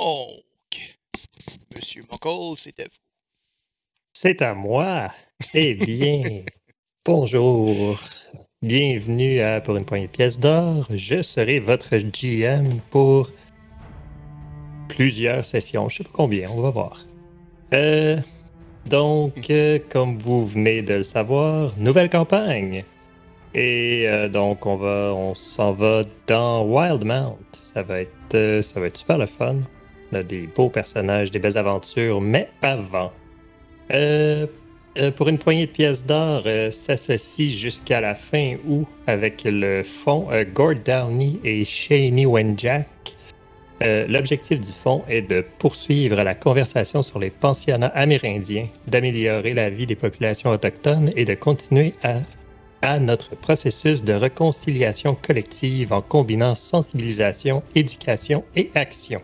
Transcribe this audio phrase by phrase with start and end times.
[0.00, 0.96] Donc,
[1.74, 2.90] Monsieur Muckle, c'est à vous.
[4.12, 5.08] C'est à moi.
[5.54, 6.44] Eh bien,
[7.04, 7.98] bonjour.
[8.62, 10.86] Bienvenue à Pour une poignée de pièces d'or.
[10.94, 13.32] Je serai votre GM pour
[14.88, 15.88] plusieurs sessions.
[15.88, 17.04] Je sais pas combien, on va voir.
[17.74, 18.18] Euh,
[18.86, 22.84] donc, euh, comme vous venez de le savoir, nouvelle campagne.
[23.52, 27.38] Et euh, donc, on va, on s'en va dans Wildmount.
[27.64, 29.56] Ça va être, ça va être super le fun.
[30.12, 33.12] On a des beaux personnages, des belles aventures, mais avant.
[33.92, 34.46] Euh,
[34.98, 39.84] euh, pour une poignée de pièces d'or, euh, s'associe jusqu'à la fin août avec le
[39.84, 42.88] fonds euh, Gord Downey et Shaney Wenjack.
[43.80, 49.86] L'objectif du fonds est de poursuivre la conversation sur les pensionnats amérindiens, d'améliorer la vie
[49.86, 52.14] des populations autochtones et de continuer à,
[52.82, 59.20] à notre processus de réconciliation collective en combinant sensibilisation, éducation et action.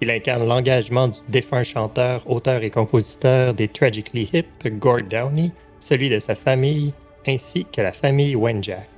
[0.00, 6.08] Il incarne l'engagement du défunt chanteur, auteur et compositeur des Tragically Hip, Gord Downey, celui
[6.08, 6.92] de sa famille,
[7.26, 8.88] ainsi que la famille Wenjack.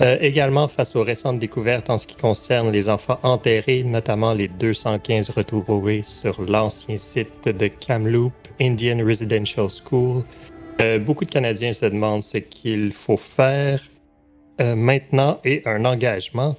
[0.00, 4.48] Euh, également face aux récentes découvertes en ce qui concerne les enfants enterrés, notamment les
[4.48, 10.24] 215 retrouvés sur l'ancien site de Kamloops Indian Residential School,
[10.80, 13.80] euh, beaucoup de Canadiens se demandent ce qu'il faut faire
[14.60, 16.56] euh, maintenant et un engagement.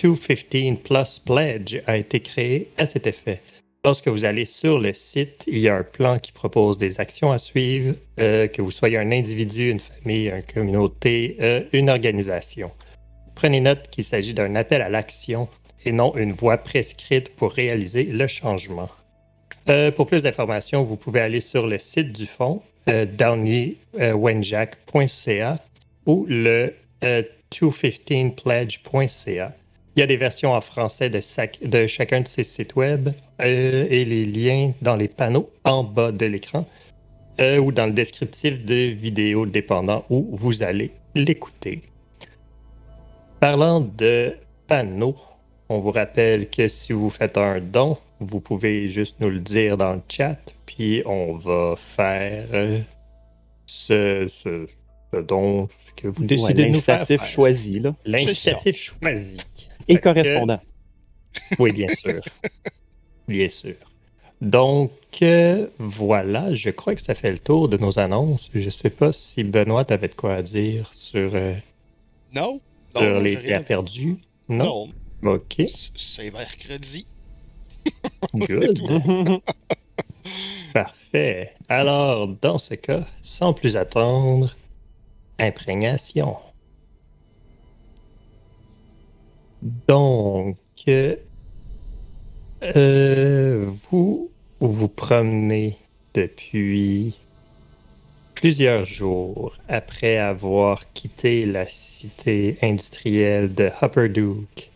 [0.00, 3.42] 215 Plus Pledge a été créé à cet effet.
[3.84, 7.32] Lorsque vous allez sur le site, il y a un plan qui propose des actions
[7.32, 12.70] à suivre, euh, que vous soyez un individu, une famille, une communauté, euh, une organisation.
[13.34, 15.48] Prenez note qu'il s'agit d'un appel à l'action
[15.84, 18.88] et non une voie prescrite pour réaliser le changement.
[19.68, 25.58] Euh, pour plus d'informations, vous pouvez aller sur le site du fonds, downeywenjack.ca
[26.06, 29.52] ou le euh, 215pledge.ca.
[29.94, 33.10] Il y a des versions en français de, sac- de chacun de ces sites web
[33.40, 36.66] euh, et les liens dans les panneaux en bas de l'écran
[37.40, 41.82] euh, ou dans le descriptif de vidéo dépendant où vous allez l'écouter.
[43.40, 44.34] Parlant de
[44.66, 45.16] panneaux,
[45.68, 49.76] on vous rappelle que si vous faites un don, vous pouvez juste nous le dire
[49.76, 52.78] dans le chat, puis on va faire euh,
[53.66, 54.66] ce, ce-
[55.12, 56.98] ce don que vous Ouais, décidez de nous faire.
[57.00, 57.94] L'incitatif choisi, là.
[58.06, 59.38] L'incitatif choisi.
[59.88, 60.60] Et Fait que- correspondant.
[61.58, 62.20] Oui, bien sûr.
[63.28, 63.74] bien sûr.
[64.40, 64.90] Donc,
[65.22, 68.50] euh, voilà, je crois que ça fait le tour de nos annonces.
[68.54, 71.54] Je sais pas si Benoît avait de quoi à dire sur, euh,
[72.34, 72.60] Non?
[72.94, 74.16] Non, sur les terres perdues.
[74.48, 74.88] Non?
[75.22, 75.62] Non, OK,
[75.94, 77.06] c'est mercredi.
[78.34, 78.80] good.
[80.72, 81.52] Parfait.
[81.68, 84.54] Alors, dans ce cas, sans plus attendre,
[85.38, 86.36] imprégnation.
[89.62, 90.56] Donc,
[90.88, 91.16] euh,
[93.90, 95.78] vous vous promenez
[96.14, 97.16] depuis
[98.34, 104.70] plusieurs jours après avoir quitté la cité industrielle de Hupperdook,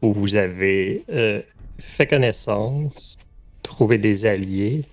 [0.00, 1.42] où vous avez euh,
[1.80, 3.18] fait connaissance,
[3.64, 4.84] trouvé des alliés,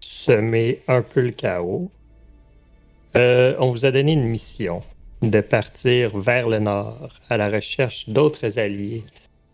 [0.00, 1.90] semé un peu le chaos.
[3.14, 4.80] Euh, on vous a donné une mission
[5.22, 9.04] de partir vers le nord à la recherche d'autres alliés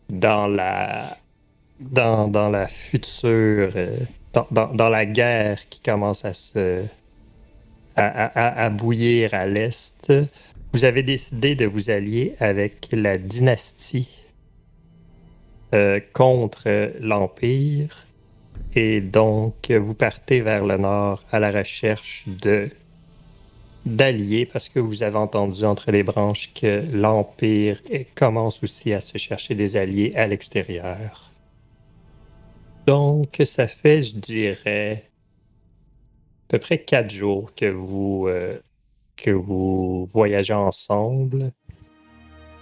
[0.09, 1.16] dans la
[1.81, 3.99] dans, dans la future euh,
[4.32, 6.84] dans, dans- la guerre qui commence à se
[7.97, 10.12] à- à bouillir à l'est.
[10.72, 14.09] Vous avez décidé de vous allier avec la dynastie
[15.75, 18.06] euh, contre l'Empire
[18.75, 22.71] et donc vous partez vers le nord à la recherche de
[23.87, 27.81] d'alliés parce que vous avez entendu entre les branches que l'Empire
[28.15, 31.33] commence aussi à se chercher des alliés à l'extérieur.
[32.87, 35.05] Donc ça fait, je dirais,
[36.45, 38.59] à peu près quatre jours que vous, euh,
[39.17, 41.51] que vous voyagez ensemble.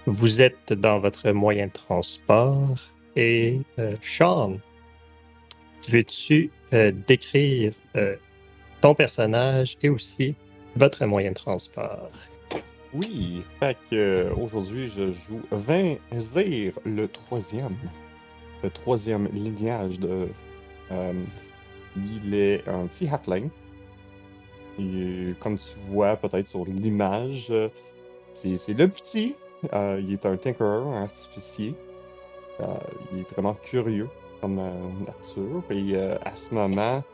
[0.07, 2.79] Vous êtes dans votre moyen de transport
[3.17, 4.59] et euh, Sean,
[5.89, 8.17] veux-tu euh, décrire euh,
[8.81, 10.35] ton personnage et aussi
[10.77, 12.11] votre moyen de transport?
[12.93, 17.77] Oui, fait que euh, aujourd'hui je joue Vinzir, le troisième.
[18.63, 20.29] Le troisième lignage de.
[20.93, 21.13] euh,
[21.97, 23.51] il est un petit halfling.
[24.79, 27.53] Et comme tu vois peut-être sur l'image,
[28.33, 29.35] c'est le petit.
[29.73, 31.75] Euh, il est un tinkerer, un artificier.
[33.13, 34.09] Il est vraiment curieux
[34.41, 35.63] comme nature.
[35.71, 37.05] Et à ce moment,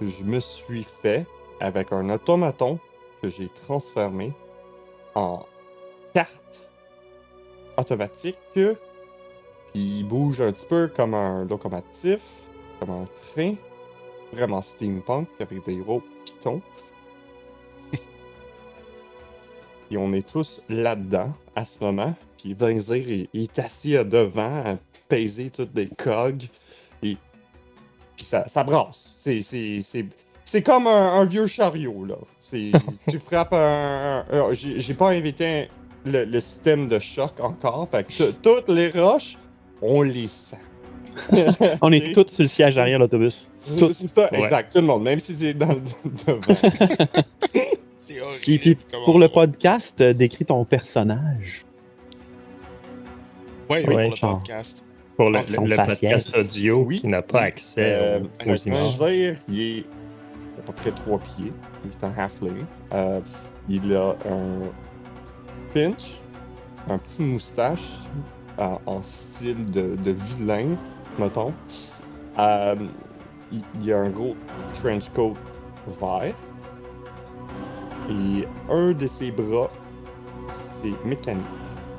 [0.00, 1.26] je me suis fait
[1.60, 2.78] avec un automaton
[3.24, 4.32] que j'ai transformé
[5.14, 5.46] en
[6.12, 6.68] carte
[7.78, 8.36] automatique.
[9.74, 12.20] Il bouge un petit peu comme un locomotive,
[12.78, 13.54] comme un train,
[14.32, 15.82] vraiment steampunk avec des
[16.24, 16.60] qui tombent.
[19.90, 22.14] Et on est tous là-dedans à ce moment.
[22.38, 24.76] Puis Vinzir il, il est assis à devant à
[25.08, 26.44] peser toutes des cogs.
[27.02, 27.16] Et
[28.16, 29.14] puis ça, ça brasse.
[29.16, 29.40] C'est,
[30.44, 32.16] c'est, comme un, un vieux chariot, là.
[33.08, 34.24] Tu frappes un.
[34.30, 35.68] un- un- j'ai, pas invité
[36.04, 37.88] le, le système de choc encore.
[37.90, 39.36] Fait que toutes les roches,
[39.82, 40.58] on les sent.
[41.82, 43.48] On est tous sur le siège arrière de l'autobus.
[43.78, 43.92] Tout.
[43.92, 44.40] C'est ça, Ouais.
[44.40, 44.72] exact.
[44.72, 45.80] Tout le monde, même si c'est dans le
[46.26, 46.40] devant.
[48.06, 48.40] C'est horrible.
[48.42, 48.76] Puis, puis
[49.06, 51.64] pour le podcast, euh, décris ton personnage.
[53.70, 54.84] Ouais, oui, Ouais, pour le podcast.
[55.16, 57.00] Pour le, podcast audio Oui.
[57.00, 58.98] qui n'a pas accès Euh, aux, aux images.
[58.98, 59.84] Vinzir, il est
[60.58, 61.52] à peu près 3 pieds.
[61.84, 62.64] Il est un halfling.
[62.92, 63.20] Euh,
[63.68, 64.70] il a un
[65.72, 66.20] pinch,
[66.88, 67.94] un petit moustache
[68.58, 70.76] en, en style de, de vilain,
[71.18, 71.52] mettons.
[72.38, 72.76] Euh,
[73.52, 74.36] il, il a un gros
[74.74, 75.34] trench coat
[75.86, 76.34] vert.
[78.10, 79.70] Et un de ses bras,
[80.48, 81.44] c'est mécanique.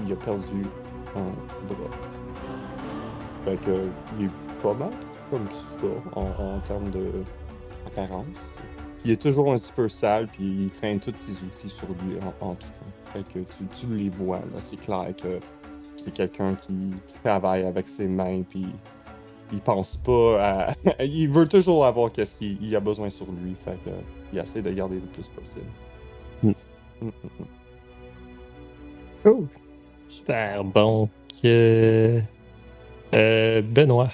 [0.05, 0.67] Il a perdu
[1.15, 1.31] un
[1.67, 1.89] bras.
[3.43, 4.31] Fait que, il est
[4.61, 4.91] pas mal
[5.31, 7.23] comme ça en termes de
[7.95, 8.25] apparence.
[9.03, 12.17] Il est toujours un petit peu sale, puis il traîne tous ses outils sur lui
[12.21, 13.13] en, en tout temps.
[13.13, 14.59] Fait que tu, tu les vois, là.
[14.59, 15.39] C'est clair que
[15.95, 16.91] c'est quelqu'un qui
[17.23, 18.65] travaille avec ses mains, puis
[19.51, 20.69] il pense pas à.
[21.03, 23.55] il veut toujours avoir qu'est-ce qu'il il a besoin sur lui.
[23.63, 23.91] Fait que
[24.33, 25.65] il essaie de garder le plus possible.
[26.41, 26.49] Hmm.
[27.01, 27.09] Mm, mm,
[27.39, 27.45] mm.
[29.23, 29.47] Cool.
[30.07, 30.63] Super.
[30.63, 31.09] Donc,
[31.45, 32.21] euh,
[33.13, 34.11] euh, Benoît.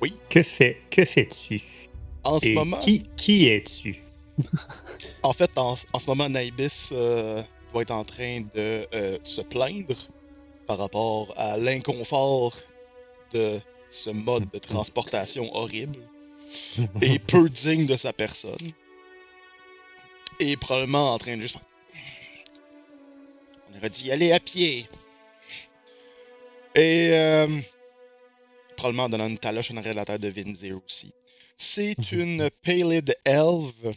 [0.00, 0.18] Oui.
[0.28, 1.81] Que fais, que fais-tu?
[2.24, 4.02] En ce moment, qui, qui es-tu?
[5.22, 7.42] en fait, en, en ce moment, Naibis euh,
[7.72, 9.96] doit être en train de euh, se plaindre
[10.66, 12.54] par rapport à l'inconfort
[13.32, 13.60] de
[13.90, 15.98] ce mode de transportation horrible
[17.02, 18.56] et peu digne de sa personne.
[20.40, 21.58] Et probablement en train de juste.
[23.70, 24.86] On aurait dû y aller à pied.
[26.74, 27.60] Et euh,
[28.76, 31.12] probablement en donnant une taloche en arrière de la tête de Vinzir aussi.
[31.64, 33.94] C'est une Palid Elve.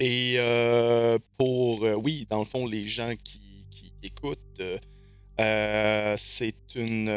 [0.00, 3.40] Et euh, pour, euh, oui, dans le fond, les gens qui,
[3.70, 4.60] qui écoutent,
[5.40, 7.08] euh, c'est une,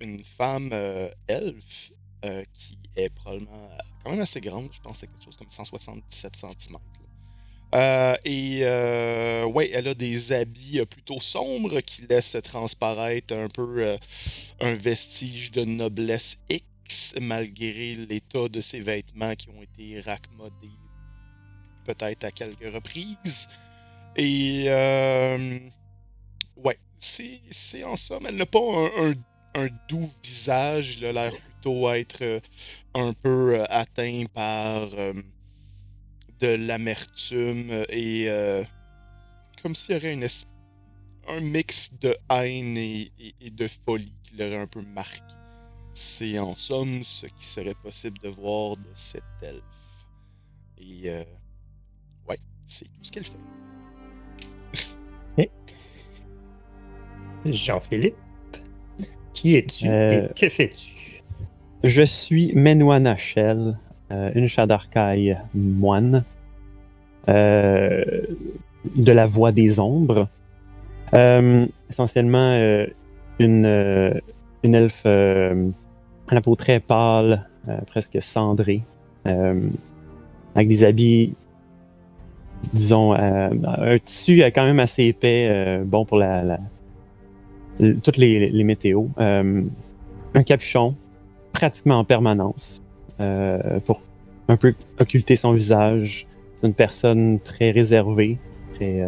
[0.00, 0.72] une femme
[1.26, 1.90] elfe
[2.52, 3.68] qui est probablement
[4.04, 4.68] quand même assez grande.
[4.72, 6.78] Je pense que c'est quelque chose comme 177 cm.
[8.24, 8.64] et
[9.44, 13.98] ouais, elle a des habits plutôt sombres qui laissent transparaître un peu
[14.60, 16.64] un vestige de noblesse X,
[17.20, 20.78] malgré l'état de ses vêtements qui ont été raccommodés
[21.84, 23.48] peut-être à quelques reprises.
[24.16, 25.58] Et euh,
[26.56, 28.60] ouais, c'est, en somme, elle n'a pas
[29.54, 32.40] un, doux visage, il a l'air plutôt être euh,
[32.94, 34.88] un peu euh, atteint par
[36.40, 38.28] de l'amertume et
[39.62, 40.18] comme s'il y aurait
[41.28, 45.39] un mix de haine et, et- et de folie qui l'aurait un peu marqué.
[45.92, 49.60] C'est en somme ce qui serait possible de voir de cet elfe.
[50.78, 51.22] Et euh,
[52.28, 53.32] ouais, c'est tout ce qu'elle fait.
[57.46, 58.14] Jean-Philippe.
[59.32, 61.22] Qui es-tu Euh, et que fais-tu?
[61.82, 63.78] Je suis Menwana Shell,
[64.10, 66.24] euh, une Shadarkai moine
[67.28, 68.04] euh,
[68.96, 70.28] de la Voix des Ombres.
[71.14, 72.86] Euh, essentiellement, euh,
[73.38, 74.12] une, euh,
[74.62, 75.68] une elfe euh,
[76.28, 78.82] à la peau très pâle, euh, presque cendrée,
[79.26, 79.60] euh,
[80.54, 81.34] avec des habits,
[82.72, 86.58] disons, un tissu quand même assez épais, bon pour la,
[88.02, 89.08] toutes les, météos.
[89.18, 90.94] Un capuchon,
[91.52, 92.82] pratiquement en permanence
[93.86, 94.02] pour
[94.48, 96.26] un peu occulter son visage.
[96.56, 98.36] C'est une personne très réservée,
[98.74, 99.00] très,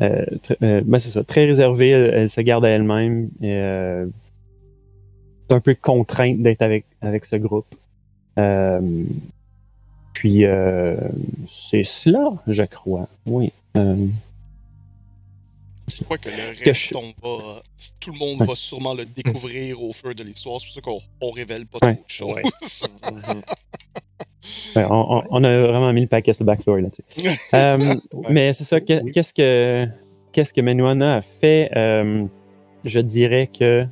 [0.00, 1.90] euh, tr- euh, ben, c'est ça, très réservée.
[1.90, 3.28] Elle, se garde à elle-même.
[5.52, 7.74] Un peu contrainte d'être avec, avec ce groupe.
[8.38, 8.80] Euh,
[10.14, 10.96] puis euh,
[11.48, 13.08] c'est cela, je crois.
[13.26, 13.52] Oui.
[13.76, 14.06] Euh,
[15.88, 17.62] Je crois que le que reste, je- on va,
[18.00, 18.46] tout le monde Ouais.
[18.46, 20.60] va sûrement le découvrir au feu de l'histoire.
[20.60, 21.94] C'est pour ça qu'on on révèle pas Ouais.
[21.96, 22.34] trop de choses.
[22.34, 22.42] Ouais.
[23.34, 23.42] Mhm.
[24.74, 27.04] Ouais, on, on- on a vraiment mis le paquet sur backstory là-dessus.
[27.54, 27.94] Euh,
[28.30, 29.86] Mais c'est ça, qu'est-ce que
[30.32, 31.70] qu'est-ce que Menuana a fait?
[31.76, 32.24] Euh,
[32.84, 33.86] je dirais que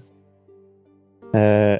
[1.34, 1.78] euh,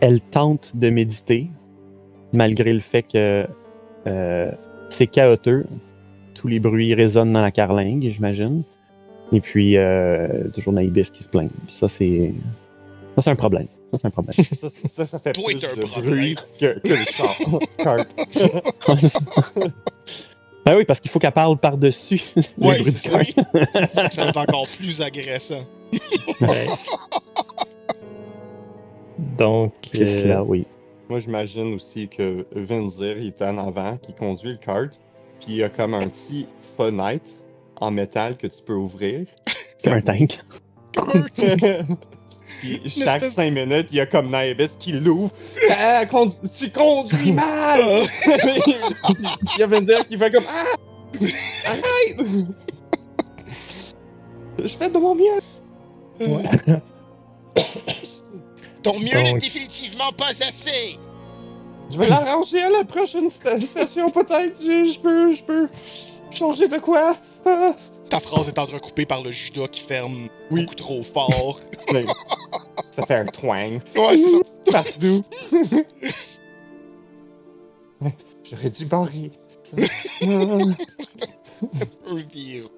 [0.00, 1.48] elle tente de méditer,
[2.32, 3.46] malgré le fait que
[4.06, 4.50] euh,
[4.90, 5.66] c'est chaotique.
[6.34, 8.62] Tous les bruits résonnent dans la carlingue, j'imagine.
[9.32, 11.50] Et puis, euh, toujours Naibis qui se plaint.
[11.66, 12.32] Puis ça, c'est.
[13.16, 13.66] Ça, c'est un problème.
[13.92, 14.34] Ça, c'est un problème.
[14.54, 16.14] Ça, ça, ça fait Toi, plus de problème.
[16.14, 17.38] bruit que, que le char.
[20.64, 23.10] Ben oui, parce qu'il faut qu'elle parle par-dessus le Ouais, bruit du ça.
[23.10, 23.20] va
[24.28, 25.60] être encore plus agressant.
[26.40, 26.66] Ouais.
[29.38, 30.66] Donc, C'est euh, cela, oui.
[31.08, 34.90] Moi, j'imagine aussi que Vinzir, il est en avant, qui conduit le kart,
[35.40, 37.30] puis il y a comme un petit fenêtre
[37.80, 39.26] en métal que tu peux ouvrir.
[39.76, 40.40] C'est un tank.
[42.60, 45.32] puis chaque cinq minutes, il y a comme Naibis qui l'ouvre.
[45.70, 47.80] Ah, con- tu conduis mal!
[49.56, 50.64] il y a Vinzir qui fait comme Ah!
[51.66, 52.20] Arrête!
[54.62, 55.40] Je fais de mon mieux!
[58.82, 60.98] Ton mieux n'est définitivement pas assez.
[61.90, 64.60] Je vais l'arranger à la prochaine sta- station, peut-être.
[64.60, 65.68] Je, je peux, je peux
[66.30, 67.14] changer de quoi?
[67.46, 67.72] Ah.
[68.10, 70.62] Ta phrase est entrecoupée par le judas qui ferme Oui.
[70.62, 71.58] beaucoup trop fort.
[72.90, 74.38] Ça fait un twang Ouais, c'est ça.
[74.72, 75.24] partout.
[78.44, 79.30] J'aurais dû barrer.
[82.32, 82.68] virus.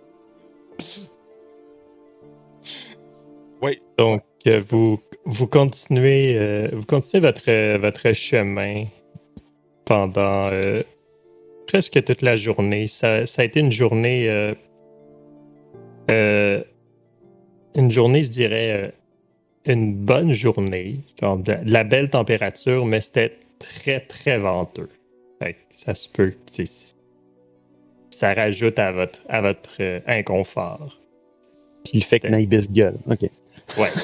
[3.99, 8.85] donc euh, vous, vous continuez, euh, vous continuez votre, votre chemin
[9.85, 10.83] pendant euh,
[11.66, 12.87] presque toute la journée.
[12.87, 14.54] Ça, ça a été une journée, euh,
[16.11, 16.63] euh,
[17.75, 18.91] une journée, je dirais, euh,
[19.73, 24.89] une bonne journée, genre de, de la belle température, mais c'était très très venteux.
[25.41, 26.63] Fait que ça se peut que
[28.11, 30.99] ça rajoute à votre, à votre euh, inconfort.
[31.85, 32.99] Puis le fait que Naibis gueule.
[33.11, 33.29] OK.
[33.79, 33.91] Ouais.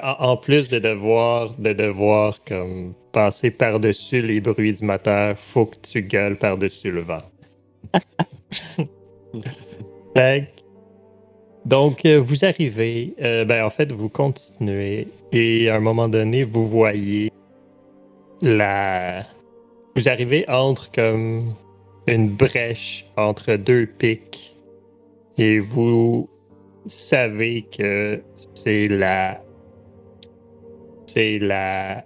[0.00, 5.76] En plus de devoir, de devoir comme passer par-dessus les bruits du moteur, faut que
[5.82, 7.18] tu gueules par-dessus le vent.
[11.64, 16.44] Donc, euh, vous arrivez, euh, ben en fait, vous continuez, et à un moment donné,
[16.44, 17.30] vous voyez
[18.40, 19.24] la.
[19.94, 21.54] Vous arrivez entre comme
[22.06, 24.56] une brèche entre deux pics,
[25.38, 26.28] et vous
[26.86, 28.22] savez que
[28.54, 29.42] c'est la
[31.06, 32.04] c'est la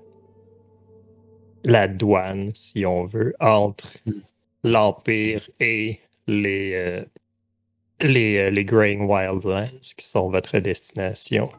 [1.64, 3.96] la douane si on veut entre
[4.64, 7.04] l'empire et les euh,
[8.00, 11.50] les euh, les Greying Wildlands qui sont votre destination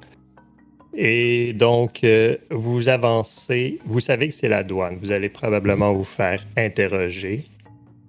[0.93, 6.03] et donc euh, vous avancez vous savez que c'est la douane vous allez probablement vous
[6.03, 7.45] faire interroger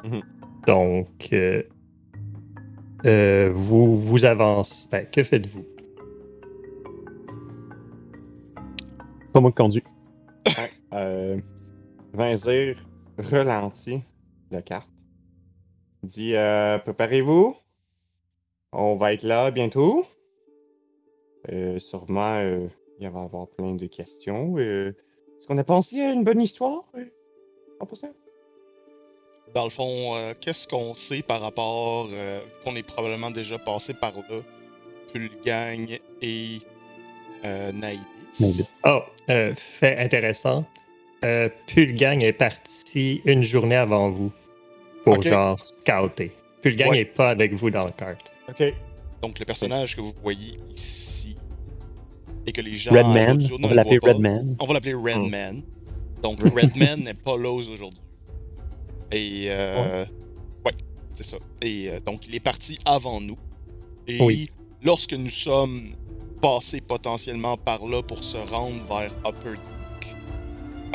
[0.04, 0.22] Mhm.
[0.66, 1.62] donc euh,
[3.06, 4.88] euh, vous vous avancez.
[4.90, 5.64] Ben, que faites-vous?
[9.32, 9.82] Pas moi qui conduis.
[10.46, 11.38] Ouais, euh,
[12.12, 12.76] Vinzir
[13.18, 14.02] ralentit
[14.50, 14.88] la carte.
[16.02, 17.54] Dit euh, Préparez-vous.
[18.72, 20.04] On va être là bientôt.
[21.52, 22.66] Euh, sûrement, euh,
[23.00, 24.54] il va y avoir plein de questions.
[24.58, 24.90] Euh,
[25.38, 26.84] Est-ce qu'on a pensé à une bonne histoire
[27.80, 28.12] en passant?
[29.54, 33.94] Dans le fond, euh, qu'est-ce qu'on sait par rapport, euh, qu'on est probablement déjà passé
[33.94, 34.40] par là,
[35.12, 36.58] Pulgang et
[37.46, 38.68] euh, Naïbis.
[38.84, 40.66] Oh, euh, fait intéressant.
[41.24, 44.30] Euh, Pulgang est parti une journée avant vous
[45.04, 46.30] pour genre scouter.
[46.60, 46.96] Pulgang Ouais.
[46.98, 48.20] n'est pas avec vous dans le kart.
[48.48, 48.74] Ok.
[49.22, 51.36] Donc le personnage que vous voyez ici
[52.46, 53.38] et que les gens Redman.
[53.52, 53.98] On va le l'appeler.
[54.02, 54.56] Redman.
[54.60, 55.06] On va l'appeler Hmm.
[55.06, 55.62] Redman.
[56.22, 58.00] Donc Redman n'est pas là aujourd'hui.
[59.12, 60.04] Et euh,
[60.64, 60.72] ouais,
[61.14, 61.36] c'est ça.
[61.62, 63.38] Et euh, donc il est parti avant nous.
[64.06, 64.48] Et Oui.
[64.82, 65.94] lorsque nous sommes
[66.40, 70.14] passés potentiellement par là pour se rendre vers Upper Duke,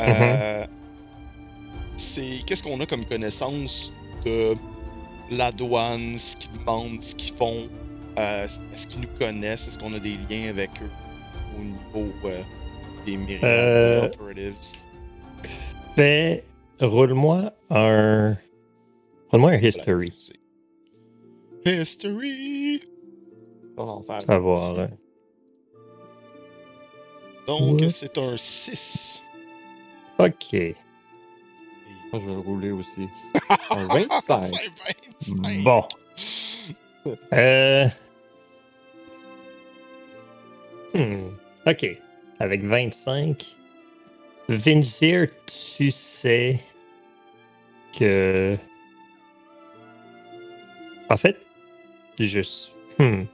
[0.00, 0.66] euh,
[1.96, 3.92] c'est qu'est-ce qu'on a comme connaissance
[4.24, 4.54] de
[5.30, 7.68] la douane, ce qu'ils demandent, ce qu'ils font,
[8.18, 10.90] euh, est-ce qu'ils nous connaissent, est-ce qu'on a des liens avec eux
[11.58, 12.42] au niveau euh,
[13.06, 14.54] des myriades Euh, operatives?
[15.96, 16.44] Fais,
[16.80, 18.36] roule-moi un.
[19.30, 20.12] Roule-moi un history.
[21.66, 22.80] History!
[23.76, 24.20] On va en faire.
[24.22, 24.78] Savoir.
[24.80, 24.86] hein.
[27.46, 27.88] Donc, Ouais.
[27.88, 29.22] c'est un 6.
[30.18, 30.56] Ok.
[32.14, 33.08] Moi, je vais le rouler aussi.
[33.70, 34.44] Un 25.
[35.20, 35.64] C'est 25.
[35.64, 35.84] Bon.
[37.34, 37.86] Euh...
[40.94, 41.18] hmm,
[41.66, 41.86] Ok.
[42.38, 43.44] Avec 25,
[44.48, 45.26] Vinzir,
[45.76, 46.60] tu sais
[47.98, 48.56] que.
[51.10, 51.36] En fait,
[52.18, 52.72] juste.
[52.98, 53.24] hmm.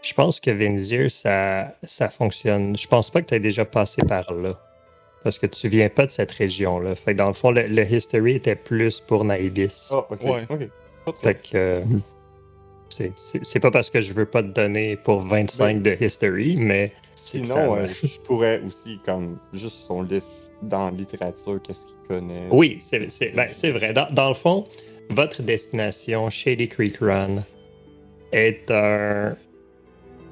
[0.00, 2.74] Je pense que Vinzir, ça, ça fonctionne.
[2.78, 4.58] Je pense pas que tu aies déjà passé par là.
[5.26, 6.94] Parce que tu viens pas de cette région-là.
[6.94, 9.88] Fait que dans le fond, le, le history était plus pour Naibis.
[9.90, 10.22] Oh, ok.
[10.22, 10.42] Ouais.
[10.48, 10.68] ok.
[11.04, 11.20] Pas trop.
[11.20, 11.56] Fait que.
[11.56, 11.82] euh,
[13.42, 17.76] c'est- pas parce que je veux pas te donner pour 25 de history, mais Sinon,
[17.76, 20.26] euh, je pourrais aussi, comme, juste son livre
[20.62, 22.46] dans la littérature, qu'est-ce qu'il connaît.
[22.52, 23.00] Oui, c'est
[23.34, 23.92] ben, c'est vrai.
[23.92, 24.68] Dans, dans le fond,
[25.10, 27.42] votre destination, Shady Creek Run,
[28.30, 29.36] est un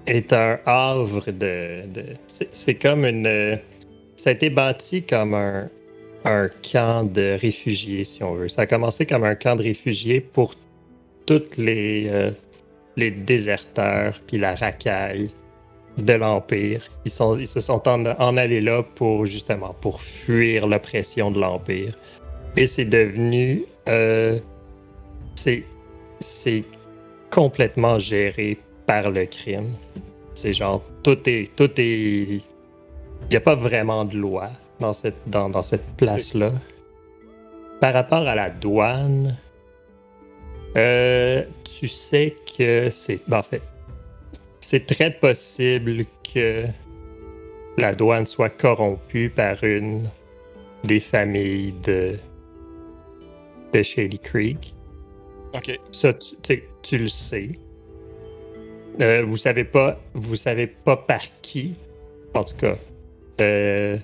[0.07, 1.85] est un havre de.
[1.89, 3.59] de- c'est- c'est comme une.
[4.25, 5.69] Ça a été bâti comme un,
[6.25, 8.49] un camp de réfugiés, si on veut.
[8.49, 10.55] Ça a commencé comme un camp de réfugiés pour
[11.27, 12.31] toutes les, euh,
[12.97, 15.29] les déserteurs puis la racaille
[15.99, 16.91] de l'Empire.
[17.05, 21.93] Ils se sont en, en allés là pour justement pour fuir l'oppression de l'Empire.
[22.57, 23.67] Et c'est devenu.
[23.91, 24.39] euh,
[25.35, 25.65] c'est,
[26.21, 26.65] c'est
[27.31, 29.69] complètement géré par le crime.
[30.33, 31.55] C'est genre, tout est.
[31.57, 32.41] Tout est.
[33.25, 34.51] Il n'y a pas vraiment de loi
[34.81, 36.53] dans cette, dans, dans cette place-là.
[37.81, 39.37] Par rapport à la douane,
[40.77, 43.27] euh, tu sais que c'est.
[43.29, 43.63] ben, en fait,
[44.61, 46.65] c'est très possible que
[47.77, 50.09] la douane soit corrompue par une
[50.85, 52.17] des familles de,
[53.73, 54.75] de Shady Creek.
[55.55, 55.79] Ok.
[55.93, 57.59] Ça, tu, tu le sais.
[59.01, 61.75] Euh, vous savez pas, vous savez pas par qui.
[62.35, 62.77] En tout cas,
[63.41, 63.97] euh,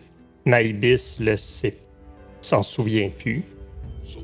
[0.47, 1.77] Naibis le sait,
[2.41, 3.45] s'en souvient plus.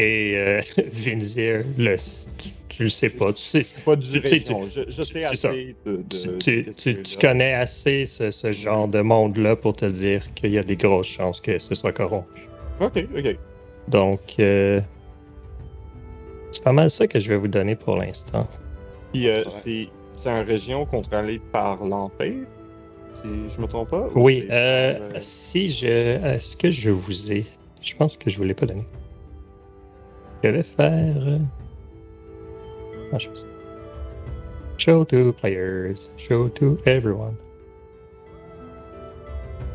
[0.00, 0.60] Et euh,
[0.92, 1.96] Vinzir, le,
[2.38, 3.32] tu, tu le sais pas.
[3.32, 4.56] Tu sais, Je suis pas du Tu- tu sais.
[4.68, 5.96] Je, je sais assez de.
[6.08, 10.62] de tu, connais assez ce, ce genre de monde-là pour te dire qu'il y a
[10.62, 12.48] des grosses chances que ce soit corrompu.
[12.80, 13.38] Ok, ok.
[13.88, 14.80] Donc, euh,
[16.50, 18.48] c'est pas mal ça que je vais vous donner pour l'instant.
[19.12, 22.46] Puis euh, c'est c'est une région contrôlée par l'Empire?
[23.22, 24.08] Si je me trompe pas?
[24.14, 25.86] ou Oui, euh, si je.
[25.86, 27.46] Est-ce que je vous ai?
[27.82, 28.84] Je pense que je vous l'ai pas donné.
[30.44, 31.16] Je vais faire.
[31.26, 31.38] euh,
[33.12, 33.28] ah, je.
[34.78, 35.94] Show to players.
[36.18, 37.34] Show to everyone.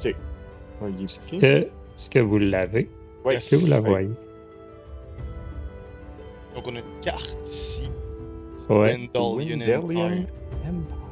[0.06, 1.40] oh, il est petit.
[1.40, 2.90] Que- Est-ce que vous l'avez?
[3.26, 3.36] Yes.
[3.38, 4.10] Est-ce que vous la voyez?
[6.56, 7.90] Donc on a une carte ici.
[8.70, 8.96] Ouais.
[9.16, 10.26] Wendalian Empire.
[10.66, 11.11] Empire.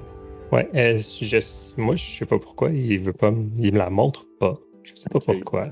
[0.51, 2.71] Ouais, euh, je, moi, je sais pas pourquoi.
[2.71, 3.31] Il veut pas.
[3.31, 4.57] me- Il me la montre pas.
[4.83, 5.67] Je sais pas pourquoi.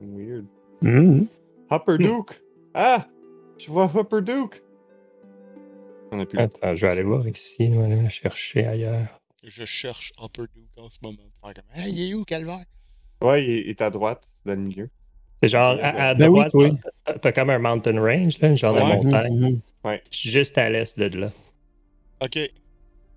[0.00, 0.46] Weird.
[0.80, 1.26] Mhm.
[1.70, 1.98] Hopper.
[1.98, 2.42] Duke!
[2.74, 3.06] Ah!
[3.58, 4.62] Je vois Hopper Duke!
[6.10, 7.72] On a plus le Attends, je vais aller voir ici.
[7.72, 9.20] Je vais aller me chercher ailleurs.
[9.44, 11.18] Je cherche Upper Duke en ce moment.
[11.74, 12.64] hey, il est où, Calvaire?
[13.22, 14.88] Ouais, il est, à droite, dans le milieu.
[15.42, 16.72] C'est genre, à, à Ben oui, droite, oui.
[17.04, 18.80] t'as- t'as comme un mountain range, là, une genre Ouais.
[19.00, 19.60] de montagne.
[19.84, 19.98] Mhm.
[20.10, 21.32] Juste à l'est de là.
[22.22, 22.38] Ok.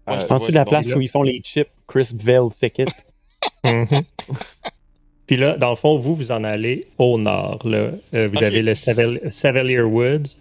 [0.08, 0.98] Euh, Ouais, En dessous de la place là.
[0.98, 2.86] où ils font les chips, Crispville Thicket.
[3.64, 4.04] Mhm.
[5.28, 7.60] Puis là, dans le fond, vous, vous en allez au nord.
[7.68, 7.92] Là.
[8.14, 10.38] Euh, vous avez le Savel- Savalier Woods.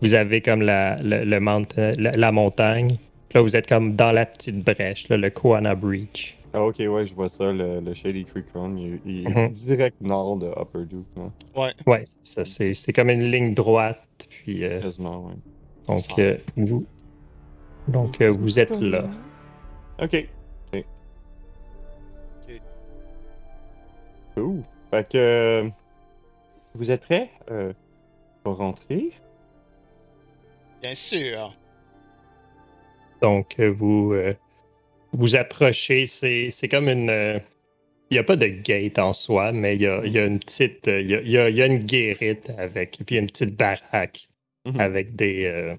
[0.00, 2.90] Vous avez comme la, le, le mountain- la, la montagne.
[3.28, 6.36] Puis là, vous êtes comme dans la petite brèche, là, le Koana Breach.
[6.54, 8.76] Ah, ok, ouais, je vois ça, le, le Shady Creek Run.
[8.76, 9.48] Il, il est Mhm.
[9.50, 11.72] direct nord de Upper Duke, hein, Ouais.
[11.86, 14.00] Ouais, ça, c'est c'est comme une ligne droite.
[14.44, 15.34] Puis, euh, quasiment, ouais.
[15.88, 16.84] donc, euh, vous,
[17.88, 19.04] donc euh, vous êtes là.
[20.00, 20.26] Ok.
[20.72, 20.84] Ok.
[22.48, 22.60] Ok.
[24.36, 24.62] Cool.
[24.90, 25.18] Fait que.
[25.18, 25.68] euh,
[26.74, 27.30] Vous êtes prêts?
[27.50, 27.72] Euh,
[28.44, 29.10] pour rentrer?
[30.82, 31.54] Bien sûr.
[33.20, 34.32] Donc, vous euh,
[35.12, 36.06] vous approchez.
[36.06, 37.10] C'est c'est comme une.
[37.10, 37.38] euh,
[38.10, 40.24] Il n'y a pas de gate en soi, mais il y a, il y a
[40.26, 40.86] une petite.
[40.86, 43.00] Il y a, il y a- y a une guérite avec.
[43.00, 44.28] Et puis il y a une petite baraque
[44.66, 44.80] Mhm.
[44.80, 45.44] avec des.
[45.46, 45.76] euh,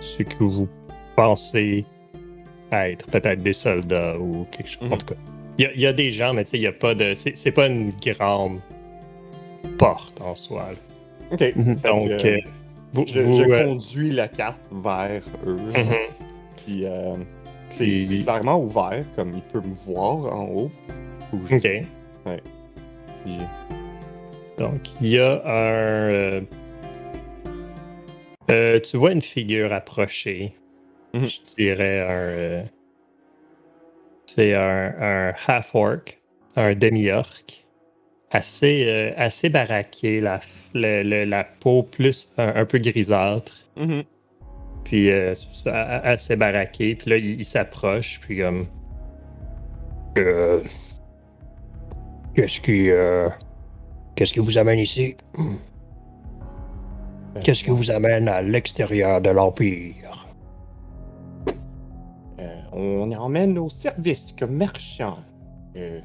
[0.00, 0.68] ce que vous
[1.16, 1.84] pensez
[2.72, 3.06] être.
[3.06, 4.82] Peut-être des soldats ou quelque chose.
[4.82, 4.98] En Mhm.
[4.98, 5.20] tout cas.
[5.58, 6.94] Il y a, il y a des gens, mais tu sais, il n'y a pas
[6.94, 7.14] de.
[7.14, 8.58] C'est c'est pas une grande
[9.78, 10.70] porte en soi.
[10.72, 10.76] là.
[11.32, 11.52] Ok.
[11.56, 11.74] Mhm.
[11.76, 12.38] Donc, euh,
[12.92, 13.04] vous.
[13.06, 15.56] je, vous, je euh, conduis la carte vers eux.
[16.64, 17.14] Puis, euh,
[17.70, 20.70] c'est Puis- c'est clairement ouvert, comme il peut me voir en haut.
[21.48, 21.84] Je- Ok.
[23.24, 23.38] puis-
[24.58, 26.10] Donc, il y a un.
[26.10, 26.40] euh,
[28.50, 30.54] euh, tu vois une figure approcher.
[31.14, 31.28] Mhm.
[31.28, 32.06] Je dirais un.
[32.10, 32.62] euh,
[34.26, 36.18] c'est un, un half-orc,
[36.56, 37.44] un demi-orc.
[38.32, 40.40] Assez, euh, assez baraqué, la,
[40.74, 43.54] le- le- la peau plus un, un peu grisâtre.
[43.76, 44.02] Mhm.
[44.84, 45.34] Puis euh,
[45.66, 46.96] assez baraqué.
[46.96, 48.20] Puis là, il, il s'approche.
[48.20, 48.66] Puis comme.
[50.18, 50.60] Euh,
[52.34, 52.90] Qu'est-ce qui.
[54.16, 55.16] Qu'est-ce qui vous amène ici?
[57.42, 60.23] Qu'est-ce qui vous amène à l'extérieur de l'Empire?
[62.76, 65.16] On emmène au service comme marchand.
[65.76, 66.00] Euh,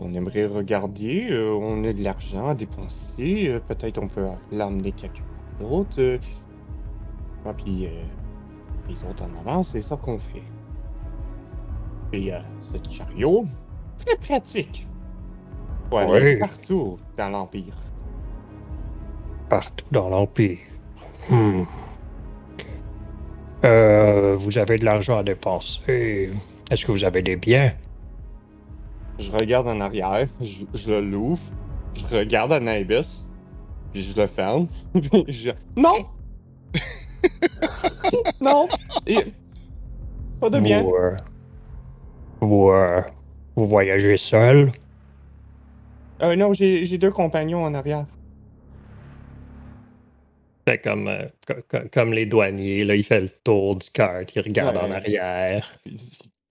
[0.00, 4.90] on aimerait regarder, euh, on a de l'argent à dépenser, euh, peut-être on peut l'emmener
[4.90, 6.18] quelque part d'autre.
[7.44, 7.88] Ah, puis
[8.88, 10.42] les autres en avant, c'est ça qu'on fait.
[12.12, 13.44] Et ce chariot,
[13.98, 14.86] très pratique.
[15.92, 16.38] Aller Oui.
[16.38, 17.76] partout dans l'Empire.
[19.48, 20.58] Partout dans l'Empire.
[21.28, 21.62] Hmm.
[23.64, 26.30] Euh, vous avez de l'argent à dépenser.
[26.70, 27.72] Est-ce que vous avez des biens?
[29.18, 31.42] Je regarde en arrière, je, je le l'ouvre,
[32.10, 33.24] je regarde Anubis,
[33.92, 35.50] puis je le ferme, puis je...
[35.76, 36.06] Non!
[38.40, 38.68] non!
[39.06, 39.32] Et-
[40.40, 40.82] Pas de bien.
[40.82, 41.16] Vous, euh,
[42.40, 43.02] vous, euh,
[43.54, 44.72] vous voyagez seul?
[46.22, 48.06] Euh, non, j'ai deux compagnons en arrière.
[50.66, 54.22] Fait comme, euh, co- co- comme les douaniers, là, il fait le tour du cart,
[54.34, 55.72] il regarde en arrière.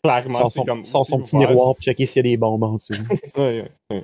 [0.04, 0.86] Clairement, c'est son, comme...
[0.86, 2.94] c'est son petit miroir pour checker s'il y a des bombes en dessous.
[3.38, 4.04] Ouais, ouais, ouais.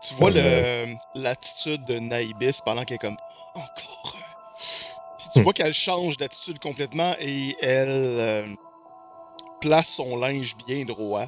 [0.00, 3.16] Tu vois le- l'attitude de Naibis pendant qu'elle est comme
[3.54, 4.14] encore.
[4.16, 4.20] euh.
[5.18, 5.42] Puis tu Hmm.
[5.42, 8.46] vois qu'elle change d'attitude complètement et elle euh,
[9.60, 11.26] place son linge bien droit.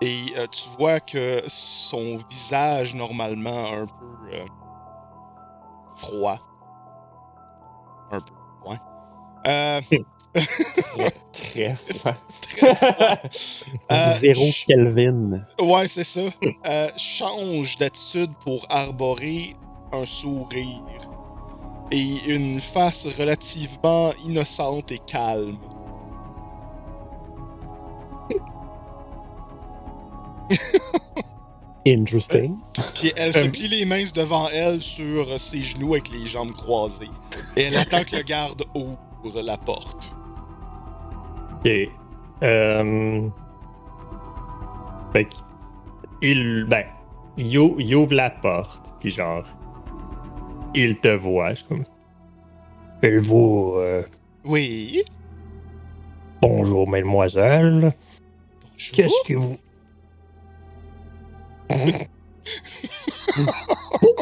[0.00, 4.44] Et euh, tu vois que son visage normalement un peu euh,
[5.96, 6.38] froid.
[8.66, 8.76] Ouais.
[9.46, 9.80] Euh,
[10.34, 12.14] Très, très froid.
[12.40, 13.16] très froid.
[13.90, 15.42] Euh, Zéro Kelvin.
[15.60, 16.20] Ouais, c'est ça.
[16.66, 19.54] Euh, change d'attitude pour arborer
[19.92, 20.82] un sourire
[21.90, 25.58] et une face relativement innocente et calme.
[31.86, 32.56] Interesting.
[32.94, 33.50] Puis elle se Euh.
[33.50, 37.10] plie les mains devant elle sur ses genoux avec les jambes croisées.
[37.56, 40.14] Et elle attend que le garde ouvre la porte.
[41.64, 41.70] Ok.
[42.42, 43.28] Euh...
[45.12, 45.28] Fait
[46.22, 46.84] il, ben,
[47.36, 49.44] il, ou- il ouvre la porte, puis genre,
[50.74, 51.84] il te voit, je suis comme,
[53.02, 54.04] et vous, euh,
[54.44, 55.02] Oui.
[56.40, 57.92] bonjour mademoiselle,
[58.70, 58.92] Bonjour.
[58.94, 59.58] qu'est-ce que vous...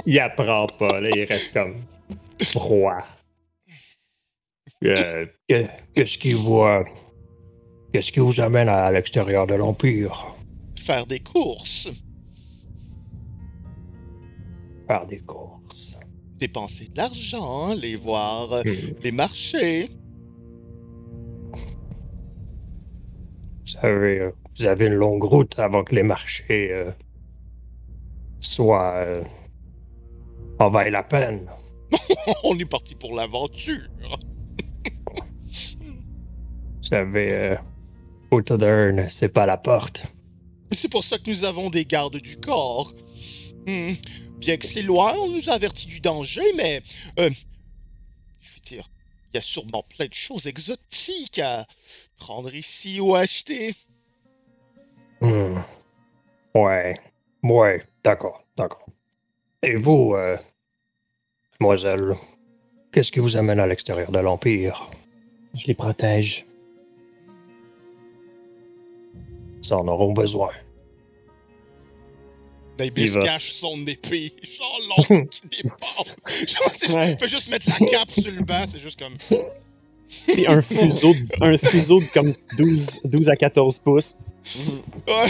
[0.06, 1.76] il apprend pas, là, il reste comme
[2.42, 2.98] froid.
[4.84, 6.62] Euh, que- qu'est-ce qui vous...
[6.62, 6.84] euh,
[7.92, 10.36] Qu'est-ce qui vous amène à l'extérieur de l'Empire?
[10.84, 11.88] Faire des courses.
[14.86, 15.96] Faire des courses.
[16.38, 18.94] Dépenser de l'argent, les voir, euh, Hmm.
[19.02, 19.88] les marchés.
[21.52, 21.58] Vous
[23.66, 26.72] savez, euh, vous avez une longue route avant que les marchés
[28.60, 29.24] euh, soient euh,
[30.58, 31.48] en vaillent la peine.
[32.44, 33.88] On est parti pour l'aventure.
[35.78, 37.32] Vous savez,
[38.32, 40.04] euh, c'est pas la porte.
[40.72, 42.92] C'est pour ça que nous avons des gardes du corps.
[43.66, 43.92] Hmm,
[44.38, 46.80] Bien que c'est loin, on nous a avertis du danger, mais...
[47.18, 47.30] euh,
[48.40, 48.88] je veux dire,
[49.32, 51.66] il y a sûrement plein de choses exotiques à
[52.16, 53.74] prendre ici ou acheter.
[55.20, 55.58] Hmm.
[56.54, 56.94] Ouais,
[57.42, 58.86] ouais, d'accord, d'accord.
[59.62, 60.36] Et vous, euh,
[61.60, 62.14] mademoiselle,
[62.92, 64.90] qu'est-ce qui vous amène à l'extérieur de l'Empire?
[65.58, 66.46] Je les protège.
[69.62, 70.50] Ça en auront besoin.
[72.78, 73.22] Va.
[73.24, 76.16] cache son épée, genre longue, qui dépasse.
[76.48, 77.12] Genre, c'est- Ouais.
[77.12, 79.16] il fait juste mettre la cape sur le banc, c'est juste comme...
[80.08, 84.16] C'est un fuseau, de, un fuseau de comme 12, 12 à 14 pouces.
[84.56, 85.28] Mhm, Ouais,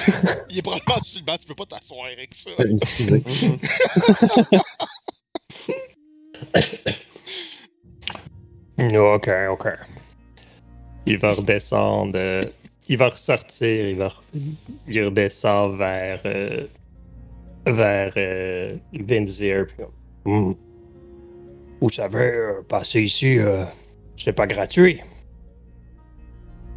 [0.50, 2.50] il est probablement sur le banc, tu peux pas t'asseoir avec ça.
[2.64, 3.58] Mhm.
[8.96, 9.66] Ok, ok.
[11.06, 12.12] Il va redescendre.
[12.16, 12.44] euh,
[12.88, 13.88] il va ressortir.
[13.88, 14.08] Il va.
[14.08, 14.22] re-
[14.88, 16.20] Il redescend vers.
[16.24, 16.66] euh,
[17.66, 18.12] vers.
[18.16, 19.66] Euh, Vinzir.
[19.66, 19.92] puis comme,
[20.24, 20.52] Hmm.
[21.80, 22.32] Vous savez,
[22.68, 23.64] passer ici, euh,
[24.16, 25.00] c'est pas gratuit.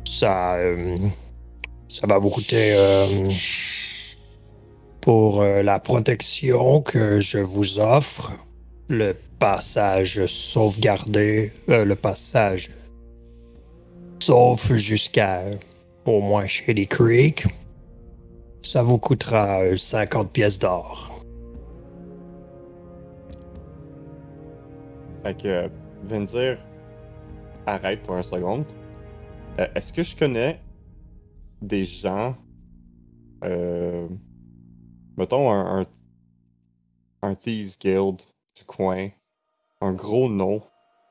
[0.06, 0.58] Ça.
[1.94, 2.74] Ça va vous coûter.
[2.76, 3.30] euh,
[5.04, 8.32] pour euh, la protection que je vous offre,
[8.88, 12.70] le passage sauvegardé, euh, le passage
[14.22, 15.44] sauf jusqu'à
[16.06, 17.46] au moins Shady Creek,
[18.62, 21.22] ça vous coûtera euh, 50 pièces d'or.
[25.24, 25.70] Fait que
[26.08, 26.58] Venzir
[27.66, 28.64] arrête pour un seconde.
[29.76, 30.62] Est-ce que je connais
[31.64, 32.36] des gens,
[33.44, 34.08] euh,
[35.18, 35.84] mettons un, un,
[37.22, 38.18] un Thieves Guild
[38.56, 39.10] du coin,
[39.82, 40.62] un gros nom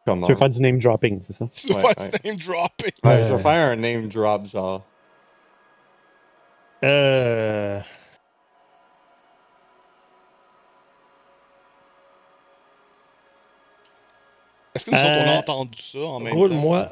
[0.06, 0.26] comment?
[0.26, 1.48] Tu veux faire du name dropping, c'est ça?
[1.54, 1.94] Tu Ouais, vois, ouais.
[2.12, 2.92] c'est name dropping?
[3.04, 3.36] Ouais, je Euh.
[3.36, 4.86] vais faire un name drop genre.
[6.84, 7.80] Euh...
[14.74, 16.38] Est-ce que nous autres, on a Euh, entendu ça en même temps?
[16.38, 16.88] Roule-moi.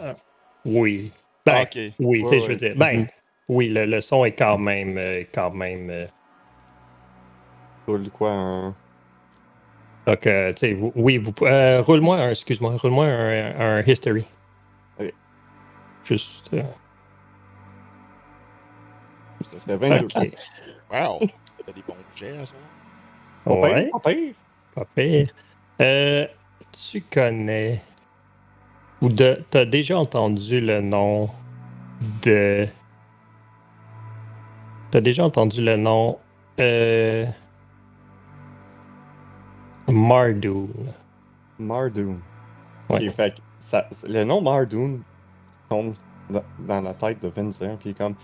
[0.64, 1.12] Oui.
[1.46, 1.78] Ben, Ah, ok.
[1.98, 2.74] oui, sais, je veux dire.
[2.76, 3.08] Ben, Mhm.
[3.50, 4.96] Oui, le, le son est quand même.
[4.98, 6.06] euh, quand même euh,
[7.86, 8.74] Roule quoi un.
[10.06, 11.32] donc, euh, tu sais, vous- oui, vous.
[11.42, 12.30] euh, roule-moi un.
[12.30, 14.26] Excuse-moi, roule-moi un, un history.
[15.00, 15.12] Ok.
[16.04, 16.50] Juste.
[16.54, 16.62] euh,
[19.42, 20.06] Ça fait 22.
[20.06, 20.30] ok.
[20.92, 21.18] Wow!
[21.66, 22.60] T'as des bons jets à soir.
[23.44, 24.34] Pas pire, Ouais, pas pire.
[24.74, 25.34] pas pire.
[25.80, 26.26] Euh,
[26.90, 27.82] tu connais.
[29.02, 29.42] Ou de.
[29.50, 31.30] T'as déjà entendu le nom
[32.22, 32.66] de.
[34.90, 36.18] T'as déjà entendu le nom.
[36.58, 37.24] Euh,
[39.88, 40.68] Mardoon.
[41.58, 42.18] Mardoon.
[42.88, 43.08] Ouais.
[43.10, 45.00] Fait ça, le nom Mardoon
[45.68, 45.94] tombe
[46.58, 48.14] dans, la tête de Vincent, puis comme.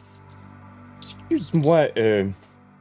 [1.31, 2.29] Excuse-moi, euh,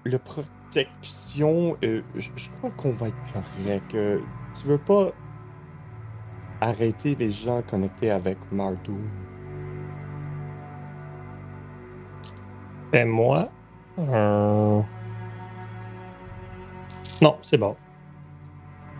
[0.03, 3.93] le protection, euh, je je crois qu'on va être correct.
[3.93, 4.19] Euh,
[4.59, 5.11] tu veux pas
[6.61, 8.97] arrêter les gens connectés avec Mardoon?
[12.91, 13.49] Fais-moi
[13.97, 14.85] un.
[17.21, 17.75] Non, c'est bon.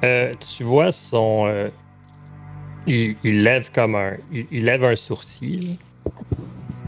[0.04, 1.46] Euh, tu vois son.
[1.48, 1.70] euh,
[2.88, 4.18] il, il lève comme un.
[4.32, 5.78] Il, il lève un sourcil.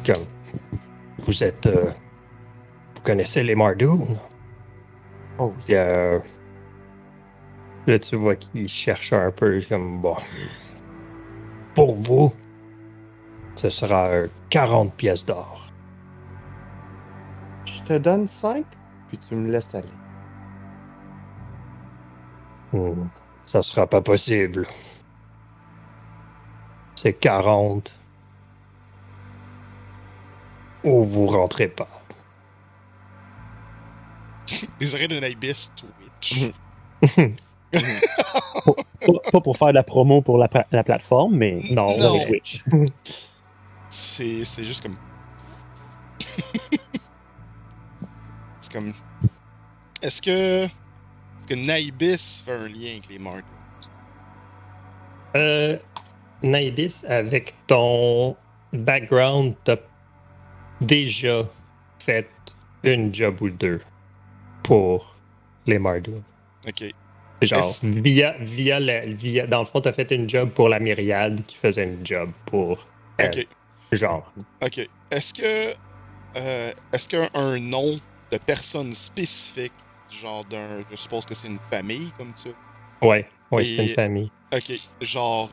[0.06, 0.26] Comme.
[1.26, 1.67] Vous êtes.
[1.67, 1.91] euh,
[2.96, 4.20] vous connaissez les Mardoon?
[5.39, 6.20] Oh, Puis, euh,
[7.88, 10.15] là, tu vois qu'il cherche un peu, comme bon.
[11.76, 12.34] Pour vous,
[13.56, 15.66] ce sera euh, 40 pièces d'or.
[17.88, 18.65] Te donne 5,
[19.08, 19.88] puis tu me laisses aller.
[22.73, 23.08] Hmm,
[23.45, 24.67] Ça sera pas possible.
[26.95, 27.97] C'est 40.
[30.84, 31.88] Ou vous rentrez pas.
[34.80, 36.52] Des oreilles d'un ibis Twitch.
[37.71, 42.26] Pas, pas pour faire de la promo pour la, plateforme, mais Non, Non.
[42.26, 42.63] Twitch.
[43.89, 44.95] C'est c'est juste comme.
[48.67, 48.93] c'est comme.
[50.01, 50.65] Est-ce que.
[50.65, 53.43] Est-ce que Naibis fait un lien avec les Mark?
[55.36, 55.77] Euh,
[56.41, 58.36] Naidis, avec ton
[58.73, 59.77] background, t'as
[60.82, 61.43] déjà
[61.99, 62.30] fait
[62.84, 63.82] une job ou deux
[64.63, 65.15] pour
[65.65, 66.23] les Mardoon.
[66.67, 66.86] Ok.
[67.41, 71.45] Genre, via, via, la, via, dans le fond, t'as fait une job pour la myriade
[71.45, 73.27] qui faisait une job pour elle.
[73.39, 73.47] Ok.
[73.91, 74.32] Genre.
[74.63, 74.89] Ok.
[75.12, 75.73] Est-ce que.
[76.36, 77.99] euh, Est-ce qu'un un nom
[78.32, 79.74] de personne spécifique,
[80.10, 80.84] genre d'un.
[80.90, 82.50] Je suppose que c'est une famille comme ça.
[83.02, 84.32] Ouais, ouais, c'est une famille.
[84.54, 84.74] Ok.
[85.02, 85.50] Genre.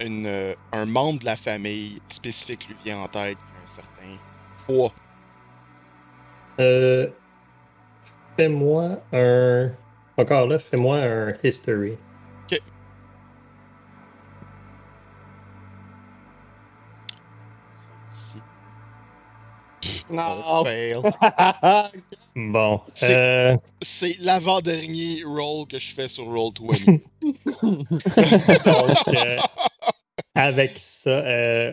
[0.00, 4.18] Une, euh, un membre de la famille spécifique lui vient en tête un certain
[4.66, 4.92] poids.
[6.58, 7.08] Euh,
[8.36, 9.70] fais-moi un.
[10.16, 11.96] Encore là, fais-moi un history.
[20.12, 20.64] Non!
[20.64, 21.00] Fail.
[22.34, 22.80] Bon.
[22.94, 27.00] C'est- Euh, C'est l'avant-dernier roll que je fais sur Roll20.
[28.64, 29.36] donc, euh,
[30.34, 31.72] avec ça, euh,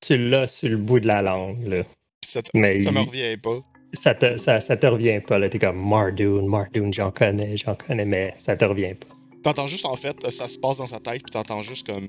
[0.00, 1.82] tu l'as sur le bout de la langue, là.
[2.24, 3.58] Ça, te- Mais ça me revient pas.
[3.94, 5.48] ça, te, ça, ça te revient pas, là.
[5.48, 9.06] T'es comme Mardoon, Mardoon, j'en connais, j'en connais, mais ça te revient pas.
[9.42, 12.08] T'entends juste en fait, ça se passe dans sa tête, puis t'entends juste comme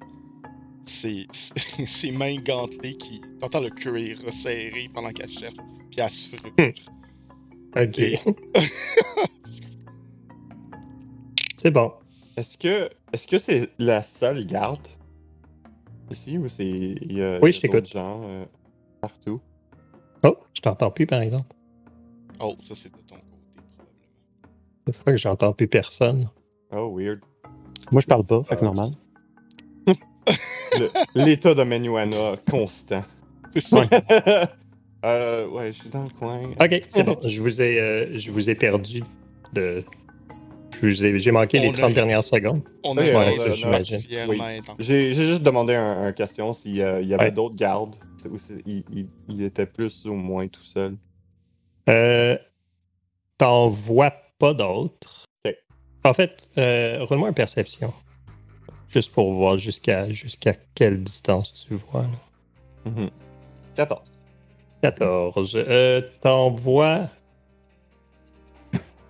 [0.88, 3.21] ses, ses mains gantelées qui.
[3.39, 5.56] T'entends le cuir resserré pendant qu'elle cherche,
[5.91, 6.52] puis elle se frustre.
[6.58, 7.80] Hmm.
[7.82, 8.00] Ok.
[8.00, 8.19] Et-
[11.58, 11.91] c'est bon.
[12.36, 14.88] Est-ce que est-ce que c'est la seule garde
[16.12, 17.88] ici ou c'est il y a Oui, je t'écoute.
[17.91, 18.45] gens euh,
[19.02, 19.41] partout?
[20.23, 21.54] Oh, je t'entends plus, par exemple.
[22.39, 23.21] Oh, ça c'est de ton côté,
[23.56, 24.04] probablement.
[24.88, 26.30] C'est fois que j'entends plus personne.
[26.71, 27.19] Oh weird.
[27.91, 28.91] Moi, je parle pas, fait que c'est normal.
[31.15, 33.03] L'état de Menuana constant.
[33.53, 33.83] C'est ça.
[35.05, 36.41] euh, ouais, je suis dans le coin.
[36.59, 37.17] Ok, c'est bon.
[37.27, 39.03] Je vous ai, euh, je vous ai perdu
[39.53, 39.83] de.
[40.81, 42.61] je vous ai- J'ai manqué les On a- 30 dernières secondes.
[42.83, 43.99] On a Ouais, ouais, ça, j'imagine.
[44.27, 44.39] Oui.
[44.79, 47.31] J'ai juste demandé un, un question s'il y avait Ouais.
[47.31, 47.95] d'autres gardes.
[48.29, 50.95] Ou il, il- il était plus ou moins tout seul.
[51.89, 52.37] Euh,
[53.37, 55.25] T'en vois pas d'autres.
[56.03, 57.93] En fait, euh, roule-moi une perception.
[58.97, 62.01] Juste pour voir jusqu'à jusqu'à quelle distance tu vois.
[62.01, 62.91] là.
[62.91, 63.10] Mhm.
[63.75, 64.23] 14.
[64.81, 65.55] 14.
[65.55, 67.07] Euh, T'en vois.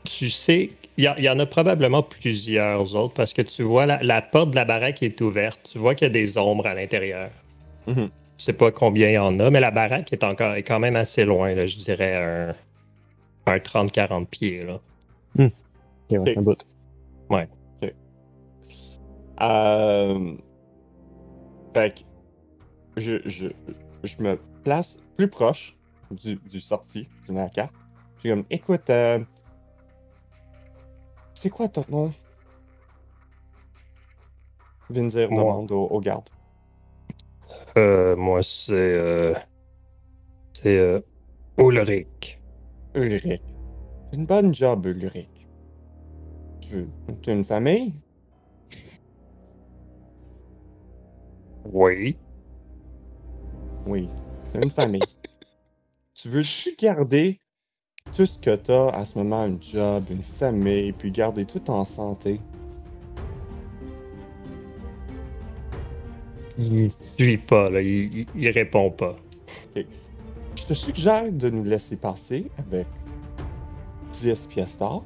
[0.04, 4.22] Tu sais, il y, en a probablement plusieurs autres parce que tu vois la, la
[4.22, 5.70] porte de la baraque est ouverte.
[5.72, 7.30] Tu vois qu'il y a des ombres à l'intérieur.
[7.88, 8.10] Mhm.
[8.38, 10.80] Je sais pas combien il y en a, mais la baraque est encore est quand
[10.80, 12.54] même assez loin, là, je dirais
[13.48, 14.66] un, un 30-40 pieds.
[14.66, 14.82] Là.
[15.38, 15.52] Ouais,
[16.12, 16.28] Ok.
[16.36, 16.66] un bout.
[19.42, 20.36] Euh...
[21.74, 23.48] Fait que je, je,
[24.04, 25.78] je me place plus proche
[26.10, 27.70] du, du sorti du NACA.
[28.16, 29.20] Je suis comme, écoute, euh,
[31.36, 32.12] c'est quoi ton nom?
[34.90, 35.44] Vinzir Moi.
[35.44, 36.30] demande au, au garde.
[37.78, 38.74] Euh, moi, c'est.
[38.74, 39.34] euh,
[40.54, 41.04] c'est.
[41.58, 42.42] Ulrich.
[42.96, 43.44] Ulrich.
[44.14, 45.48] Une bonne job, Ulrich.
[46.62, 46.88] Tu
[47.28, 47.94] as une famille?
[51.74, 52.18] Oui.
[53.86, 54.10] Oui,
[54.54, 55.02] une famille.
[56.14, 57.40] tu veux-tu garder
[58.14, 61.84] tout ce que t'as à ce moment, un job, une famille, puis garder tout en
[61.84, 62.40] santé?
[66.58, 67.82] Il suit pas, là.
[67.82, 69.16] Il, il- il répond pas.
[69.76, 72.88] Je te suggère de nous laisser passer avec
[74.12, 75.06] 10 pièces d'or,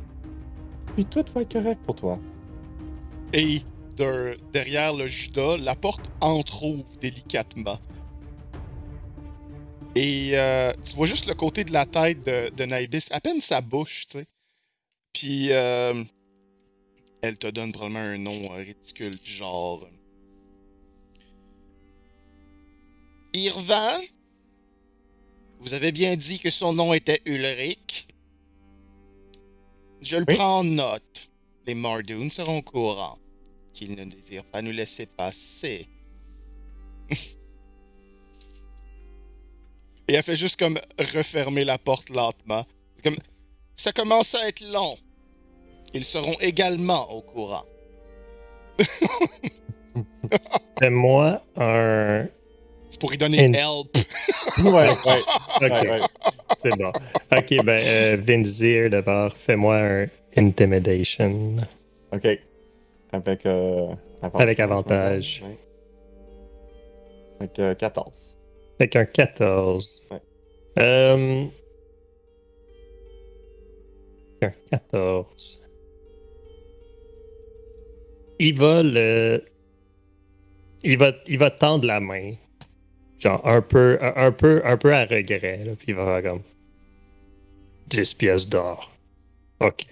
[0.96, 2.20] puis tout va être correct pour toi.
[3.34, 3.62] Et
[4.54, 7.80] derrière le Judas, la porte entrouvre délicatement.
[9.96, 13.42] Et euh, tu vois juste le côté de la tête de, de Naibis, à peine
[13.42, 14.26] sa bouche, tu sais.
[15.14, 16.04] Puis euh,
[17.22, 19.88] elle te donne probablement un nom ridicule, du genre.
[23.34, 24.02] Irvan
[25.60, 28.08] Vous avez bien dit que son nom était Ulrich.
[30.02, 30.36] Je le Oui.
[30.36, 31.30] prends en note.
[31.68, 33.21] Les Mardoon seront au
[33.82, 35.88] qu'ils ne désirent pas nous laisser passer.
[40.08, 42.64] Et elle fait juste comme refermer la porte lentement.
[43.04, 43.18] Comme
[43.76, 44.98] ça commence à être long.
[45.94, 47.66] Ils seront également au courant.
[50.80, 52.28] Fais-moi un.
[52.90, 53.98] C'est pour y donner And- help.
[54.64, 54.92] Ouais, ouais,
[55.56, 56.02] Ok, ouais, ouais.
[56.58, 56.92] c'est bon.
[57.36, 61.56] Ok, ben, euh, Vinzir, d'abord, fais-moi un Intimidation.
[62.14, 62.28] Ok.
[63.12, 63.94] Avec, euh,
[64.34, 65.44] Avec avantage.
[65.46, 65.58] Ouais.
[67.40, 68.38] Avec euh, 14.
[68.80, 70.04] Avec un 14.
[70.12, 70.22] Ouais.
[70.80, 71.46] Euh...
[74.42, 75.62] Un 14.
[78.40, 79.44] Il va le.
[80.84, 82.34] Il va, il va tendre la main.
[83.20, 85.64] Genre un peu, un, un peu, un peu à regret.
[85.64, 86.42] Là, puis il va faire comme.
[87.88, 88.92] 10 pièces d'or.
[89.60, 89.86] Ok.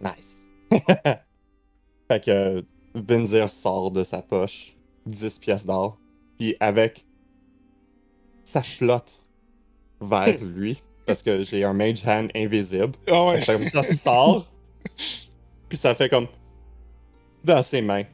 [0.00, 0.47] Nice.
[2.08, 4.74] fait que Vinzir sort de sa poche
[5.06, 5.98] 10 pièces d'or,
[6.38, 7.04] puis avec
[8.44, 9.20] sa flotte
[10.00, 12.92] vers lui, parce que j'ai un mage hand invisible.
[13.08, 13.40] Ah ouais.
[13.40, 14.46] Ça, ça sort,
[15.68, 16.26] puis ça fait comme
[17.44, 18.04] dans ses mains.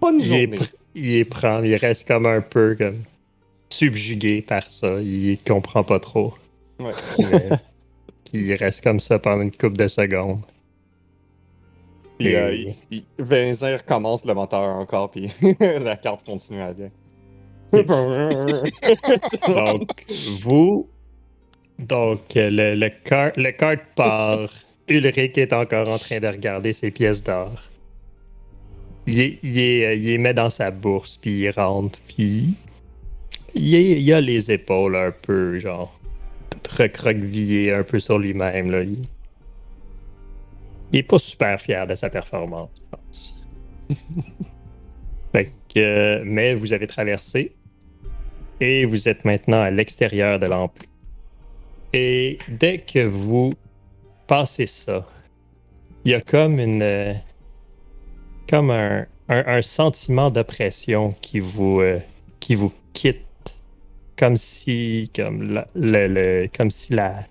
[0.00, 0.58] Bonne Il est, journée.
[0.58, 3.02] pr- il est prend, il reste comme un peu comme
[3.72, 5.00] subjugué par ça.
[5.00, 6.34] Il comprend pas trop.
[6.78, 6.92] Ouais.
[7.18, 7.48] Mais
[8.32, 10.42] il reste comme ça pendant une couple de secondes.
[12.18, 16.66] Puis euh, Et- il, il- Vinzir commence le moteur encore, puis la carte continue à
[16.66, 16.90] aller.
[19.48, 20.04] Donc,
[20.42, 20.88] vous.
[21.78, 24.48] Donc, euh, le, le, car, le cart part.
[24.88, 27.50] Ulrich est encore en train de regarder ses pièces d'or.
[29.06, 32.54] Il, il, euh, il les met dans sa bourse, puis il rentre, puis.
[33.54, 35.98] Il, il a les épaules un peu, genre.
[36.50, 38.82] Tout recroquevillé un peu sur lui-même, là.
[38.82, 38.98] Il,
[40.92, 43.46] il est pas super fier de sa performance, je pense.
[45.32, 45.78] fait que.
[45.80, 47.52] euh, mais vous avez traversé.
[48.60, 50.88] Et vous êtes maintenant à l'extérieur de l'empire.
[51.92, 53.52] Et dès que vous
[54.26, 55.06] passez ça,
[56.04, 56.82] il y a comme une.
[56.82, 57.12] euh,
[58.48, 61.98] comme un, un- un sentiment d'oppression qui vous, euh,
[62.40, 63.20] qui vous quitte.
[64.16, 65.10] Comme si.
[65.14, 67.24] Comme, la- le, le- comme si la,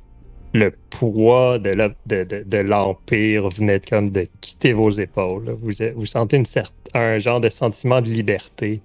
[0.55, 5.57] le poids de, la- de, de- de l'Empire venait de, comme de quitter vos épaules.
[5.61, 6.45] Vous, vous sentez une
[6.93, 8.81] un genre de sentiment de liberté.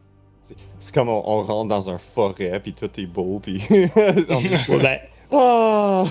[0.80, 3.62] C'est comme on, on rentre dans un forêt, puis tout est beau, puis.
[3.70, 4.98] Ben!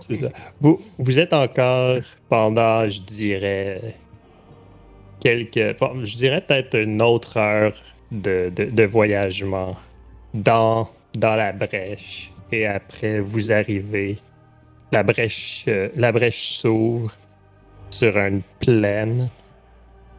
[0.00, 0.28] C'est ça.
[0.62, 1.98] Vous, vous êtes encore
[2.30, 3.96] pendant, je dirais,
[5.20, 5.76] quelques.
[6.04, 7.74] Je dirais peut-être une autre heure
[8.10, 9.76] de, de, de voyagement
[10.32, 12.32] dans, dans la brèche.
[12.50, 14.16] Et après, vous arrivez.
[14.92, 17.12] La brèche, euh, la brèche s'ouvre
[17.90, 19.28] sur une plaine.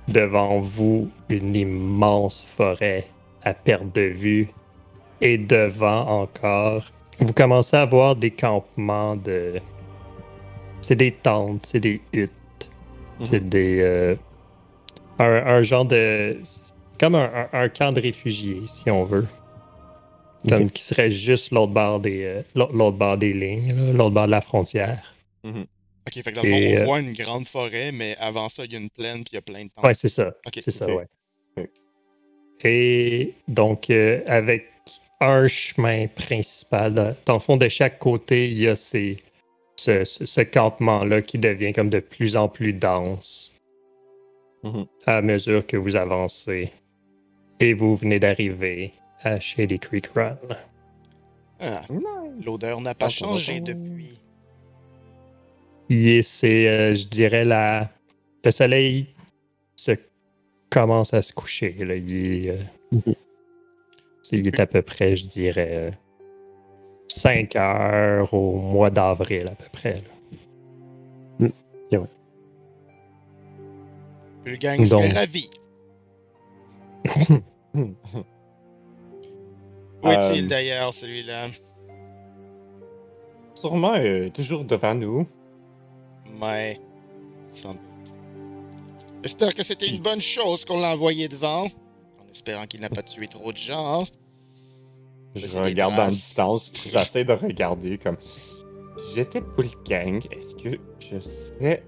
[0.07, 3.07] Devant vous, une immense forêt
[3.43, 4.47] à perte de vue.
[5.19, 6.83] Et devant encore
[7.19, 9.59] vous commencez à voir des campements de.
[10.81, 12.69] C'est des tentes, c'est des huttes,
[13.23, 13.79] c'est des.
[13.81, 14.15] euh,
[15.17, 16.39] un, un genre de.
[16.99, 19.25] Comme un, un- un camp de réfugiés, si on veut.
[20.47, 24.31] Comme qui serait juste l'autre bord des, euh, l'autre bord des lignes, l'autre bord de
[24.31, 25.13] la frontière.
[25.43, 25.53] Ok,
[26.13, 28.63] fait que dans le fond, Et, on euh, voit une grande forêt, mais avant ça,
[28.65, 29.83] il y a une plaine puis il y a plein de tentes.
[29.85, 30.33] Ouais, c'est ça.
[30.53, 31.05] C'est ça, ouais.
[32.63, 34.67] Et donc, euh, avec
[35.19, 36.93] un chemin principal,
[37.25, 39.21] dans, le fond, de chaque côté, il y a ces,
[39.77, 43.53] ce, ce- ce campement-là qui devient comme de plus en plus dense
[44.63, 44.85] Mhm.
[45.05, 46.71] à mesure que vous avancez.
[47.59, 50.37] Et vous venez d'arriver à Shady Creek Run.
[51.59, 52.45] Ah, Nice.
[52.45, 54.19] L'odeur n'a pas Ah, changé depuis.
[55.89, 57.89] Et c'est, euh, je dirais, la...
[58.43, 59.07] le soleil
[59.75, 59.91] se
[60.69, 61.71] commence à se coucher.
[61.79, 61.95] Là.
[61.95, 62.57] Il, est, euh,
[64.31, 65.91] il est à peu près, je dirais,
[67.07, 69.95] 5 heures au mois d'avril, à peu près.
[71.39, 71.49] là.
[74.43, 75.49] Puis le gang serait ravi.
[80.03, 81.47] Où est-il Euh, d'ailleurs, celui-là?
[83.55, 85.27] Sûrement euh, toujours devant nous.
[86.39, 86.79] Mais.
[87.49, 87.81] Sans doute.
[89.23, 91.63] J'espère que c'était une bonne chose qu'on l'a envoyé devant.
[91.65, 94.01] En espérant qu'il n'a pas tué trop de gens.
[94.01, 94.05] hein.
[95.35, 96.13] Je regarde dans la traces.
[96.15, 96.71] distance.
[96.91, 98.17] J'essaie de regarder comme.
[98.19, 98.55] Si
[99.15, 100.79] j'étais pour le gang, est-ce que
[101.11, 101.83] je serais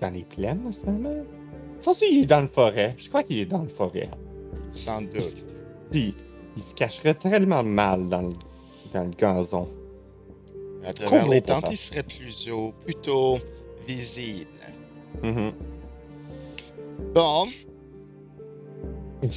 [0.00, 1.24] dans les plaines en ce moment?
[1.80, 2.94] Sans il est dans le forêt.
[2.98, 4.08] Je crois qu'il est dans le forêt.
[4.72, 5.46] Sans doute.
[5.92, 6.14] Il,
[6.56, 8.32] il se cacherait tellement mal dans le,
[8.92, 9.68] dans le gazon.
[10.86, 13.38] À travers les tentes, il serait plutôt, plutôt
[13.86, 14.50] visible.
[15.22, 15.52] Mhm.
[17.14, 17.46] Bon,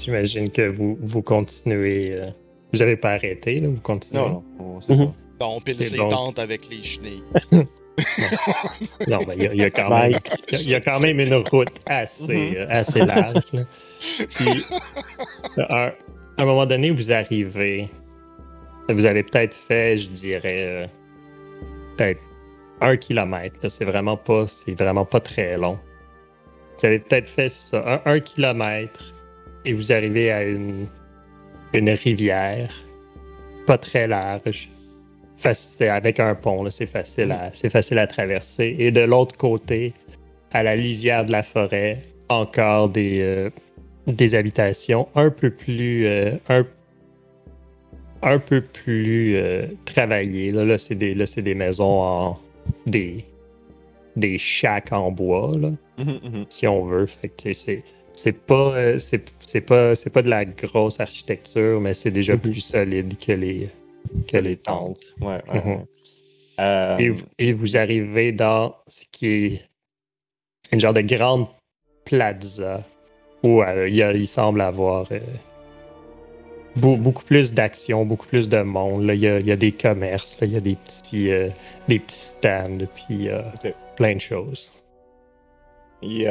[0.03, 2.11] J'imagine que vous, vous continuez.
[2.13, 2.25] euh,
[2.73, 4.21] vous n'avez pas arrêté, là, vous continuez.
[4.21, 5.05] Non, non, non, c'est Mhm.
[5.05, 5.13] ça.
[5.39, 7.23] bon, on pile ses tentes avec les chenilles.
[9.07, 10.11] Non, mais il y, a- il y a quand même,
[10.49, 12.55] il y a- il y a quand même une route assez, Mhm.
[12.57, 13.41] euh, assez large.
[13.53, 13.63] là.
[14.35, 14.63] Puis,
[15.69, 15.91] un,
[16.37, 17.89] à un moment donné, vous arrivez.
[18.89, 20.87] Vous avez peut-être fait, je dirais, euh,
[21.97, 22.21] peut-être
[22.79, 23.69] un kilomètre.
[23.69, 25.77] C'est vraiment pas, c'est vraiment pas très long.
[26.77, 29.13] Vous avez peut-être fait ça, un, kilomètre,
[29.65, 30.87] et vous arrivez à une,
[31.73, 32.71] une rivière,
[33.65, 34.69] pas très large,
[35.41, 36.69] faci- avec un pont.
[36.69, 38.75] C'est facile, à, c'est facile à traverser.
[38.77, 39.93] Et de l'autre côté,
[40.53, 43.49] à la lisière de la forêt, encore des, euh,
[44.07, 46.65] des habitations un peu plus, euh, un,
[48.21, 50.51] un peu plus euh, travaillées.
[50.51, 52.39] Là, là c'est des, maisons en
[52.85, 53.25] des,
[54.15, 55.51] des shacks en bois.
[55.57, 56.45] Là Mhm, mhm.
[56.49, 57.07] si on veut.
[57.53, 57.83] C'est
[58.13, 62.39] c'est pas euh, c'est pas c'est pas de la grosse architecture, mais c'est déjà Mhm.
[62.39, 63.69] plus solide que les
[64.27, 65.03] que les tentes.
[65.21, 65.85] Ouais, ouais, ouais.
[66.99, 69.61] Et, vous- et vous arrivez dans ce qui est
[70.71, 71.47] une genre de grande
[72.05, 72.83] plaza
[73.43, 75.19] où euh, il, y a- il semble avoir euh,
[76.75, 79.03] beau- beaucoup plus d'action, beaucoup plus de monde.
[79.05, 81.31] Là, il, y a, il y a des commerces, là, il y a des petits,
[81.31, 81.49] euh,
[81.87, 83.73] des petits stands, puis euh, Ok.
[83.95, 84.71] plein de choses.
[86.03, 86.25] Et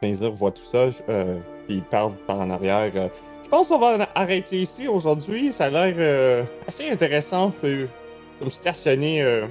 [0.00, 0.88] Plaisir voit tout ça,
[1.66, 2.90] puis il parle par en arrière.
[3.44, 5.52] je pense qu'on va arrêter ici aujourd'hui.
[5.52, 7.52] Ça a l'air assez intéressant.
[7.64, 7.86] euh,
[8.40, 9.42] comme stationner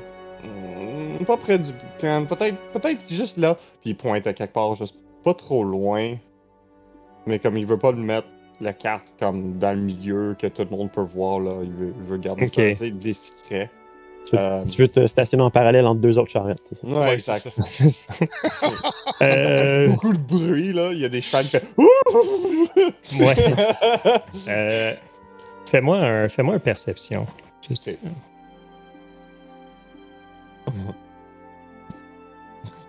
[1.26, 3.56] pas près du camp, peut-être peut-être juste là.
[3.82, 6.14] Puis il pointe à quelque part, juste pas trop loin.
[7.28, 8.28] Mais comme il veut pas le mettre
[8.60, 11.94] la carte comme dans le milieu que tout le monde peut voir là, il veut,
[11.98, 12.68] il veut garder ça Ok.
[12.72, 13.70] assez discret.
[14.26, 16.60] Tu veux, Euh, tu veux te stationner en parallèle entre deux autres charrettes.
[16.70, 16.88] c'est ça?
[16.88, 17.48] Ouais, Ouais, exact.
[17.66, 18.02] c'est Ça
[19.20, 20.92] fait Euh, beaucoup de bruit là.
[20.94, 21.66] Il y a des chevals qui fait.
[23.20, 23.36] Ouais.
[24.48, 24.94] Euh,
[25.66, 27.26] fais-moi un, fais-moi un perception.
[27.68, 27.90] Juste-
[30.68, 30.74] Ok.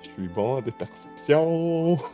[0.03, 1.97] Je suis bon à des perceptions.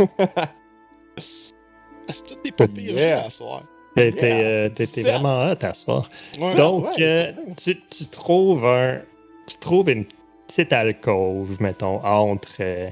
[2.26, 2.96] tout pas Yeah.
[3.20, 3.62] jeux à soir.
[3.96, 4.12] Yeah.
[4.22, 5.02] euh, Ça.
[5.02, 6.08] vraiment hot à soir.
[6.38, 6.54] Ouais.
[6.56, 7.54] Donc, ouais, euh, ouais.
[7.56, 9.00] tu, tu trouves un,
[9.46, 10.04] tu trouves une
[10.46, 12.88] petite alcôve, mettons, entre euh,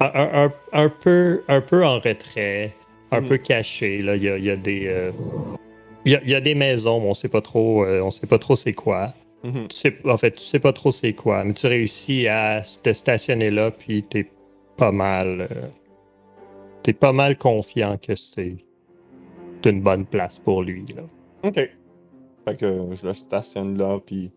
[0.00, 2.74] un, un- un- un peu, un peu en retrait,
[3.12, 3.28] un Mhm.
[3.28, 4.02] peu caché.
[4.02, 5.12] Là, il y a, il y a des, euh,
[6.04, 8.10] il y a, il y a des maisons, mais on sait pas trop, euh, on
[8.10, 9.14] sait pas trop c'est quoi.
[9.44, 9.68] Mhm.
[9.68, 12.92] Tu sais, en fait, tu sais pas trop c'est quoi, mais tu réussis à te
[12.92, 14.28] stationner là, puis t'es
[14.76, 15.66] pas mal, euh,
[16.84, 18.58] t'es pas mal confiant que c'est
[19.64, 20.84] une bonne place pour lui.
[20.94, 21.02] Là.
[21.42, 21.54] Ok.
[22.46, 24.30] Fait que je le stationne là, puis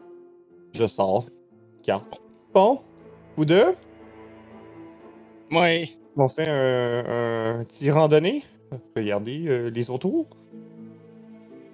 [0.74, 1.26] je sors.
[1.84, 2.22] Carte.
[2.54, 2.80] Bon,
[3.36, 3.76] vous deux,
[5.52, 5.90] Ouais.
[6.16, 8.44] on fait un, un petit randonnée.
[8.96, 10.26] Regardez euh, les autours.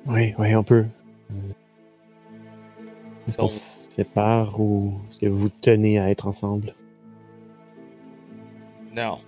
[0.07, 0.85] Oui, oui, on peut.
[1.31, 1.35] Euh,
[3.27, 6.73] Est-ce qu'on Donc- se sépare ou est-ce que vous tenez à être ensemble?
[8.95, 9.19] Non.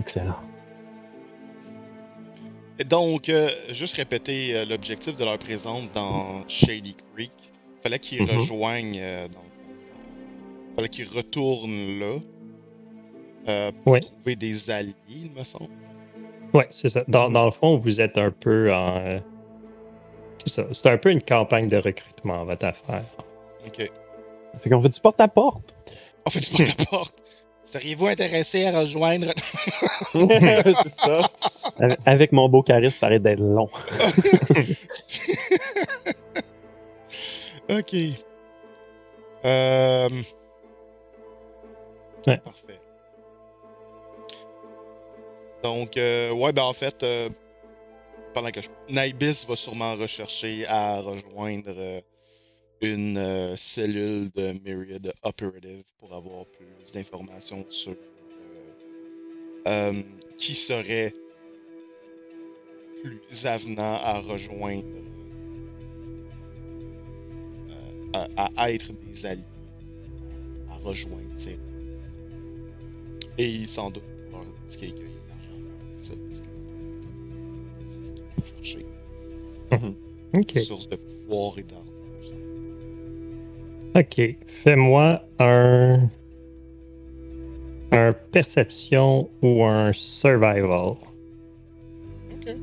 [0.00, 0.36] Excellent.
[2.88, 7.32] Donc, euh, juste répéter euh, l'objectif de leur présence dans Shady Creek.
[7.82, 8.38] Fallait qu'ils Mhm.
[8.38, 8.98] rejoignent.
[9.00, 12.18] euh, dans euh, fallait qu'il retourne là.
[13.84, 14.00] Pour Ouais.
[14.00, 15.70] trouver des alliés, il me semble.
[16.54, 17.04] Ouais, c'est ça.
[17.08, 19.20] Dans, dans le fond, vous êtes un peu en.
[20.46, 20.66] C'est ça.
[20.72, 23.04] C'est un peu une campagne de recrutement, votre affaire.
[23.66, 23.90] Ok.
[24.58, 25.74] Fait qu'on fait du porte-à-porte.
[26.24, 27.14] En fait, tu portes la porte.
[27.70, 29.32] Seriez-vous intéressé à rejoindre?
[30.12, 31.30] c'est ça.
[32.04, 33.68] Avec- mon beau charisme, ça arrête d'être long.
[37.70, 37.94] ok.
[39.44, 40.08] Euh...
[42.26, 42.38] Ouais.
[42.38, 42.80] Parfait.
[45.62, 47.28] Donc, euh, ouais, ben en fait, euh,
[48.34, 48.68] pendant que je...
[48.88, 52.00] Naibis va sûrement rechercher à rejoindre euh,
[52.80, 58.72] une euh, cellule de Myriad Operative pour avoir plus d'informations sur euh,
[59.68, 60.02] euh,
[60.38, 61.12] qui serait
[63.02, 64.84] plus avenant à rejoindre,
[68.12, 69.44] à, à être des alliés,
[70.68, 71.58] à, à rejoindre ces.
[73.38, 76.40] Et sans doute pouvoir indiquer qu'il y a de l'argent à faire avec ça, parce
[76.40, 76.46] que
[77.88, 78.86] c'est chercher.
[80.66, 81.99] Source de pouvoir et d'argent.
[83.94, 84.20] Ok.
[84.46, 86.08] Fais-moi un.
[87.92, 90.94] Un perception ou un survival.
[92.32, 92.54] Ok.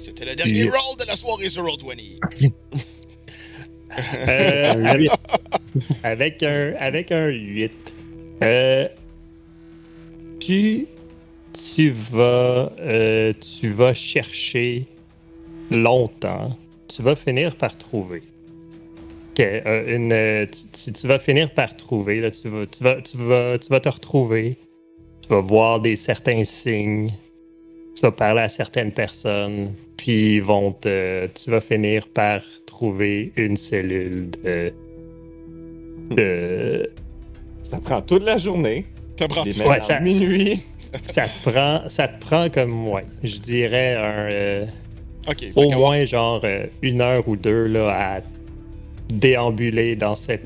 [0.00, 0.70] C'était le dernier Huit.
[0.70, 2.20] roll de la soirée sur Roll20.
[4.26, 5.10] Euh, huit.
[6.02, 7.70] avec un avec un 8.
[8.42, 8.88] Euh,
[10.40, 10.86] tu
[11.52, 14.86] tu vas euh, tu vas chercher
[15.70, 16.56] longtemps.
[16.94, 18.22] Tu vas finir par trouver.
[19.40, 22.20] Euh, une, euh, tu, tu- tu vas finir par trouver.
[22.20, 24.58] Là, tu, vas, tu, vas, tu, vas, tu vas te retrouver.
[25.22, 27.10] Tu vas voir des certains signes.
[27.96, 29.72] Tu vas parler à certaines personnes.
[29.96, 34.72] Puis ils vont te, tu vas finir par trouver une cellule de.
[36.10, 36.90] de
[37.62, 38.84] Ça prend toute la journée.
[39.16, 39.58] T'as pris Les tout.
[39.60, 40.60] mettre Ouais, ça- minuit.
[41.06, 44.66] ça te prend ça te prend comme ouais je dirais un euh,
[45.56, 48.20] Au moins genre euh, une heure ou deux là à
[49.12, 50.44] déambuler dans cette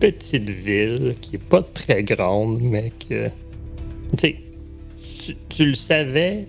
[0.00, 3.28] petite ville qui est pas très grande mais que
[4.16, 4.36] tu sais
[5.18, 6.46] tu, tu le savais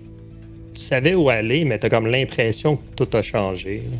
[0.74, 3.96] tu savais où aller mais t'as comme l'impression que tout a changé là.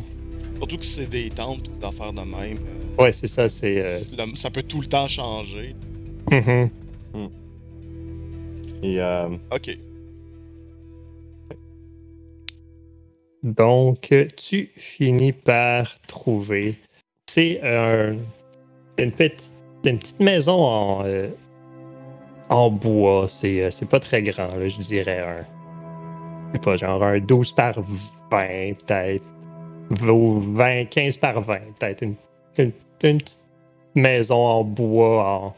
[0.57, 2.57] Surtout que c'est des tentes pis des affaires de même.
[2.99, 5.75] euh, ouais c'est ça c'est euh, le- ça peut tout le temps changer.
[6.31, 6.69] mhm.
[8.83, 9.77] Et euh, Ok.
[13.43, 16.77] Donc, tu finis par trouver.
[17.27, 18.17] C'est un-
[18.97, 21.29] une, petite, maison en, euh,
[22.69, 23.27] bois.
[23.27, 25.45] C'est euh, c'est pas très grand, je dirais un.
[26.49, 29.23] Je sais pas, genre un 12 par 20, peut-être.
[30.07, 32.03] Ou 20, 15 par 20, peut-être.
[32.03, 33.45] Une, petite
[33.95, 35.53] maison en bois,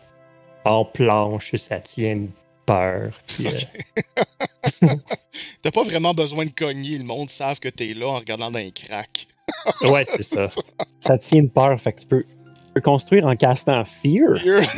[0.65, 2.27] en, planche, ça tient
[2.66, 3.11] peur.
[3.28, 3.47] Puis,
[4.84, 4.88] euh,
[5.61, 8.59] T'as pas vraiment besoin de cogner, le monde savent que t'es là en regardant dans
[8.59, 9.28] les cracks.
[9.82, 10.49] ouais, c'est ça.
[10.99, 14.34] Ça tient de peur, fait que tu peux, tu peux construire en castant Fear.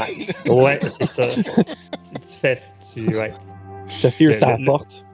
[0.10, 0.42] Nice.
[0.48, 1.28] Ouais, c'est ça.
[1.28, 1.52] tu, tu
[2.42, 2.62] fais.
[2.94, 3.32] Tu, ouais.
[3.88, 5.06] Ça Fear, ça le- porte.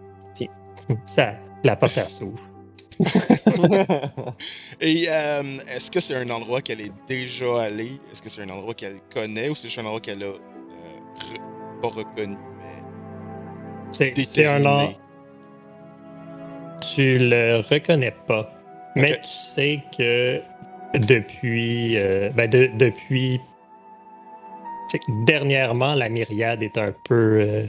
[1.05, 2.39] Ça, la porte elle s'ouvre.
[4.81, 7.99] Et euh, est-ce que c'est un endroit qu'elle est déjà allée?
[8.11, 10.37] Est-ce que c'est un endroit qu'elle connaît ou c'est juste un endroit qu'elle a euh,
[11.19, 12.35] re- pas reconnu,
[14.25, 14.93] C'est un an.
[16.93, 18.51] Tu le reconnais pas.
[18.95, 20.41] Mais tu sais que
[20.97, 21.97] depuis.
[21.97, 23.39] euh, ben de- depuis.
[25.25, 27.39] dernièrement, la myriade est un peu.
[27.41, 27.65] euh,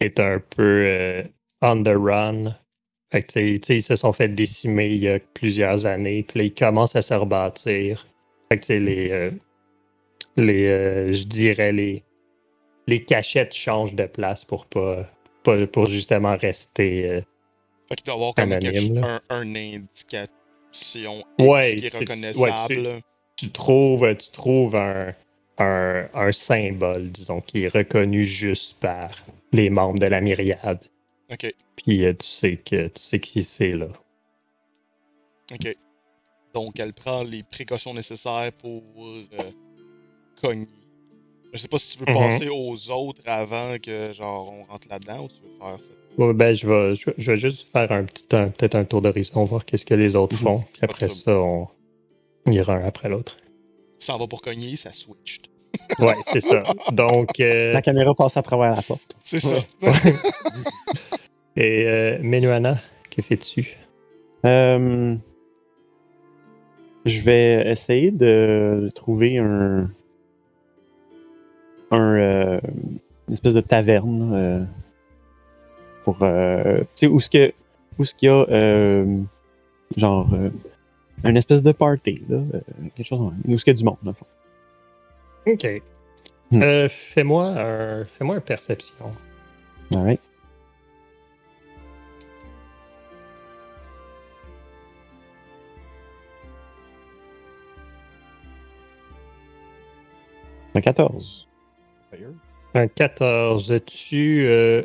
[0.00, 1.22] est un peu euh,
[1.62, 2.54] on the run.
[3.12, 5.86] Fait que, tu sais- tu sais, ils se sont fait décimer il y a plusieurs
[5.86, 6.24] années.
[6.24, 8.06] Puis là, ils commencent à se rebâtir.
[8.48, 9.10] Fait que, tu sais, les.
[9.10, 9.30] euh,
[10.36, 12.02] les je dirais les.
[12.86, 15.08] Les cachettes changent de place pour pas.
[15.44, 17.08] Pas- pour justement rester.
[17.08, 17.20] euh,
[17.88, 19.20] Fait qu'il doit avoir comme Anonyme, quelque- là.
[19.30, 22.78] un, un indication Ouais, qui est tu- reconnaissable.
[22.86, 23.00] ouais,
[23.36, 25.14] tu trouves, tu trouves un,
[25.58, 29.10] un, un symbole, disons, qui est reconnu juste par
[29.52, 30.80] les membres de la myriade.
[31.30, 33.88] Ok, Puis euh, tu sais que tu sais qui c'est là.
[35.52, 35.74] ok.
[36.54, 39.24] Donc elle prend les précautions nécessaires pour euh,
[40.40, 40.68] cogner.
[41.54, 42.18] Je sais pas si tu veux Mhm.
[42.18, 45.90] passer aux autres avant que genre on rentre là-dedans ou tu veux faire ça?
[46.18, 48.84] Ouais, ben, je vais, je, vais- je vais juste faire un petit un- peut-être un
[48.84, 50.42] tour d'horizon, voir qu'est-ce que les autres Mhm.
[50.42, 50.64] font.
[50.72, 51.68] Puis après ça, on,
[52.46, 53.36] on ira un après l'autre.
[54.00, 55.40] Ça en va pour cogner, ça switch.
[55.98, 56.62] Ouais, c'est ça.
[56.92, 59.16] Donc, euh, La caméra passe à travers la porte.
[59.22, 59.56] C'est ça.
[61.56, 62.80] et euh, Menuana,
[63.10, 63.76] que fais-tu?
[64.44, 65.14] Euh,
[67.04, 69.88] je vais essayer de trouver un.
[71.94, 72.18] Un.
[72.18, 72.60] euh,
[73.28, 74.32] une espèce de taverne.
[74.34, 74.64] euh,
[76.04, 76.18] pour.
[76.22, 77.52] euh, tu sais, où est-ce que.
[77.98, 79.04] Où est-ce qu'il y a.
[79.96, 80.28] genre.
[81.24, 82.38] une espèce de party, là.
[82.96, 83.32] quelque chose.
[83.46, 84.26] Où est-ce qu'il y a du monde, dans le fond.
[85.46, 85.82] Ok.
[86.50, 86.62] Hmm.
[86.62, 89.12] Euh, fais-moi un, fais-moi un perception.
[89.94, 90.20] Alright.
[100.74, 101.46] Un 14.
[102.74, 103.80] Un 14.
[103.86, 104.82] Tu, euh,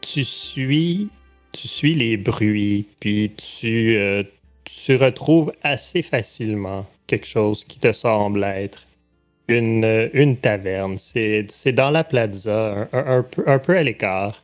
[0.00, 1.08] tu suis,
[1.52, 4.22] tu suis les bruits, puis tu, euh,
[4.64, 8.86] tu retrouves assez facilement quelque chose qui te semble être
[9.48, 10.98] une, euh, une taverne.
[10.98, 14.42] C'est, dans la plaza, un, peu, à l'écart.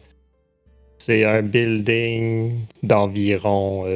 [0.98, 3.86] C'est un building d'environ,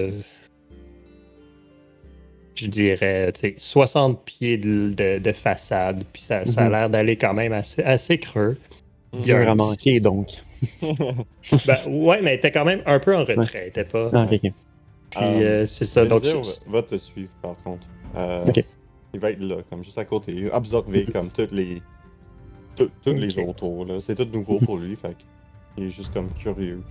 [2.55, 6.73] je dirais, tu sais, 60 pieds de, de- de façade, puis ça, ça a Mhm.
[6.73, 8.57] l'air d'aller quand même assez, assez creux.
[9.13, 10.29] Dur un à manquer, donc.
[11.67, 14.11] Ben, ouais, mais t'es quand même un peu en retrait, t'es pas.
[14.13, 14.53] Ah, ok, ok.
[15.11, 16.05] Puis Euh, euh, c'est ça.
[16.07, 17.87] Donc, c'est- va te suivre par contre.
[18.17, 18.65] Euh, Ok.
[19.13, 21.81] Il va être là, comme juste à côté, absorber comme toutes les.
[22.75, 23.49] tout- Tous les Ok.
[23.49, 24.01] autour, là.
[24.01, 25.15] C'est tout nouveau pour lui, fait
[25.77, 26.83] il est juste comme curieux.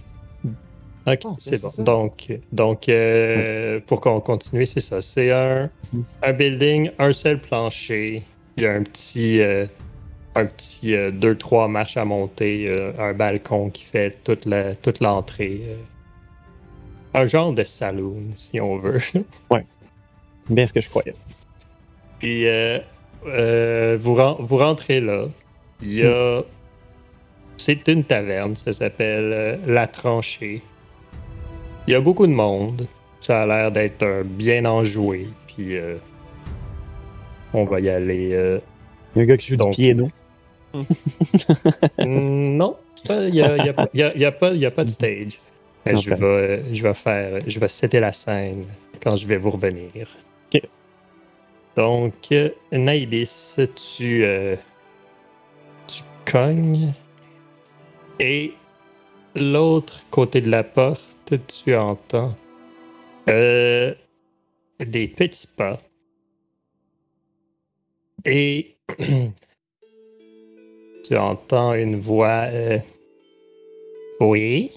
[1.06, 1.70] Ok, Ah, c'est c'est bon.
[1.70, 1.84] ça.
[1.84, 5.02] Donc, donc euh, pour qu'on continue, c'est ça.
[5.02, 6.02] C'est un, Mm.
[6.24, 8.24] un building, un seul plancher.
[8.58, 9.66] Il y a un petit, euh,
[10.36, 15.62] un petit 2-3 marches à monter, euh, un balcon qui fait toute la- toute l'entrée.
[15.68, 15.76] euh.
[17.16, 19.00] un genre de saloon, si on veut.
[20.50, 21.14] Bien ce que je croyais.
[22.20, 22.80] Puis euh,
[23.28, 25.26] euh, vous, vous rentrez là.
[25.82, 26.42] Il y a.
[27.58, 30.62] C'est une taverne, ça s'appelle euh, La Tranchée.
[31.88, 32.88] Il y a beaucoup de monde.
[33.20, 35.28] Ça a l'air d'être bien enjoué.
[35.48, 35.98] Puis euh,
[37.54, 38.30] on va y aller.
[38.34, 38.60] euh,
[39.16, 40.10] Il y a un gars qui joue Donc- du piano.
[42.00, 42.76] Mm, non,
[43.10, 43.90] il n'y a, il y a pas-
[44.48, 45.40] a- a de stage.
[45.86, 48.66] Je vais, je vais faire, je vais setter la scène
[49.04, 50.08] quand je vais vous revenir.
[50.54, 50.62] Ok.
[51.78, 52.14] Donc,
[52.72, 54.56] Naibis, tu, euh,
[55.88, 56.94] tu cognes
[58.20, 58.54] et
[59.36, 61.02] l'autre côté de la porte,
[61.36, 62.36] tu entends
[63.30, 63.94] euh,
[64.80, 65.78] des petits pas
[68.26, 68.76] et
[71.04, 72.48] tu entends une voix.
[72.50, 72.80] euh,
[74.20, 74.72] oui.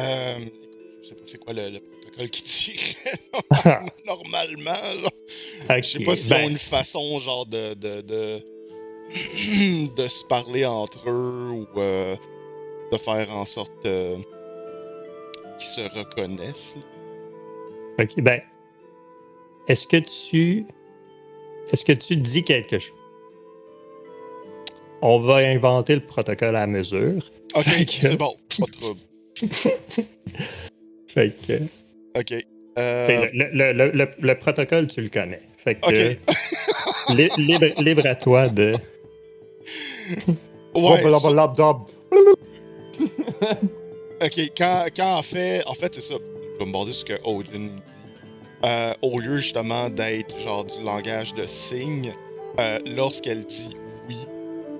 [0.00, 0.38] Euh,
[1.02, 3.18] je sais pas c'est quoi le, le protocole qui tirait
[4.06, 4.72] normalement.
[4.72, 5.80] Là.
[5.80, 8.44] Je sais pas s'ils ben, ont une façon genre de de, de,
[9.96, 12.16] de se parler entre eux ou euh,
[12.92, 14.16] de faire en sorte euh,
[15.58, 16.74] qu'ils se reconnaissent.
[16.76, 18.04] là.
[18.04, 18.40] Ok, ben.
[19.66, 20.64] Est-ce que tu.
[21.72, 22.94] Est-ce que tu dis quelque chose?
[25.02, 27.22] On va inventer le protocole à mesure.
[27.54, 29.00] Ok, que- c'est bon, pas de trouble.
[31.08, 31.62] Fait que.
[32.18, 32.44] Ok.
[32.78, 35.42] Euh, Le, le- le- le- le protocole, tu le connais.
[35.56, 36.16] Fait que.
[37.82, 38.74] Libre à toi de.
[40.74, 41.02] Ouais.
[44.20, 46.14] Ok, quand, quand en fait, en fait, c'est ça.
[46.54, 47.82] Je vais me sur ce que Odin dit.
[48.64, 52.12] Euh, au lieu justement d'être genre du langage de signes,
[52.58, 53.76] euh, lorsqu'elle dit
[54.08, 54.16] oui,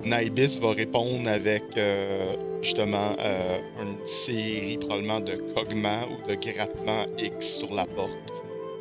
[0.03, 7.05] Naibis va répondre avec euh, justement euh, une série probablement de cognements ou de grattements
[7.17, 8.11] X sur la porte.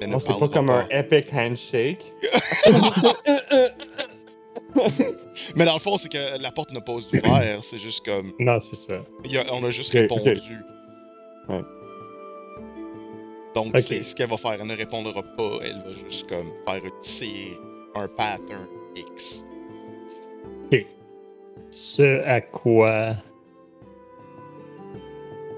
[0.05, 2.12] Non, c'est pas comme un epic handshake.
[5.57, 8.32] Mais dans le fond, c'est que la porte n'a pas ouvert, c'est juste comme.
[8.39, 9.03] Non, c'est ça.
[9.24, 10.30] il y a- on a juste Ok, répondu.
[10.30, 11.55] ok.
[11.55, 11.62] Ouais.
[13.55, 13.80] Donc, Ok.
[13.86, 14.53] c'est ce qu'elle va faire.
[14.61, 15.59] Elle ne répondra pas.
[15.62, 17.57] Elle va juste comme faire série,
[17.95, 18.66] un pattern
[18.97, 19.45] X.
[21.70, 23.14] Ce à quoi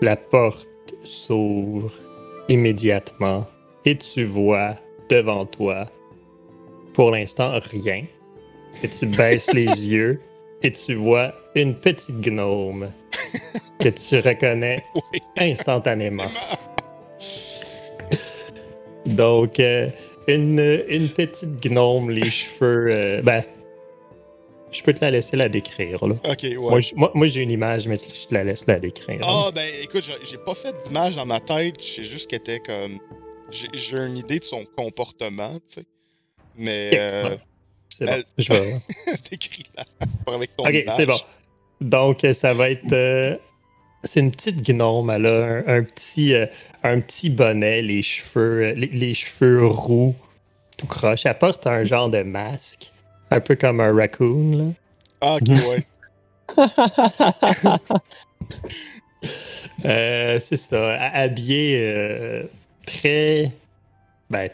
[0.03, 0.69] la porte
[1.05, 1.93] s'ouvre
[2.49, 3.47] immédiatement
[3.85, 4.75] et tu vois
[5.09, 5.87] devant toi,
[6.95, 8.07] pour l'instant, rien.
[8.83, 10.21] Et tu baisses les yeux
[10.63, 12.91] et tu vois une petite gnome
[13.79, 15.21] que tu reconnais Oui.
[15.39, 16.29] instantanément.
[19.07, 19.89] Donc, euh,
[20.29, 22.89] une, une petite gnome, les cheveux.
[22.93, 23.43] euh, ben,
[24.71, 26.15] je peux te la laisser la décrire, là.
[26.31, 26.55] Ok, ouais.
[26.57, 29.19] Moi, j- moi, moi, j'ai une image, mais je te la laisse la décrire.
[29.25, 31.77] Ah, ben écoute, j'ai- j'ai pas fait d'image dans ma tête.
[31.83, 32.99] Je sais juste qu'elle était comme.
[33.51, 35.87] J'ai j'ai une idée de son comportement, tu sais.
[36.57, 36.91] Mais.
[36.95, 37.37] Euh.
[37.91, 38.23] C'est bon.
[38.39, 38.75] Je vais...
[40.25, 41.19] Pas avec ton ok, c'est bon.
[41.81, 42.93] Donc, euh, ça va être.
[42.93, 43.37] euh,
[44.05, 45.11] c'est une petite gnome.
[45.11, 46.47] Elle a un, un petit, euh,
[46.83, 50.15] un petit bonnet, les cheveux, les, les cheveux roux,
[50.79, 51.27] tout croche.
[51.27, 52.93] Elle porte un genre de masque,
[53.31, 54.57] un peu comme un raccoon.
[54.57, 54.65] Là.
[55.21, 55.83] Ah, ok, ouais.
[59.85, 62.43] Euh, c'est ça, ha- habillée
[62.87, 63.51] très
[64.29, 64.49] ben,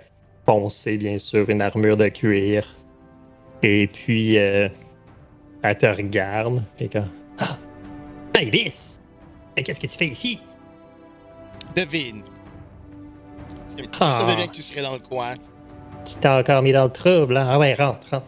[0.44, 2.76] foncé, bien sûr, une armure de cuir.
[3.68, 4.68] Et puis, euh,
[5.62, 6.62] elle te regarde.
[6.78, 7.08] Et comme
[7.40, 7.56] Ah!
[8.40, 9.00] Ibis!
[9.56, 10.40] Mais qu'est-ce que tu fais ici?
[11.74, 12.22] Devine.
[13.76, 14.12] Je Ah.
[14.12, 15.34] savais bien que tu serais dans le coin.
[16.04, 17.46] Tu t'es encore mis dans le trouble, hein?
[17.50, 18.26] Ah ouais, rentre, rentre.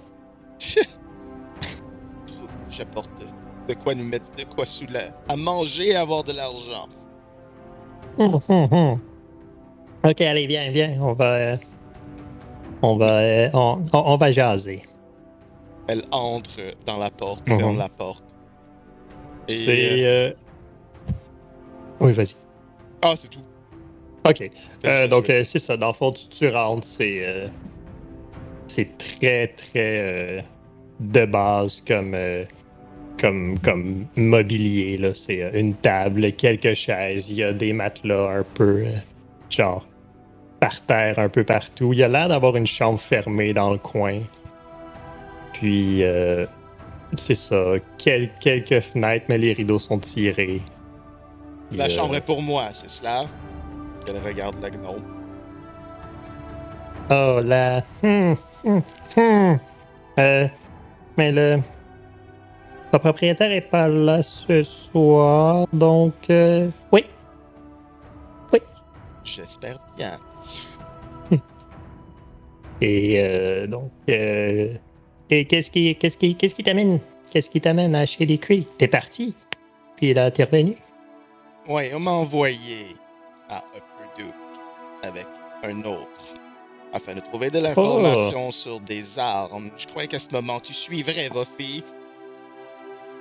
[2.70, 3.10] J'apporte
[3.68, 5.08] de quoi nous mettre de quoi sous la...
[5.28, 6.88] à manger et avoir de l'argent.
[8.18, 9.00] Hum, hum, hum.
[10.04, 10.96] Ok, allez, viens, viens.
[11.00, 11.24] On va.
[11.34, 11.56] euh,
[12.82, 13.10] on va.
[13.20, 14.82] euh, on, on- on va jaser.
[15.88, 17.58] Elle entre dans la porte, Mhm.
[17.58, 18.24] ferme la porte.
[19.48, 20.04] C'est.
[20.04, 20.32] euh, euh,
[22.00, 22.34] Oui, vas-y.
[23.02, 23.40] Ah, c'est tout.
[24.28, 24.50] Ok.
[24.84, 25.76] Euh, donc, euh, c'est ça.
[25.76, 27.24] Dans le fond, tu, tu rentres, c'est.
[27.26, 27.48] euh,
[28.66, 30.44] c'est très, très.
[31.00, 32.14] de base comme.
[33.20, 35.10] comme, comme mobilier, là.
[35.14, 38.84] C'est une table, quelques chaises, il y a des matelas un peu.
[39.48, 39.86] genre.
[40.60, 41.92] par terre, un peu partout.
[41.94, 44.20] Il y a l'air d'avoir une chambre fermée dans le coin.
[45.58, 46.02] Puis.
[46.04, 46.46] euh,
[47.16, 47.74] c'est ça.
[47.96, 50.60] quel- quelques fenêtres, mais les rideaux sont tirés.
[51.72, 53.22] La chambre est pour moi, c'est cela?
[54.06, 55.02] Elle regarde la gnome.
[57.10, 57.82] Oh là.
[58.02, 58.34] Hmm,
[58.64, 58.78] hmm,
[59.16, 59.56] hmm.
[60.18, 60.48] Euh,
[61.16, 61.58] mais le.
[62.92, 66.14] Son propriétaire est pas là ce soir, donc.
[66.30, 67.04] euh, oui.
[69.24, 70.16] J'espère bien.
[72.80, 73.90] Et euh, donc.
[74.08, 74.74] euh,
[75.30, 77.00] et qu'est-ce qui, qu'est-ce qui, qu'est-ce qui t'amène,
[77.30, 78.76] qu'est-ce qui t'amène à Shady Creek?
[78.76, 79.34] T'es parti,
[79.96, 80.76] puis là t'es revenu.
[81.68, 82.96] Ouais, on m'a envoyé
[83.48, 84.34] à Upper Duke
[85.02, 85.26] avec
[85.62, 86.34] un autre
[86.92, 89.70] afin de trouver de l'information sur des armes.
[89.76, 91.84] Je croyais qu'à ce moment tu suivrais vos filles.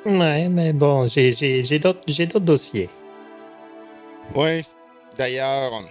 [0.05, 2.89] Ouais, mais bon, j'ai, j'ai, j'ai d'autres, j'ai d'autres dossiers.
[4.33, 4.63] Ouais.
[5.17, 5.83] D'ailleurs,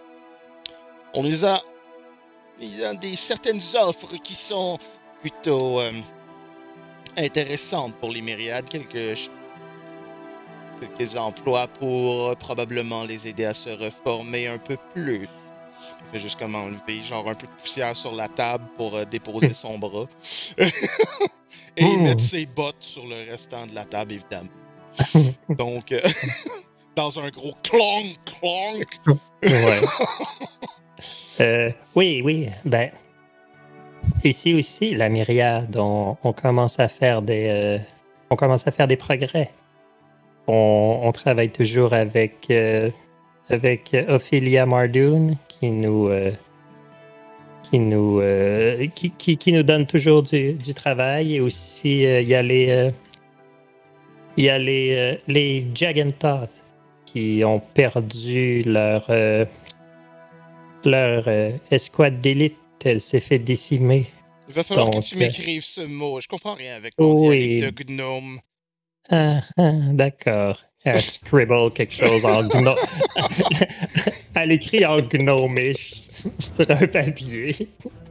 [1.12, 1.60] on nous a
[2.60, 4.78] il y a des certaines offres qui sont
[5.30, 5.90] plutôt euh,
[7.16, 8.66] intéressantes pour les myriades.
[8.68, 9.28] Quelques
[10.80, 15.22] quelques emplois pour euh, probablement les aider à se reformer un peu plus.
[15.22, 19.04] Il fait juste comme enlever genre un peu de poussière sur la table pour euh,
[19.04, 20.06] déposer son bras.
[21.78, 22.04] Et Hmm.
[22.04, 24.48] mettre ses bottes sur le restant de la table, évidemment.
[25.58, 25.92] Donc,
[26.94, 28.86] dans un gros clonk, clonk.
[29.42, 29.82] Ouais.
[31.94, 32.48] Oui, oui.
[32.64, 32.90] Ben,
[34.24, 37.78] ici aussi, la myriade, on, commence à faire des, euh,
[38.30, 39.50] on commence à faire des progrès.
[40.48, 42.90] On, travaille toujours avec, euh,
[43.50, 46.30] avec Ophelia Mardoon, qui nous, euh,
[47.64, 48.22] qui nous,
[48.94, 51.36] qui, qui, nous donne toujours du, du travail.
[51.36, 52.92] Et aussi, il y a les,
[54.36, 56.62] il y a les, les Jagantoth
[57.06, 59.10] qui ont perdu leur,
[60.84, 61.28] leur
[61.72, 62.56] escouade d'élite.
[62.86, 64.06] Elle s'est fait décimer.
[64.48, 66.20] Il va falloir Donc, que tu euh, m'écrives ce mot.
[66.20, 67.56] Je comprends rien avec ton Oui.
[67.56, 68.38] dialecte de gnome.
[69.10, 70.62] Ah, ah, d'accord.
[70.84, 72.76] Elle scribble quelque chose en gnome.
[74.36, 75.94] Elle écrit en gnomish
[76.38, 77.68] sur un papier.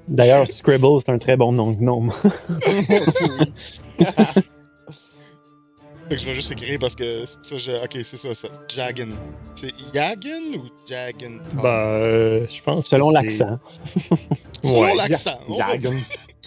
[0.07, 2.13] D'ailleurs, Scribble, c'est un très bon nom de gnome.
[6.09, 7.71] Fait que je vais juste écrire parce que ça, je...
[7.83, 8.47] ok, c'est ça, ça.
[8.67, 9.09] Jagan.
[9.55, 11.39] C'est Yagan ou Jagan?
[11.53, 12.85] Ben, euh, je pense.
[12.87, 13.57] Selon l'accent.
[14.63, 14.93] Selon Ouais.
[14.95, 15.39] l'accent.
[15.47, 15.99] Oh, Jagen.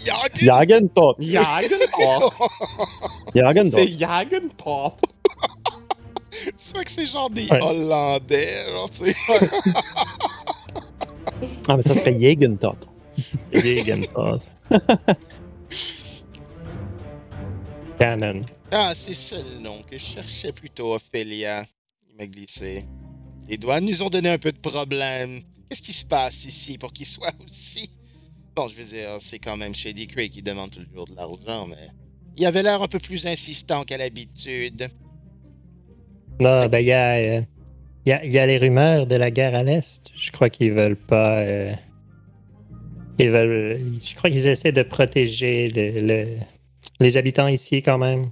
[0.05, 0.35] Yagan.
[0.35, 1.15] Jagentot.
[1.19, 2.33] Jagentoth.
[3.35, 3.77] Jagentot.
[3.77, 5.01] C'est Jagentoth.
[6.57, 7.59] C'est vrai que c'est genre des Ouais.
[7.61, 9.15] Hollandais, genre, tu sais.
[11.67, 12.75] Ah, mais ça serait Jagentot.
[13.51, 14.41] Jagentoth.
[18.71, 21.65] Ah, c'est ça le nom que je cherchais plutôt, Ophélia.
[22.09, 22.85] Il m'a glissé.
[23.47, 25.41] Les douanes nous ont donné un peu de problème.
[25.69, 27.89] Qu'est-ce qui se passe ici pour qu'ils soient aussi...
[28.55, 31.87] Bon, je veux dire, c'est quand même Shady Creek qui demande toujours de l'argent, mais...
[32.37, 34.89] Il avait l'air un peu plus insistant qu'à l'habitude.
[36.39, 37.41] Non, ben, il y a, euh,
[38.05, 40.03] il y, a, y a les rumeurs de la guerre à l'Est.
[40.15, 41.39] Je crois qu'ils veulent pas.
[41.39, 41.73] euh,
[43.17, 43.81] ils veulent.
[44.05, 46.37] Je crois qu'ils essaient de protéger le- le-
[46.99, 48.31] les habitants ici quand même.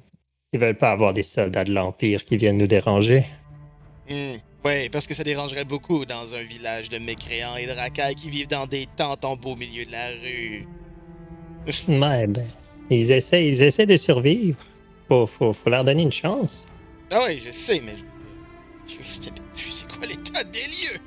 [0.53, 3.25] Ils veulent pas avoir des soldats de l'Empire qui viennent nous déranger.
[4.09, 4.35] Hmm.
[4.65, 8.29] Ouais, parce que ça dérangerait beaucoup dans un village de mécréants et de racailles qui
[8.29, 10.65] vivent dans des tentes en beau milieu de la rue.
[11.89, 12.47] Ouais, ben.
[12.89, 14.57] Ils essaient, ils essaient de survivre.
[15.09, 16.65] Faut, faut, faut leur donner une chance.
[17.11, 17.95] Ah ouais, je sais, mais
[18.85, 20.99] c'est quoi l'état des lieux?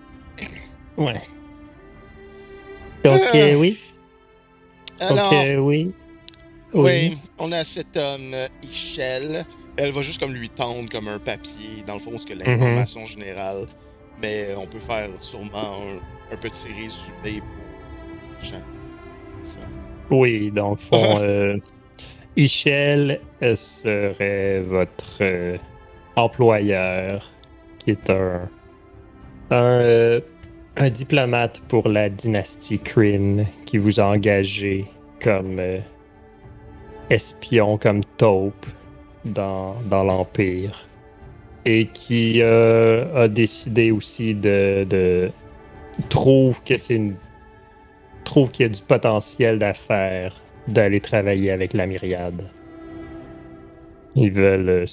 [0.98, 1.22] Ouais.
[3.02, 3.36] Donc, Ah.
[3.36, 3.78] euh, oui.
[5.00, 5.94] Donc, Alors, euh, oui.
[6.74, 9.44] Oui, on a cet homme, euh, Michel.
[9.76, 13.06] Elle va juste comme lui tendre comme un papier, dans le fond, ce que l'information
[13.06, 13.66] générale.
[14.20, 18.48] Mais on peut faire sûrement un, un petit résumé pour.
[19.42, 19.58] Ça.
[20.10, 21.56] Oui, dans le fond, euh,
[22.36, 25.56] Michel euh, serait votre euh,
[26.16, 27.30] employeur,
[27.78, 28.48] qui est un,
[29.50, 30.20] un, euh,
[30.76, 34.86] un diplomate pour la dynastie Kryn, qui vous a engagé
[35.20, 35.80] comme euh,
[37.10, 38.66] espion, comme taupe
[39.24, 40.86] dans, l'Empire.
[41.66, 45.30] Et qui euh, a décidé aussi de,
[46.08, 47.00] trouve que c'est
[48.24, 52.44] trouve qu'il y a du potentiel d'affaires d'aller travailler avec la myriade.
[54.14, 54.68] Ils veulent.
[54.68, 54.84] euh,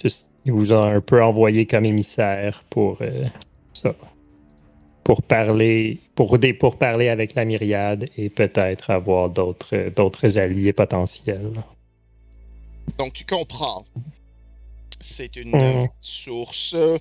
[0.46, 3.26] Ils vous ont un peu envoyé comme émissaire pour euh,
[3.74, 3.94] ça.
[5.04, 11.54] Pour parler, pour, parler avec la myriade et peut-être avoir d'autres alliés potentiels.
[12.98, 13.86] Donc, tu comprends.
[15.00, 16.98] C'est une euh, source euh,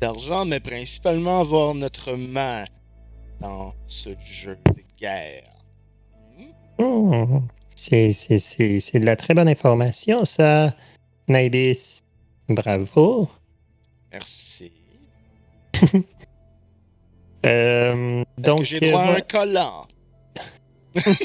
[0.00, 2.64] d'argent, mais principalement avoir notre main
[3.40, 5.44] dans ce jeu de guerre.
[6.78, 7.38] Hmm?
[7.74, 10.74] C'est c'est- c'est- c'est de la très bonne information, ça,
[11.28, 12.00] Naibis.
[12.48, 13.28] Bravo.
[14.12, 14.72] Merci.
[17.46, 19.86] Euh, Est-ce donc, que j'ai droit à euh, un collant?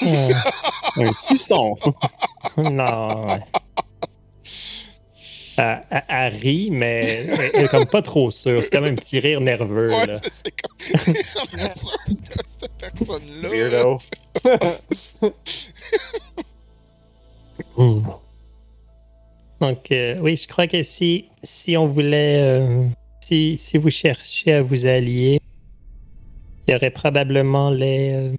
[0.03, 0.29] euh,
[0.95, 1.75] Un suçon.
[2.57, 3.25] Non.
[3.29, 3.43] ouais.
[5.57, 8.63] Elle, elle- elle rit, mais elle, est comme pas trop sûre.
[8.63, 9.89] C'est comme un petit rire nerveux.
[9.91, 10.17] Ouais, là.
[10.21, 11.13] c'est- comme.
[11.13, 13.49] De cette personne-là.
[13.49, 13.97] Weirdo.
[17.77, 17.99] Hmm.
[19.61, 22.41] Donc, euh, oui, je crois que si, si on voulait.
[22.41, 22.87] euh,
[23.21, 25.39] si, si vous cherchez à vous allier,
[26.67, 28.11] il y aurait probablement les.
[28.13, 28.31] euh,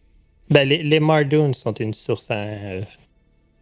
[0.51, 2.83] ben, les, les Mardoons sont une source à- euh,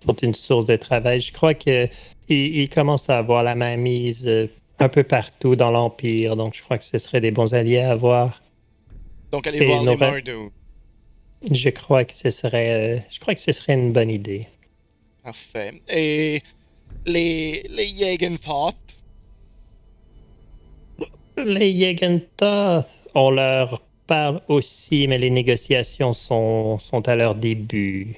[0.04, 1.20] sont une source de travail.
[1.20, 1.86] Je crois que
[2.32, 4.46] ils, ils commencent à avoir la main mise euh,
[4.78, 6.36] un peu partout dans l'Empire.
[6.36, 8.42] Donc, je crois que ce serait des bons alliés à avoir.
[9.30, 10.32] Donc, allez Et voir les Mardu.
[11.50, 12.70] Je crois que ce serait.
[12.70, 14.48] euh, je crois que ce serait une bonne idée.
[15.22, 15.80] Parfait.
[15.88, 16.40] Et
[17.06, 17.88] les, les.
[21.36, 28.16] Les Yegenthoth, on leur parle aussi, mais les négociations sont, sont à leur début.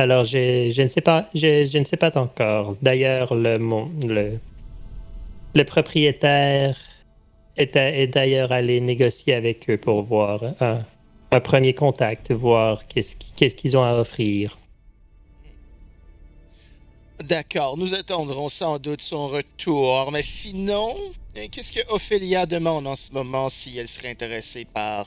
[0.00, 2.74] Alors, je, ne sais pas, je, sais pas encore.
[2.80, 3.58] D'ailleurs, le,
[4.08, 4.38] le,
[5.54, 6.74] le propriétaire
[7.58, 13.32] est, est d'ailleurs allé négocier avec eux pour voir un, premier contact, voir qu'est-ce qui-
[13.36, 14.56] qu'est-ce qu'ils ont à offrir.
[17.22, 20.10] D'accord, nous attendrons sans doute son retour.
[20.12, 20.96] Mais sinon,
[21.36, 25.06] euh, qu'est-ce que Ophélia demande en ce moment si elle serait intéressée par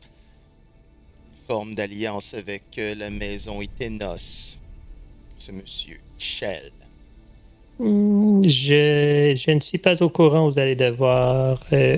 [1.32, 4.60] une forme d'alliance avec euh, la maison Itenos?
[5.38, 6.72] Ce monsieur Michel.
[7.80, 10.50] Hmm, Je, je ne suis pas au courant.
[10.50, 11.98] Vous allez devoir euh,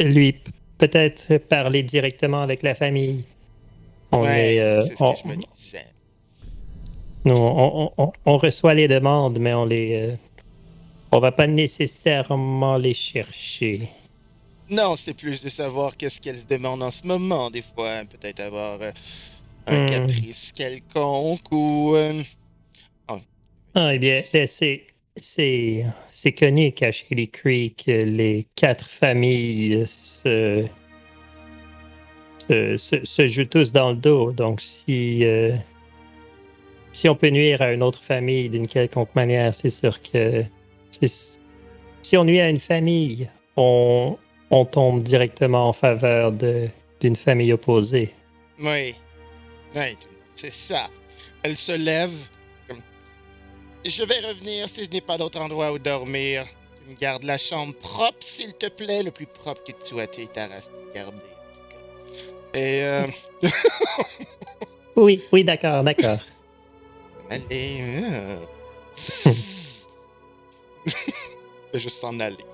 [0.00, 0.42] lui
[0.78, 3.26] peut-être parler directement avec la famille.
[4.12, 5.94] On ouais, est, euh, c'est ce on, que je me disais.
[7.24, 10.16] nous, on, on- on reçoit les demandes, mais on les, euh,
[11.12, 13.90] on va pas nécessairement les chercher.
[14.68, 17.50] Non, c'est plus de savoir qu'est-ce qu'elle se demande en ce moment.
[17.50, 18.78] Des fois, peut-être avoir
[19.66, 19.82] un Hmm.
[19.82, 21.94] caprice quelconque ou...
[21.96, 22.22] euh,
[23.74, 24.84] Ah, eh bien, eh, c'est,
[25.16, 30.64] c'est, c'est connu qu'à Shady Creek, euh, les quatre familles se,
[32.48, 34.32] se, se- se jouent tous dans le dos.
[34.32, 35.56] Donc, si, euh,
[36.92, 40.44] si on peut nuire à une autre famille d'une quelconque manière, c'est sûr que
[42.02, 44.16] si on nuit à une famille, on,
[44.50, 46.68] on tombe directement en faveur de,
[47.00, 48.14] d'une famille opposée.
[48.60, 48.94] Oui.
[49.74, 49.96] Oui,
[50.36, 50.88] c'est ça.
[51.42, 52.12] Elle se lève.
[53.84, 56.44] Je vais revenir si je n'ai pas d'autre endroit où dormir.
[56.84, 60.04] Tu me gardes la chambre propre, s'il te plaît, le plus propre que tu as
[60.04, 61.16] été ta race garder.
[62.54, 63.06] Et euh,
[64.96, 66.18] Oui, oui, d'accord, d'accord.
[67.30, 67.80] allez.
[67.82, 68.38] euh,
[71.74, 72.44] juste s'en aller.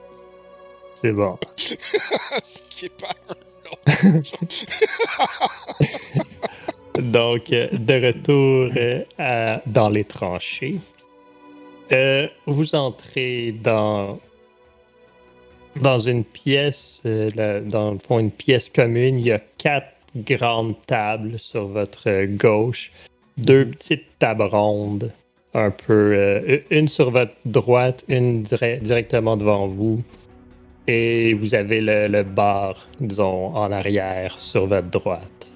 [0.94, 1.38] C'est bon.
[1.56, 1.74] Ce
[2.68, 4.22] qui est pas un long.
[7.00, 10.78] Donc, de retour euh, à- dans les tranchées,
[11.92, 14.18] euh, vous entrez dans,
[15.80, 19.18] dans une pièce, euh, dans le fond, une pièce commune.
[19.18, 22.92] Il y a quatre grandes tables sur votre euh, gauche,
[23.36, 25.12] deux petites tables rondes,
[25.54, 30.02] un peu, une sur votre droite, une dire- directement devant vous.
[30.86, 35.49] et vous avez le, le bar, disons, en arrière sur votre droite.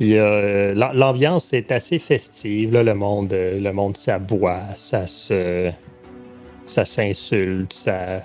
[0.00, 5.70] Euh, l'am- L'ambiance est assez festive, le monde, euh, le monde s'aboie, ça se,
[6.66, 8.22] ça s'insulte, ça.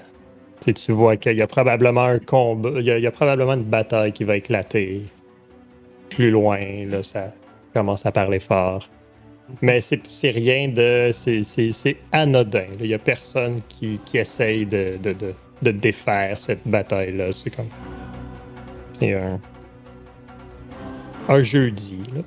[0.64, 4.24] Tu vois qu'il y a probablement un combat, il y a, probablement une bataille qui
[4.24, 5.02] va éclater
[6.10, 6.60] plus loin,
[7.02, 7.34] ça
[7.74, 8.88] commence à parler fort.
[9.62, 11.12] Mais c'est rien de.
[11.14, 12.68] C'est anodin.
[12.80, 14.98] Il n'y a personne qui, essaye de,
[15.62, 17.34] de défaire cette bataille-là.
[17.34, 17.68] C'est comme.
[19.00, 19.42] C'est un.
[21.30, 22.22] Un jeudi, là.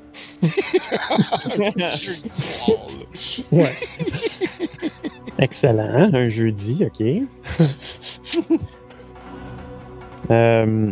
[1.96, 3.58] Jeudi soir, là.
[3.58, 3.72] Ouais.
[5.38, 6.10] Excellent, hein?
[6.14, 8.48] un jeudi, ok.
[10.30, 10.90] Euh,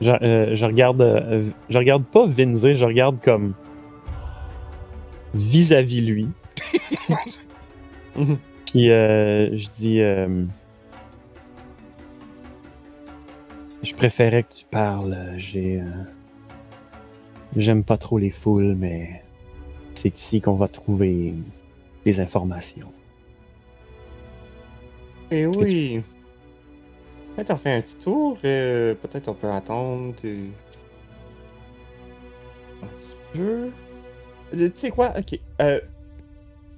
[0.00, 3.52] je, euh, je regarde, euh, je regarde pas Vinzé, je regarde comme
[5.34, 6.28] vis-à-vis lui.
[8.66, 10.44] Puis euh, je dis, euh,
[13.82, 15.34] je préférais que tu parles.
[15.36, 15.84] J'ai, euh,
[17.56, 19.22] j'aime pas trop les foules, mais
[19.94, 21.34] c'est ici qu'on va trouver
[22.04, 22.92] des informations.
[25.30, 26.02] Eh oui.
[27.34, 28.38] Peut-être on fait un petit tour.
[28.44, 30.14] euh, Peut-être on peut attendre.
[32.82, 33.70] Un petit peu.
[34.54, 35.12] Euh, Tu sais quoi?
[35.18, 35.38] Ok.
[35.62, 35.80] Euh,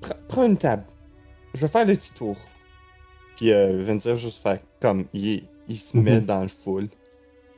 [0.01, 0.85] pre- prends une table.
[1.55, 2.37] Je vais faire le petit tour.
[3.37, 5.07] Puis euh, Vincent juste faire comme.
[5.13, 6.27] Il, il se met Mhm.
[6.27, 6.89] dans le full.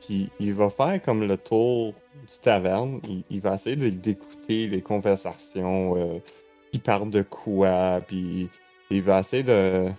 [0.01, 1.93] Puis il va faire comme le tour
[2.27, 2.99] du taverne.
[3.07, 5.95] Il, il va essayer de- d'écouter les conversations.
[5.97, 6.19] Euh,
[6.71, 8.01] qui parlent de quoi.
[8.05, 8.49] Puis
[8.89, 9.89] il va essayer de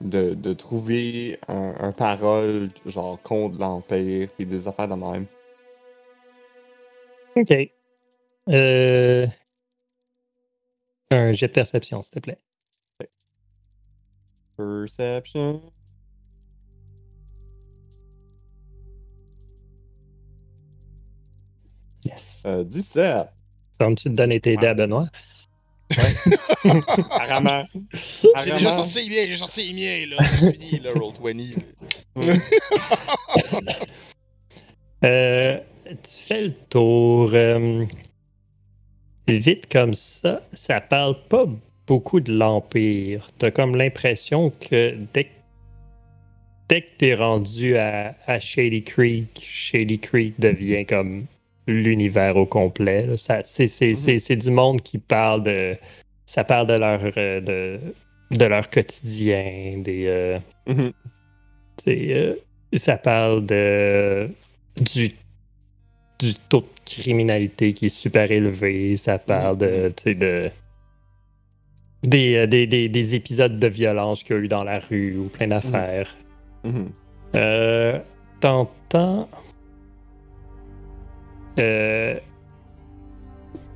[0.00, 5.26] de, de trouver un, un parole genre contre l'Empire puis des affaires de même.
[7.36, 7.70] OK.
[8.50, 9.26] Euh...
[11.10, 12.38] Un jet de perception, s'il te plaît.
[14.56, 15.62] Perception.
[22.10, 22.42] Yes.
[22.46, 23.26] Euh, 17.
[23.78, 25.06] Comme tu te donnes tes dés à Benoît.
[26.64, 27.64] Apparemment.
[28.44, 30.22] J'ai déjà sorti les miens, j'ai sorti les miens, là.
[30.40, 31.56] C'est fini, là, Roll20.
[35.04, 37.30] Euh, tu fais le tour.
[37.32, 37.84] euh,
[39.28, 41.46] vite comme ça, ça parle pas
[41.86, 43.28] beaucoup de l'Empire.
[43.38, 45.30] T'as comme l'impression que dès que,
[46.68, 51.26] dès que t'es rendu à, à Shady Creek, Shady Creek devient comme
[51.68, 53.06] l'univers au complet.
[53.16, 55.76] Ça, c'est, du monde qui parle de.
[56.26, 57.78] Ça parle de leur, euh, de,
[58.36, 60.04] de leur quotidien, des.
[60.06, 60.92] euh, Mhm.
[61.88, 62.34] euh,
[62.74, 64.28] ça parle de
[64.76, 65.12] du,
[66.18, 68.96] du taux de criminalité qui est super élevé.
[68.96, 70.50] Ça parle de, sais, de
[72.02, 75.16] des, euh, des, des, des épisodes de violence qu'il y a eu dans la rue
[75.16, 76.14] ou plein d'affaires.
[76.64, 76.90] Mhm.
[77.34, 77.98] Euh,
[78.40, 79.28] T'entends.
[81.58, 82.18] Euh,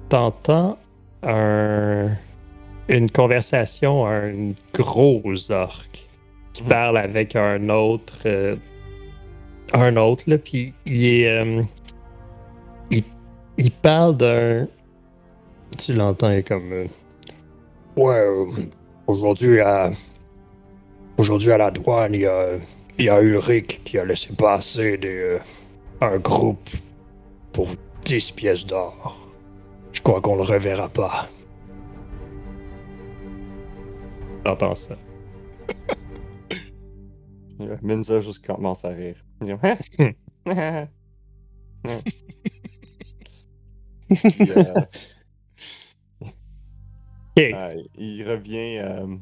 [0.09, 0.79] T'entends
[1.23, 2.09] un,
[2.89, 5.89] une conversation, un gros orc
[6.53, 6.69] qui Mhm.
[6.69, 8.19] parle avec un autre.
[8.27, 8.57] euh,
[9.73, 11.29] un autre, là, puis il est.
[11.29, 11.63] euh,
[12.91, 13.03] il,
[13.57, 14.69] il parle d'un.
[15.79, 16.89] Tu l'entends, il est comme.
[17.97, 18.27] ouais,
[19.07, 19.91] aujourd'hui à.
[21.17, 22.49] Aujourd'hui à la douane, il y a.
[22.99, 25.39] Il y a Ulrich qui a laissé passer des,
[26.03, 26.69] un groupe
[27.53, 27.69] pour
[28.05, 29.19] 10 pièces d'or.
[29.93, 31.29] Je crois qu'on le reverra pas.
[34.45, 34.97] J'entends ça.
[37.83, 39.17] Minza juste commence à rire.
[39.41, 39.57] Il euh,
[47.39, 47.71] euh,
[48.27, 49.17] revient euh,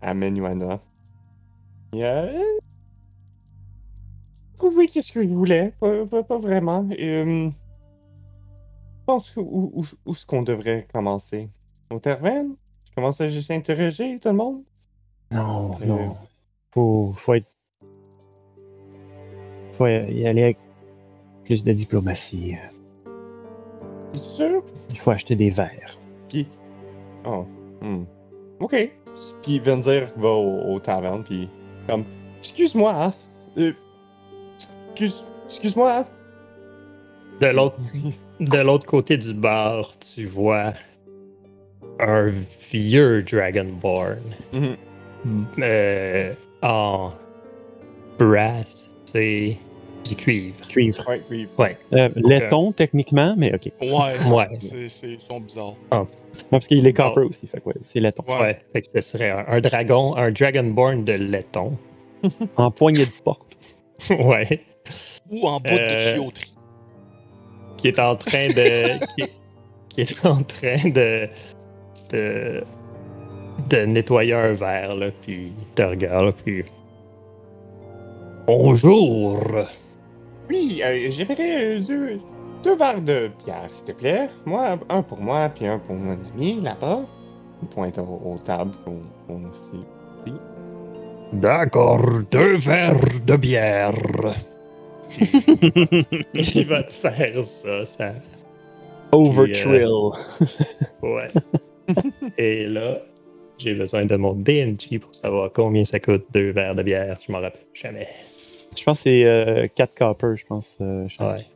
[0.00, 0.80] à Menuana.
[1.92, 2.26] Il a
[4.56, 6.88] trouvé qu'est-ce qu'il voulait, pas, pas- pas vraiment.
[6.98, 7.50] Euh,
[9.04, 11.48] pense que où, où, où est-ce qu'on devrait commencer?
[11.90, 12.54] Au Terven
[12.88, 14.62] Je commence à juste interroger tout le monde
[15.30, 16.16] Non, Euh, non.
[16.72, 17.46] Faut, faut être.
[19.74, 20.58] Faut y aller avec
[21.44, 22.56] plus de diplomatie.
[24.12, 24.62] C'est sûr?
[24.90, 25.98] Il faut acheter des verres.
[26.28, 26.46] Puis.
[27.24, 27.44] Oh.
[27.82, 28.04] hmm.
[28.60, 28.90] Ok.
[29.42, 31.48] Puis Venzir va au, au taverne, puis
[31.88, 32.04] comme.
[32.38, 33.14] Excuse-moi, hein.
[33.58, 33.72] Euh,
[34.92, 35.24] excuse.
[35.48, 36.06] Excuse-moi, hein.
[37.40, 37.76] De l'autre
[38.40, 40.72] de l'autre côté du bar, tu vois
[42.00, 42.32] un
[42.72, 44.18] vieux Dragonborn
[44.52, 44.76] Mhm.
[45.60, 47.12] euh, en
[48.18, 49.56] brass, c'est
[50.08, 50.56] du cuivre.
[50.68, 51.08] Cuivre.
[51.08, 51.46] Ouais, oui.
[51.56, 53.70] Ouais, Euh, laiton, techniquement, mais ok.
[53.80, 53.88] Ouais.
[54.34, 54.48] Ouais.
[54.58, 55.76] C'est, c'est, ils sont bizarres.
[55.92, 56.04] Non,
[56.50, 58.24] parce qu'il est copper aussi, fait que ouais, c'est laiton.
[58.28, 58.38] Ouais.
[58.40, 58.58] ouais.
[58.72, 61.76] Fait que ce serait un, un dragon, un Dragonborn de laiton.
[62.56, 63.56] En poignée de porte.
[64.10, 64.60] ouais.
[65.30, 66.53] Ou en bout Euh, de tuyauterie.
[67.84, 68.98] Qui est en train de.
[69.14, 69.32] qui, est-
[69.90, 71.28] qui est en train de.
[72.08, 72.64] de.
[73.68, 75.10] de nettoyer un verre, là.
[75.20, 76.64] Puis te regarde, là, puis.
[78.46, 79.38] Bonjour!
[80.48, 82.20] Oui, euh, j'aimerais euh, deux,
[82.62, 84.30] deux verres de bière, s'il te plaît.
[84.46, 87.00] Moi, un pour moi, puis un pour mon ami, là-bas.
[87.60, 90.32] Il pointe aux, aux tables qu'on s'est
[91.34, 92.94] D'accord, deux verres
[93.26, 93.92] de bière.
[96.34, 98.14] il va te faire ça, ça.
[99.12, 99.88] Overtrill.
[101.02, 101.28] Ouais.
[102.38, 102.98] Et là,
[103.58, 107.16] j'ai besoin de mon DMG pour savoir combien ça coûte deux verres de bière.
[107.24, 108.08] Je m'en rappelle jamais.
[108.76, 110.78] Je pense que c'est 4 copper, je pense.
[110.80, 111.06] euh.
[111.20, 111.46] Ouais.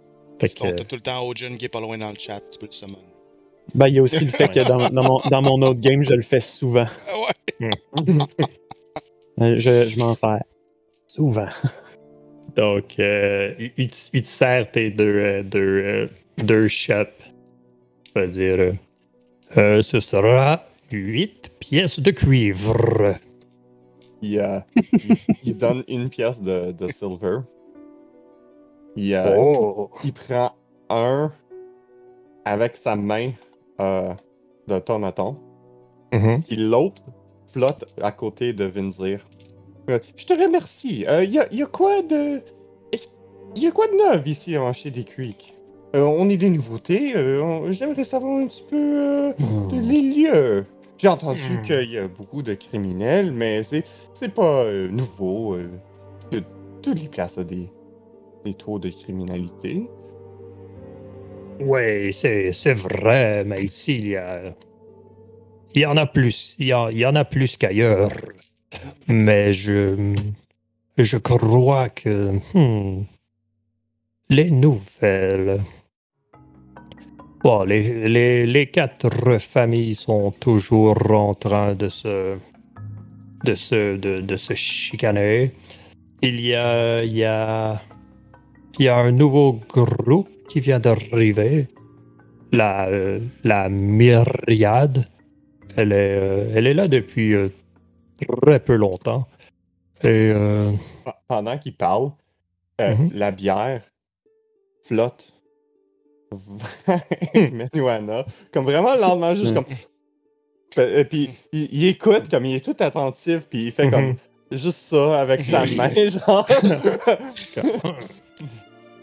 [0.40, 2.58] Fait que, t'as tout le temps Ojun qui est pas loin dans le chat, tu
[2.60, 2.98] peux le summon.
[3.74, 6.04] Ben, il y a aussi le fait que dans, dans mon, dans mon autre game,
[6.04, 6.84] je le fais souvent.
[7.08, 7.70] Ah ouais?
[9.40, 10.42] Euh, Je, je m'en sers.
[11.06, 11.46] Souvent.
[12.58, 16.06] Donc, euh, il, il te- sert tes deux, euh, deux, euh,
[16.42, 16.66] deux.
[16.66, 16.92] Je
[18.16, 18.74] veux dire,
[19.56, 23.14] euh, ce sera 8 pièces de cuivre.
[24.22, 27.38] Il, euh, il, il donne une pièce de, de silver.
[28.96, 29.90] Il, euh, Oh!
[30.02, 30.50] il prend
[30.90, 31.30] un
[32.44, 33.30] avec sa main
[33.80, 34.12] euh,
[34.66, 35.36] de ton à ton.
[36.12, 36.42] Mhm.
[36.42, 37.02] Puis l'autre
[37.46, 39.28] flotte à côté de Vinzir.
[39.90, 41.04] Euh, je te remercie.
[41.08, 42.42] Euh, Il y, a, y a quoi de.
[42.92, 43.08] est-ce-
[43.56, 45.54] Y a quoi de neuf ici en chez des Creek?
[45.96, 47.12] Euh, on est des nouveautés.
[47.16, 49.32] euh, on- J'aimerais savoir un petit peu euh,
[49.70, 50.64] de les lieux.
[50.98, 51.62] J'ai entendu Hmm.
[51.62, 55.54] qu'il y a beaucoup de criminels, mais c'est c'est pas euh, nouveau.
[55.54, 55.68] euh,
[56.30, 56.38] que
[56.82, 57.70] toutes les places ont des,
[58.44, 59.88] des taux de criminalité.
[61.60, 64.54] Oui, c'est, c'est vrai, mais ici, il y a.
[65.74, 66.54] Il y en a plus.
[66.58, 68.10] Il y, en- il y en a plus qu'ailleurs.
[69.08, 70.14] Mais je.
[70.96, 72.32] Je crois que.
[72.54, 73.04] hmm,
[74.30, 75.60] les nouvelles.
[77.44, 82.36] Bon, les, les, les quatre familles sont toujours en train de se.
[83.44, 85.52] de se, de, de se chicaner.
[86.22, 87.02] Il y a.
[87.04, 87.80] Il y a.
[88.78, 91.66] Il y a un nouveau groupe qui vient d'arriver.
[92.52, 92.88] La,
[93.44, 95.06] la myriade.
[95.76, 97.50] Elle est, euh, elle est là depuis euh,
[98.26, 99.26] très peu longtemps.
[100.02, 100.72] Et euh,
[101.26, 102.10] Pendant qu'il parle,
[102.80, 103.10] euh, Mhm.
[103.14, 103.82] la bière
[104.86, 105.32] flotte
[107.34, 108.24] Menuana.
[108.52, 109.64] Comme vraiment le lendemain, juste comme.
[110.76, 114.16] Et puis il, il écoute, comme il est tout attentif, puis il fait comme Mhm.
[114.52, 116.46] juste ça avec sa main, genre.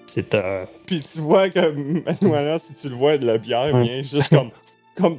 [0.07, 3.84] c'est euh, puis tu vois que Menuana, si tu le vois, de la bière Ouais.
[3.84, 4.51] vient juste comme.
[4.95, 5.18] comme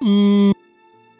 [0.00, 0.50] Hmm.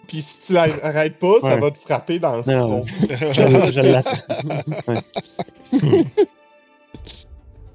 [0.06, 2.86] Puis si tu l'arrêtes pas, ça va te frapper dans le Non, front.
[3.10, 5.00] Je, je l'attends.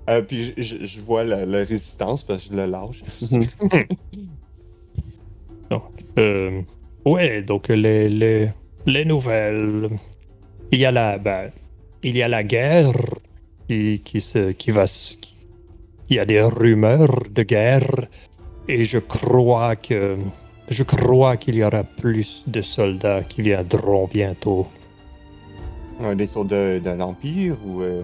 [0.10, 3.02] Euh, puis je, vois la, la résistance parce que je le lâche.
[6.18, 6.62] Euh,
[7.06, 8.50] ouais, donc les, les,
[8.86, 9.88] les nouvelles.
[10.72, 11.52] Il y a la, ben,
[12.04, 12.92] il y a la guerre
[13.70, 15.34] qui, qui, se, qui va qui-
[16.10, 18.08] Il y a des rumeurs de guerre
[18.68, 20.18] et je crois que.
[20.72, 24.65] Je crois qu'il y aura plus de soldats qui viendront bientôt.
[26.15, 27.82] Des soldats de l'Empire ou.
[27.82, 28.03] euh,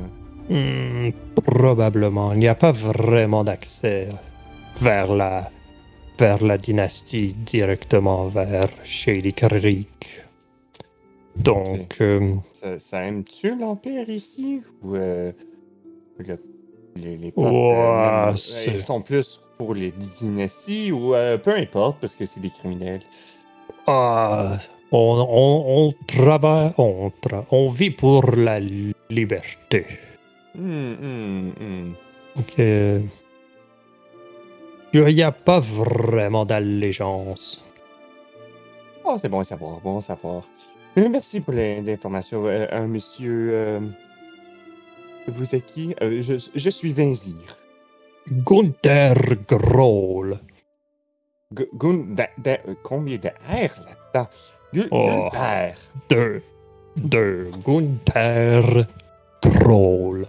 [0.49, 1.11] Hmm,
[1.45, 2.33] probablement.
[2.33, 4.07] Il n'y a pas vraiment d'accès
[4.81, 5.49] vers la,
[6.19, 10.23] vers la dynastie directement vers Shady Creek.
[11.37, 14.61] Donc, euh, Ça, ça aime-tu l'Empire ici?
[14.83, 15.31] Ou euh,
[16.19, 16.39] le-
[16.95, 17.33] les, les
[18.67, 23.01] ils sont plus pour les dynasties ou euh, peu importe parce que c'est des criminels.
[23.87, 24.57] ah,
[24.91, 24.97] on,
[25.29, 28.59] on, on travaille, on, tra- on vit pour la
[29.09, 29.85] liberté.
[30.57, 31.93] Hum, hum, hum.
[32.35, 33.01] Donc, euh,
[34.93, 37.61] il n'y a pas vraiment d'allégeance.
[39.03, 40.43] Oh, c'est bon à savoir, bon à savoir.
[40.97, 42.43] Euh, merci pour les- l'information.
[42.45, 43.81] Euh, monsieur.
[45.27, 45.93] vous êtes qui?
[46.01, 47.35] Je, je suis Vinzir.
[48.31, 49.15] Gunther
[49.47, 50.37] Grohl.
[51.53, 53.71] Gu- Gun- da- da- euh, combien de R
[54.13, 54.27] là-dedans?
[54.91, 55.29] Oh.
[55.31, 55.75] Gunther.
[56.09, 56.41] de,
[56.97, 58.85] de Gunther
[59.41, 60.27] Grohl.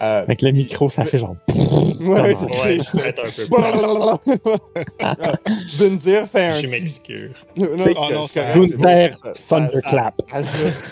[0.00, 1.36] Euh, Avec le micro, ça fait genre.
[1.48, 3.46] ouais, c'est Ouais, un peu
[5.78, 7.30] Vinzir fait un Je m'excuse.
[7.58, 9.16] Oh Gunther
[9.48, 10.22] Thunderclap.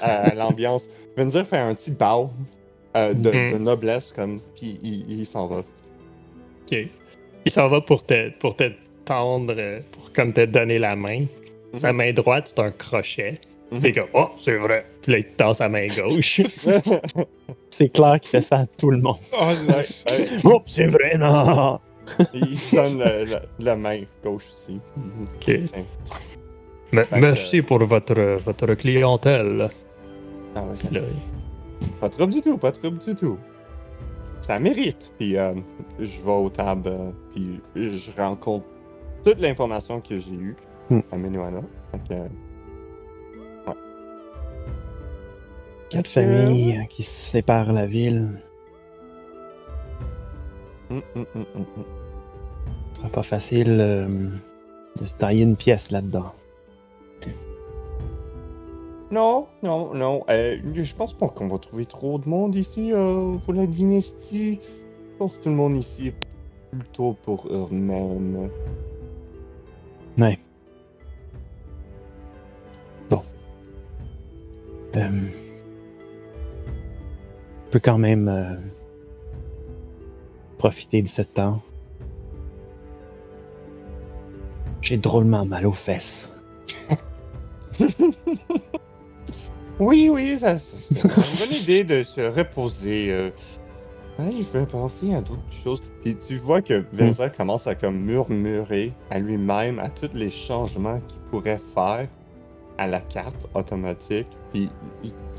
[0.02, 0.86] à l'ambiance.
[1.16, 2.30] Vinzir fait un petit bow
[2.96, 3.52] euh, de, Mhm.
[3.52, 5.58] de noblesse, comme, puis il, il s'en va.
[5.58, 6.78] Ok.
[7.44, 8.64] Il s'en va pour te, pour te
[9.04, 9.54] tendre,
[9.92, 11.24] pour comme te donner la main.
[11.74, 13.40] Sa main droite, c'est un crochet.
[13.80, 14.84] Puis comme, oh, c'est vrai.
[15.02, 16.40] Puis là, il tend sa main gauche.
[17.70, 19.16] C'est clair qu'il fait ça à tout le monde.
[19.32, 19.84] Ouais.
[20.44, 21.78] Oh, c'est vrai, non!
[22.34, 24.80] Il se donne la, la- la main gauche aussi.
[25.22, 25.46] Ok.
[25.46, 29.70] Que- merci pour votre, votre clientèle.
[30.56, 31.00] Ah Là,
[32.00, 33.38] Pas de trouble du tout, pas de trouble du tout.
[34.40, 35.12] Ça mérite.
[35.18, 35.54] Puis euh,
[35.98, 38.64] je vais aux tables, euh, puis je rencontre
[39.24, 40.56] toute l'information que j'ai eue
[40.88, 41.00] Hmm.
[41.12, 41.60] à Menuana.
[42.08, 42.14] Que,
[45.90, 48.28] Quatre que- familles qui séparent la ville.
[50.90, 51.44] hum, hum, hum.
[52.92, 54.06] Ce sera pas facile euh,
[55.00, 56.32] de se tailler une pièce là-dedans.
[59.10, 60.24] Non, non, non.
[60.30, 64.60] euh, je pense pas qu'on va trouver trop de monde ici euh, pour la dynastie.
[64.62, 66.14] Je pense que tout le monde ici est
[66.70, 68.50] plutôt pour eux-mêmes.
[74.96, 75.10] Euh,
[77.66, 78.56] on peut quand même euh,
[80.58, 81.62] profiter de ce temps.
[84.82, 86.28] J'ai drôlement mal aux fesses.
[89.80, 93.08] Oui, oui, ça, ça, ça serait une bonne idée de se reposer.
[93.10, 93.30] Euh...
[94.18, 95.80] Ouais, je vais penser à d'autres choses.
[96.04, 101.00] Puis tu vois que Vincent commence à comme murmurer à lui-même à tous les changements
[101.08, 102.06] qu'il pourrait faire
[102.76, 104.26] à la carte automatique.
[104.52, 104.68] Puis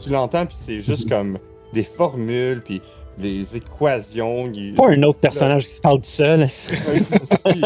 [0.01, 1.37] tu l'entends, puis c'est juste comme
[1.73, 2.81] des formules, puis
[3.19, 4.49] des équations.
[4.53, 6.47] Il, Pas un autre personnage qui se parle tout seul.
[7.45, 7.65] il,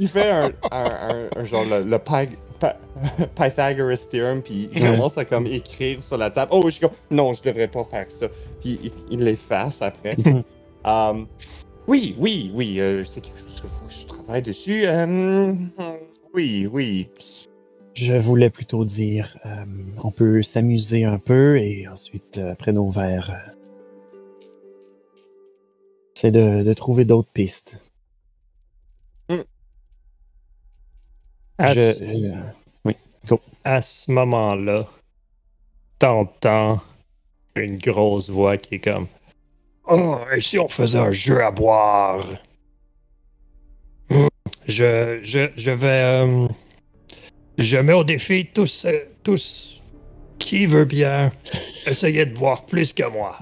[0.00, 1.98] il fait un, un- un- un genre le, le
[2.58, 6.50] Py- Pythagoras theorem, puis il commence à comme écrire sur la table.
[6.54, 8.28] Oh, je suis comme, non, je devrais pas faire ça.
[8.60, 10.16] Puis il, il l'efface après.
[10.88, 11.26] Um,
[11.88, 14.82] oui, oui, oui, euh, c'est quelque chose que je travaille dessus.
[14.86, 15.52] Euh,
[16.32, 17.08] oui, oui.
[17.94, 19.64] Je voulais plutôt dire, euh,
[20.04, 23.52] on peut s'amuser un peu et ensuite, euh, après nos verres, euh,
[26.14, 27.78] c'est de, de trouver d'autres pistes.
[31.58, 33.34] À, Je- ce, euh,
[33.64, 34.86] à ce moment-là,
[35.98, 36.80] t'entends
[37.56, 39.06] une grosse voix qui est comme
[39.88, 42.24] Oh, et si on faisait un jeu à boire?
[44.66, 45.86] Je, je, je vais.
[46.24, 46.48] euh,
[47.58, 49.82] je mets au défi tous, euh, tous
[50.38, 51.32] qui veut bien
[51.86, 53.38] essayer de boire plus que moi.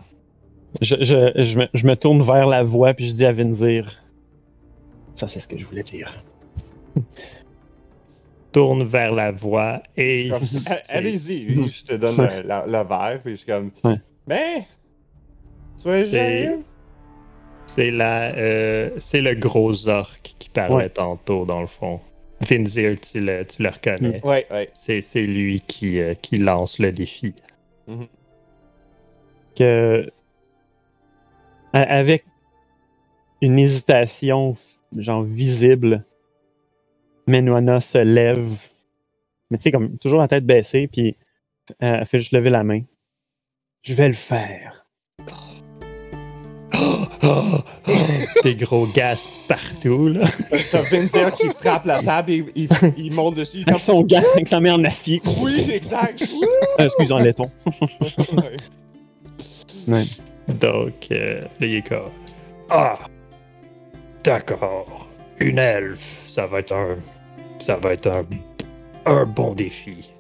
[0.83, 4.03] je, je, je, me, je me tourne vers la voix puis je dis à Vinzir.
[5.17, 6.15] Ça, c'est ce que je voulais dire.
[8.55, 10.31] Tourne vers la voix et.
[10.89, 13.97] Allez-y, oui, je te donne le, la- le verre, puis je suis comme, Ouais.
[14.27, 14.63] ben,
[15.77, 20.89] sois C'est- la, euh, c'est le gros orc qui parlait Ouais.
[20.89, 22.01] tantôt, dans le fond.
[22.45, 24.21] Finzir, tu le, tu le reconnais.
[24.25, 24.69] Ouais, ouais.
[24.73, 27.35] C'est, c'est lui qui, euh, qui lance le défi.
[29.57, 30.11] que
[31.73, 32.25] a- avec
[33.43, 34.57] une hésitation
[34.97, 36.05] genre visible,
[37.27, 38.47] Menuana se lève,
[39.51, 41.17] mais tu sais comme toujours la tête baissée, puis
[41.83, 42.81] euh, elle fait juste lever la main.
[43.83, 44.87] Je vais le faire.
[48.43, 50.27] Des gros gaz partout, là.
[50.71, 53.59] T'as Vincent qui frappe la table et il, il monte dessus.
[53.59, 55.21] il Avec son gant, avec sa main en acier.
[55.41, 56.23] oui, exact.
[56.81, 57.51] Euh, excuse, en laiton.
[58.33, 58.57] Ouais.
[59.87, 60.05] Ouais.
[60.49, 62.11] Donc, euh, là, il est comme,
[62.71, 62.99] Ah!
[64.25, 65.09] D'accord.
[65.39, 66.97] Une elfe, ça va être un.
[67.59, 68.25] Ça va être un.
[69.07, 70.11] Un bon défi.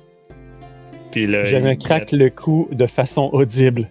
[1.10, 3.88] Puis là, Je me craque le cou de façon audible.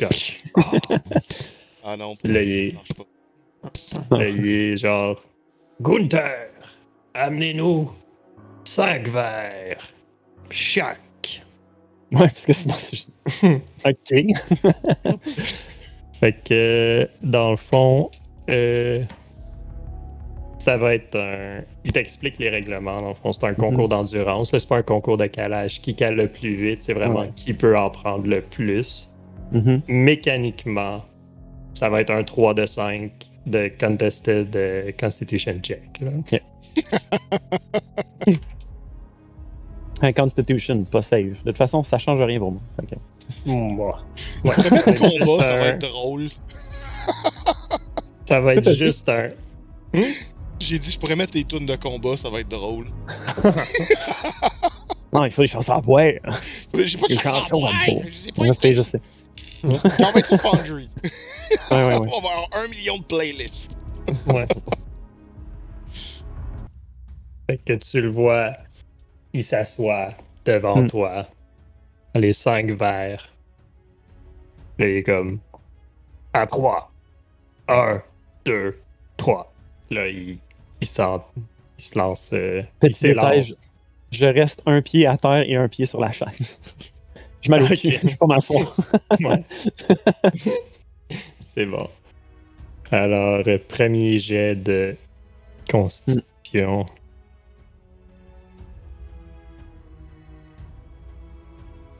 [0.00, 0.38] Gosh.
[1.84, 4.16] Ah non, Là, il ça marche pas.
[4.18, 5.22] Là, il est genre
[5.80, 6.48] Gunther,
[7.14, 7.90] amenez-nous
[8.64, 9.92] cinq verres.
[10.50, 11.42] Chaque.
[12.12, 13.12] Ouais, parce que sinon c'est juste.
[13.84, 15.18] ok.
[16.20, 18.10] Fait que, dans le fond,
[18.50, 19.02] euh,
[20.64, 21.60] ça va être un.
[21.84, 23.32] Il t'explique les règlements, dans le fond.
[23.34, 24.50] C'est un concours d'endurance.
[24.52, 24.58] là.
[24.60, 25.80] C'est pas un concours de calage.
[25.82, 27.30] Qui cale le plus vite, c'est vraiment Ouais.
[27.36, 29.12] qui peut en prendre le plus.
[29.52, 29.82] Mhm.
[29.88, 31.04] Mécaniquement,
[31.74, 33.12] ça va être un 3 de 5
[33.46, 36.00] de contested euh, constitution check.
[36.00, 36.10] là.
[40.02, 41.42] Un Constitution, pas save.
[41.44, 42.60] De toute façon, ça change rien pour moi.
[43.28, 44.02] Juste combat,
[45.44, 46.28] ça va être drôle.
[48.26, 49.28] Ça va être juste un.
[50.64, 52.86] J'ai dit, je pourrais mettre tes tunes de combat, ça va être drôle.
[55.12, 56.10] Non, il faut des chansons à boire.
[56.74, 58.02] J'ai pas de Les chanson chansons à boire.
[58.08, 59.00] Je sais pas Je sais, je sais.
[59.62, 60.90] Quand on va être sur Foundry.
[61.70, 62.10] Ouais, ouais, On ouais.
[62.10, 63.70] va avoir un million de playlists.
[64.26, 64.44] Ouais.
[67.48, 68.54] fait que tu le vois,
[69.32, 70.14] il s'assoit,
[70.44, 70.88] devant Hmm.
[70.88, 71.28] toi.
[72.16, 73.28] Les cinq verres.
[74.80, 75.38] Là, il est comme.
[76.32, 76.90] À trois.
[77.68, 78.02] Un,
[78.44, 78.80] deux,
[79.16, 79.52] trois.
[79.90, 80.38] Là, il,
[80.84, 82.30] il, se lance.
[82.32, 83.46] euh, il s'élance.
[83.46, 83.54] je,
[84.12, 86.58] je reste un pied à terre et un pied sur la chaise.
[87.40, 87.78] Je m'allume, Ok.
[87.82, 88.74] je peux m'asseoir.
[89.20, 89.44] Ouais.
[91.40, 91.86] C'est bon.
[92.90, 94.96] Alors, euh, premier jet de
[95.70, 96.86] constitution.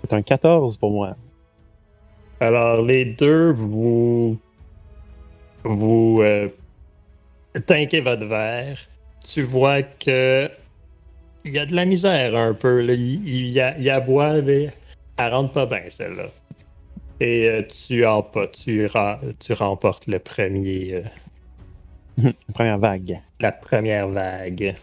[0.02, 1.14] C'est un 14 pour moi.
[2.40, 4.38] Alors, les deux, vous.
[5.62, 6.20] Vous.
[6.22, 6.48] Euh,
[7.60, 8.78] tanquez votre verre.
[9.24, 10.48] Tu vois que.
[11.44, 12.80] Il y a de la misère un peu.
[12.82, 12.94] Là.
[12.94, 14.72] Il, il, y a, il a boire, mais
[15.16, 16.26] elle rentre pas bien, celle-là.
[17.20, 18.88] Et euh, tu, en, pas, tu,
[19.38, 20.94] tu remportes le premier.
[20.94, 21.02] euh,
[22.48, 23.20] La première vague.
[23.40, 24.76] la première vague.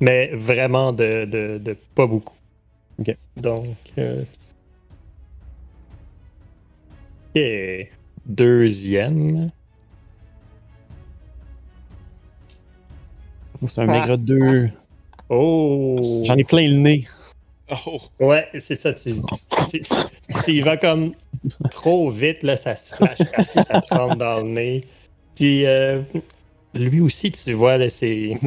[0.00, 2.34] Mais vraiment de, de, de pas beaucoup.
[2.98, 3.16] Ok.
[3.36, 3.76] Donc.
[3.98, 4.24] euh,
[7.34, 7.88] ok.
[8.26, 9.50] Deuxième.
[13.68, 14.68] C'est un maigre 2.
[15.28, 16.22] Oh!
[16.26, 17.06] J'en ai plein le nez.
[17.86, 18.92] Oh, Ouais, c'est ça.
[18.94, 19.14] Tu,
[19.70, 19.94] tu, tu-
[20.44, 21.12] tu y vas comme
[21.70, 24.80] trop vite, là, ça se flash partout, ça te rentre dans le nez.
[25.34, 26.00] Puis euh,
[26.74, 28.38] lui aussi, tu vois, là, c'est.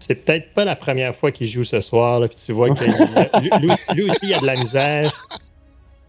[0.00, 2.82] C'est peut-être pas la première fois qu'il joue ce soir, là, puis tu vois que
[3.40, 5.28] lui, lui aussi, lui aussi, il a de la misère,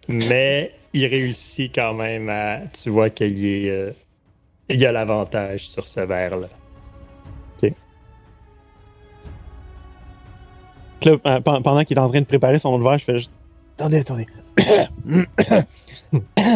[0.07, 2.61] mais il réussit quand même à.
[2.81, 3.69] Tu vois qu'il est.
[3.69, 3.91] euh,
[4.69, 6.47] il a l'avantage sur ce verre-là.
[11.05, 13.13] Là, euh, pen- pendant qu'il est en train de préparer son autre verre, je fais
[13.19, 13.31] juste.
[13.77, 14.25] Attendez, attendez.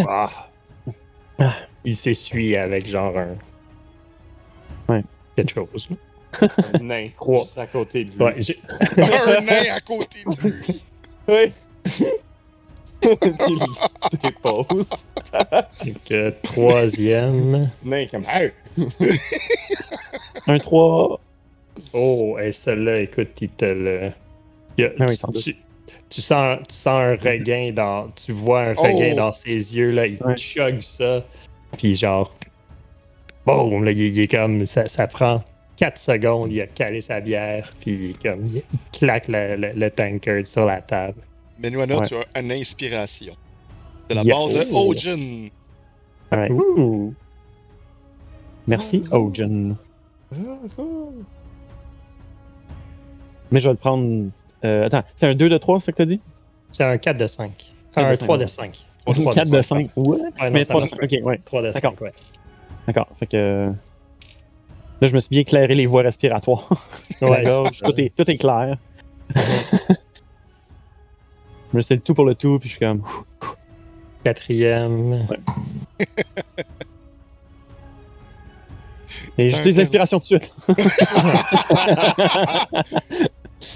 [0.07, 0.30] Ah.
[1.84, 3.35] Il s'essuie avec genre un.
[4.89, 5.03] Ouais.
[5.35, 5.89] Quelque chose.
[5.89, 6.47] là.
[6.73, 7.45] Un nain, Trois.
[7.57, 8.17] à côté de lui.
[8.23, 8.35] Ouais,
[8.97, 10.81] un nain à côté de lui.
[11.27, 11.51] Oui.
[13.03, 14.89] Il dépose.
[15.84, 17.69] Donc, euh, troisième.
[17.84, 18.51] Nain comme Hey!
[20.47, 21.19] Un 3.
[21.93, 24.11] Oh, et celle-là, écoute, il te le.
[24.80, 25.18] Ah oui,
[26.10, 28.10] tu, sens, tu sens un regain dans.
[28.11, 29.18] Tu vois un regain Oh.
[29.18, 30.06] dans ses yeux, là.
[30.07, 30.35] Il Ouais.
[30.38, 31.26] chug ça.
[31.77, 32.34] Puis genre.
[33.45, 34.65] Boum, là, il, il est comme.
[34.65, 35.39] Ça, ça prend
[35.77, 37.73] 4 secondes, il a calé sa bière.
[37.80, 38.47] Puis comme.
[38.47, 41.22] Il, claque le, le, le tankard sur la table.
[41.64, 42.07] Menuana, Ouais.
[42.07, 43.34] tu as une inspiration.
[44.10, 44.34] De la Yes.
[44.34, 45.47] part de Ojin.
[46.49, 47.14] Ouh!
[48.68, 49.76] Merci, Ojen.
[50.34, 50.38] Ah,
[50.77, 50.81] ah.
[53.52, 54.30] Mais je vais le prendre.
[54.66, 56.20] Euh, attends, c'est un 2 de 3, c'est ça que t'as dit?
[56.72, 57.52] C'est un 4 de 5.
[57.94, 58.44] Quatre un de 3 cinq.
[58.44, 58.86] de 5.
[59.06, 59.90] Trois de 4 de 5.
[59.96, 60.08] Ouais.
[60.08, 61.04] Ouais, non, Mais ça 3 de marche 5.
[61.04, 61.42] Ok, ouais.
[61.46, 61.92] 3 de D'accord.
[61.92, 62.14] 5, ouais.
[62.88, 63.08] D'accord.
[63.20, 63.72] Fait que.
[65.02, 66.68] Là, je me suis bien éclairé les voies respiratoires.
[67.22, 67.86] Ouais, gorge, c'est ça.
[67.86, 68.78] tout, est, tout est clair.
[69.36, 69.42] je
[71.74, 73.04] me sais le tout pour le tout, puis je suis comme.
[74.24, 75.28] Quatrième.
[79.38, 80.54] Et j'ai des inspirations tout de suite.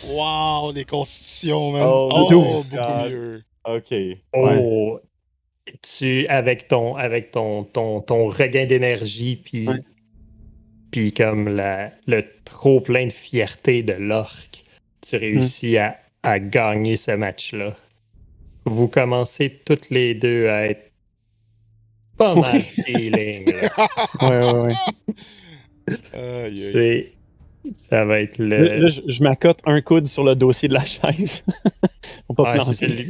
[0.07, 1.83] Wow, les constitutions, man.
[1.85, 2.69] Oh, Oh, douze.
[2.69, 3.43] beaucoup mieux.
[3.65, 3.93] Ok.
[4.33, 4.99] Oh,
[5.83, 9.83] tu avec ton avec ton ton, ton regain d'énergie puis Ouais.
[10.91, 14.63] puis comme la, le trop plein de fierté de l'orque,
[15.01, 17.75] tu réussis à, à gagner ce match-là.
[18.65, 20.91] Vous commencez toutes les deux à être
[22.17, 23.45] pas mal feeling.
[23.51, 23.87] là.
[24.21, 24.73] Ouais, ouais,
[25.87, 26.55] ouais.
[26.55, 27.13] C'est
[27.75, 30.85] ça va être le là, je, je m'accote un coude sur le dossier de la
[30.85, 31.43] chaise.
[32.27, 32.73] Pour pas planter.
[32.73, 33.07] c'est lui,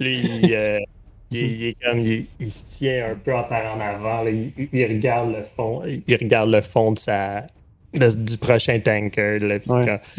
[0.00, 0.78] lui, il, euh,
[1.30, 4.22] il il est comme il, il se tient un peu en terre en avant.
[4.22, 4.30] là.
[4.30, 5.82] Il, regarde le fond.
[5.84, 7.46] Il regarde le fond de sa
[7.94, 9.38] de- du prochain tanker.
[9.40, 10.00] Là, puis, Ouais.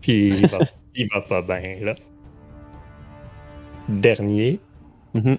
[0.00, 0.58] Puis il va,
[0.94, 1.94] il va pas bien là.
[3.88, 4.60] Dernier.
[5.14, 5.38] Mhm.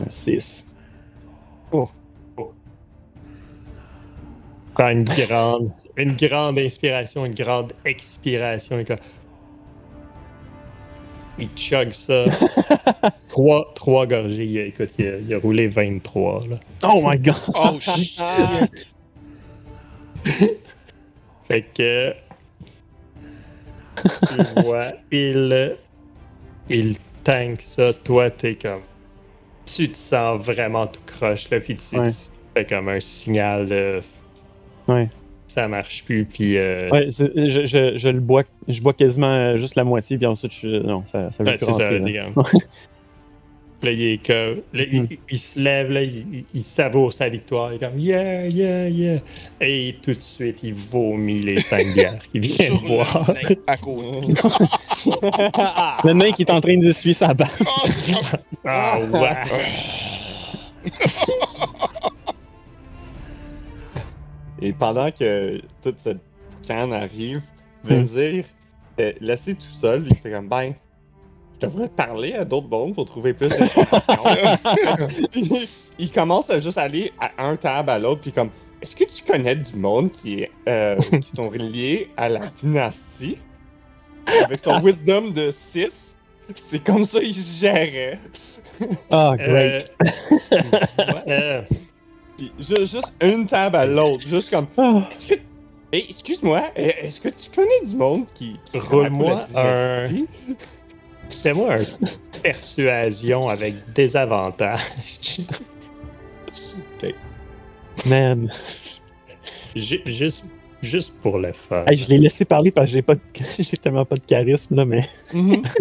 [0.00, 0.66] Un 6.
[4.76, 8.78] Prend une grande, une grande inspiration, une grande expiration.
[8.78, 8.96] et comme-
[11.38, 12.24] Il chug ça.
[13.28, 14.44] trois, trois gorgées.
[14.46, 16.40] Il a- écoute, il a, il a roulé 23.
[16.48, 16.56] Là.
[16.84, 17.34] Oh my god!
[17.54, 18.18] Oh, shit.
[21.48, 22.12] Fait que.
[24.02, 25.76] Tu vois, il.
[26.68, 27.92] Il tank ça.
[27.92, 28.80] Toi, t'es comme.
[29.64, 31.60] Tu te sens vraiment tout croche, là.
[31.60, 32.10] Puis tu, Ouais.
[32.10, 32.16] tu
[32.54, 34.00] fais comme un signal de.
[34.88, 35.08] Ouais.
[35.46, 36.24] Ça marche plus.
[36.26, 36.56] Puis.
[36.58, 40.26] euh, Ouais, je, je, je le bois, je bois quasiment euh, juste la moitié, puis
[40.26, 42.04] ensuite, je, non, ça, ça veut ouais, plus c'est ça, rentrer, là.
[42.06, 42.28] les gars.
[43.82, 44.62] Là, il est comme.
[44.72, 45.08] là, il- Mhm.
[45.10, 47.72] il, il se lève, là, il, il- il savoure sa victoire.
[47.72, 49.18] Il est comme Yeah, yeah, yeah.
[49.60, 53.30] Et tout de suite, il vomit les cinq bières qu'il vient de boire.
[53.66, 53.74] à.
[56.04, 57.50] Le nain qui est en train d'essuyer sa barbe.
[58.64, 60.90] Ah ouais!
[64.62, 66.20] Et pendant que toute cette
[66.66, 67.42] canne arrive,
[67.84, 68.44] Venzir
[68.98, 70.72] est laissé tout seul, il était comme ben.
[71.60, 74.22] Je devrais parler à d'autres mondes pour trouver plus d'informations.
[75.30, 75.68] Puis,
[75.98, 78.50] il commence à juste aller à un table à l'autre, puis comme
[78.82, 83.38] Est-ce que tu connais du monde qui, est, euh, qui sont reliés à la dynastie?
[84.44, 86.16] Avec son wisdom de 6,
[86.54, 88.18] c'est comme ça il se gérait.
[89.10, 89.92] Ah, Euh, great.
[91.28, 91.62] euh,
[92.36, 95.08] Puis juste une table à l'autre, juste comme Ah.
[95.10, 95.34] Est-ce que.
[95.92, 98.56] Hey, excuse-moi, eh, est-ce que tu connais du monde qui.
[98.64, 100.26] qui Roule-moi la dynastie?
[101.30, 101.80] Fais-moi un
[102.42, 104.80] persuasion avec désavantage.
[108.06, 108.50] Man.
[109.74, 110.44] Ju- juste,
[110.82, 111.84] juste pour le fun.
[111.86, 113.20] Hey, je l'ai laissé parler parce que j'ai pas de...
[113.58, 115.08] j'ai tellement pas de charisme, là, mais.
[115.32, 115.62] Mhm.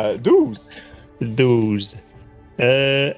[0.00, 0.70] Euh, 12.
[1.20, 1.96] 12.
[2.60, 3.14] Euh.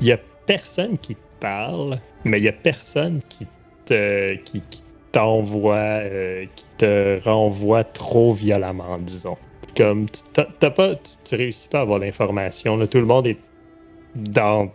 [0.00, 3.46] Il y a personne qui te parle, mais il y a personne qui
[3.86, 4.34] te.
[4.36, 5.74] qui, qui t'envoie.
[5.76, 9.36] euh, qui te renvoie trop violemment, disons.
[9.76, 10.06] Comme.
[10.08, 10.94] tu- T'as pas.
[10.96, 12.84] Tu, tu réussis pas à avoir l'information.
[12.86, 13.38] Tout le monde est
[14.14, 14.70] dans.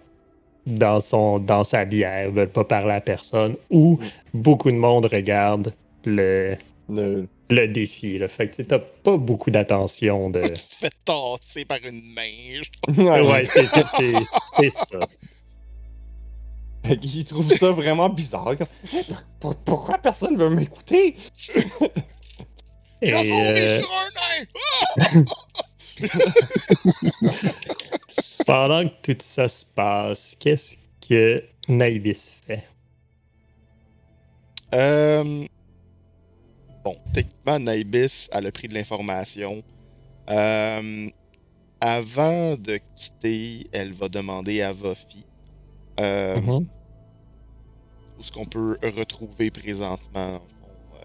[0.68, 3.98] Dans, son, dans sa bière, veulent pas parler à personne, ou
[4.36, 5.74] beaucoup de monde regarde
[6.06, 6.58] le,
[6.90, 8.20] Le- le défi.
[8.20, 8.28] Là.
[8.28, 10.42] Fait que t'as pas beaucoup d'attention de.
[10.48, 12.62] Tu te fais tasser par une main.
[12.98, 14.84] Ouais, c'est c'est-
[16.90, 17.18] c'est- c'est ça.
[17.18, 18.56] Il trouve ça vraiment bizarre.
[19.40, 21.16] comme, pourquoi personne veut m'écouter?
[23.02, 23.82] Et, euh,
[28.46, 30.76] pendant que tout ça se passe, qu'est-ce
[31.08, 32.66] que Naïvis fait?
[34.74, 35.46] Euh...
[36.84, 39.64] Bon, techniquement, Naibis, a pris de l'information.
[40.30, 41.10] Euh,
[41.82, 45.26] Avant de quitter, elle va demander à Vofi
[46.00, 46.68] euh, Mhm.
[48.20, 50.42] Où est-ce qu'on peut retrouver présentement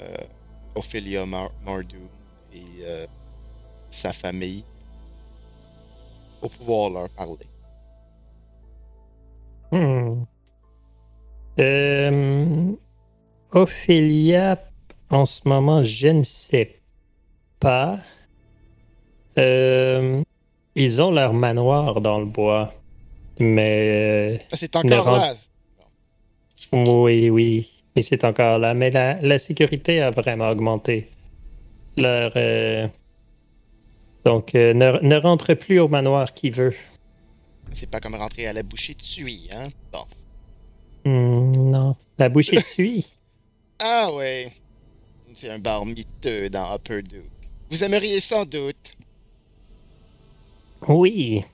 [0.01, 0.16] euh,
[0.74, 1.51] Ophelia Mar
[2.53, 3.07] et euh,
[3.89, 4.65] sa famille
[6.41, 7.47] pour pouvoir leur parler.
[9.70, 10.24] Hmm.
[11.61, 12.73] Euh,
[13.53, 14.61] Ophélia,
[15.11, 16.81] en ce moment, je ne sais
[17.61, 17.99] pas.
[19.39, 20.20] Euh,
[20.74, 22.74] ils ont leur manoir dans le bois.
[23.39, 25.35] Mais Ah, C'est encore rend- là!
[26.73, 28.74] Oui, oui, mais c'est encore là.
[28.74, 31.11] Mais la, la sécurité a vraiment augmenté.
[31.97, 32.89] Leur, euh,
[34.24, 36.74] Donc, euh, ne, ne rentre plus au manoir qui veut.
[37.73, 39.69] C'est pas comme rentrer à la bouchée de suie, hein?
[39.93, 40.05] Bon.
[41.05, 41.97] Hmm, non.
[42.19, 43.07] La bouchée de suie.
[43.81, 44.53] Ah ouais.
[45.32, 47.24] C'est un bar miteux dans Upper Duke.
[47.70, 48.93] Vous aimeriez sans doute.
[50.86, 51.45] Oui.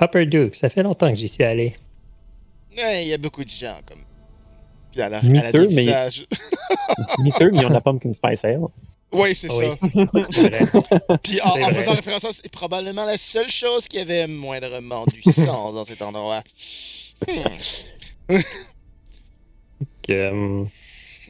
[0.00, 1.76] Upper Duke, ça fait longtemps que j'y suis allé.
[2.76, 4.02] Ouais, il y a beaucoup de gens comme.
[4.92, 6.26] Puis elle a, elle a Miteux, des mais- visages.
[7.18, 8.60] Miteux, mais de la pumpkin spice ale.
[9.12, 9.34] c'est Oui.
[9.34, 9.48] ça.
[10.30, 11.18] C'est vrai.
[11.22, 15.22] Puis en, faisant référence à ça, c'est probablement la seule chose qui avait moindrement du
[15.32, 16.42] sens dans cet endroit.
[17.26, 18.34] Hmm.
[20.10, 20.68] Hum,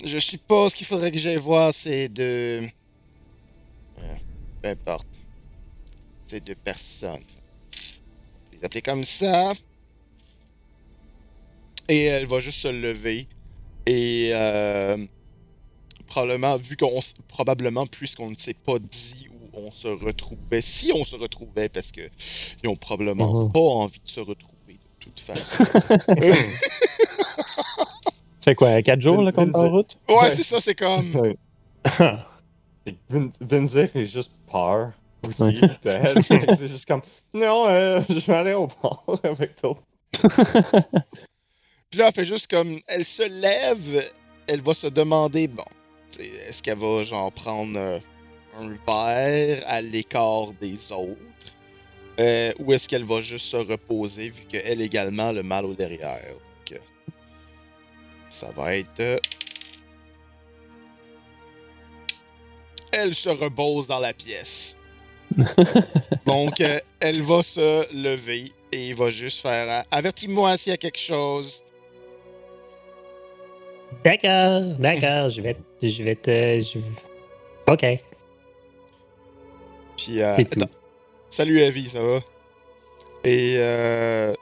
[0.05, 2.63] Je suppose qu'il faudrait que j'aille voir ces deux.
[4.01, 4.15] Euh,
[4.63, 5.07] peu importe.
[6.25, 7.15] Ces deux personnes.
[7.23, 9.53] On peut les appeler comme ça.
[11.89, 13.27] Et elle va juste se lever.
[13.91, 14.99] Et euh,
[16.07, 16.99] probablement, vu qu'on.
[16.99, 21.69] s- Probablement, puisqu'on ne s'est pas dit où on se retrouvait, si on se retrouvait,
[21.71, 22.03] parce que
[22.63, 23.53] ils ont probablement Mhm.
[23.53, 25.65] pas envie de se retrouver de toute façon.
[28.41, 29.99] C'est quoi, 4 jours là, qu'on est en route?
[30.09, 30.31] ouais, Ouais.
[30.31, 31.35] c'est ça, c'est comme.
[33.41, 34.93] Vinzir est juste peur
[35.27, 37.03] aussi c'est juste comme
[37.35, 39.75] Non, euh, je vais aller au bar avec toi.
[41.91, 42.81] Puis là, elle fait juste comme.
[42.87, 44.11] Elle se lève,
[44.47, 45.65] elle va se demander, bon,
[46.19, 47.99] est-ce qu'elle va genre prendre euh,
[48.59, 51.17] un verre à l'écart des autres
[52.21, 55.75] euh, Ou est-ce qu'elle va juste se reposer vu qu'elle également a le mal au
[55.75, 57.11] derrière Donc, euh,
[58.29, 59.01] ça va être.
[59.01, 59.19] euh,
[62.93, 64.77] Elle se repose dans la pièce.
[66.27, 66.63] Donc,
[67.01, 71.63] elle va se lever et il va juste faire Avertis-moi s'il y a quelque chose.
[74.05, 76.61] D'accord, d'accord, je vais, je vais te.
[76.61, 76.79] je-
[77.71, 77.85] Ok,
[79.97, 80.61] Puis, euh, tout.
[81.29, 82.21] Salut Evie, ça va?
[83.25, 84.33] Et euh,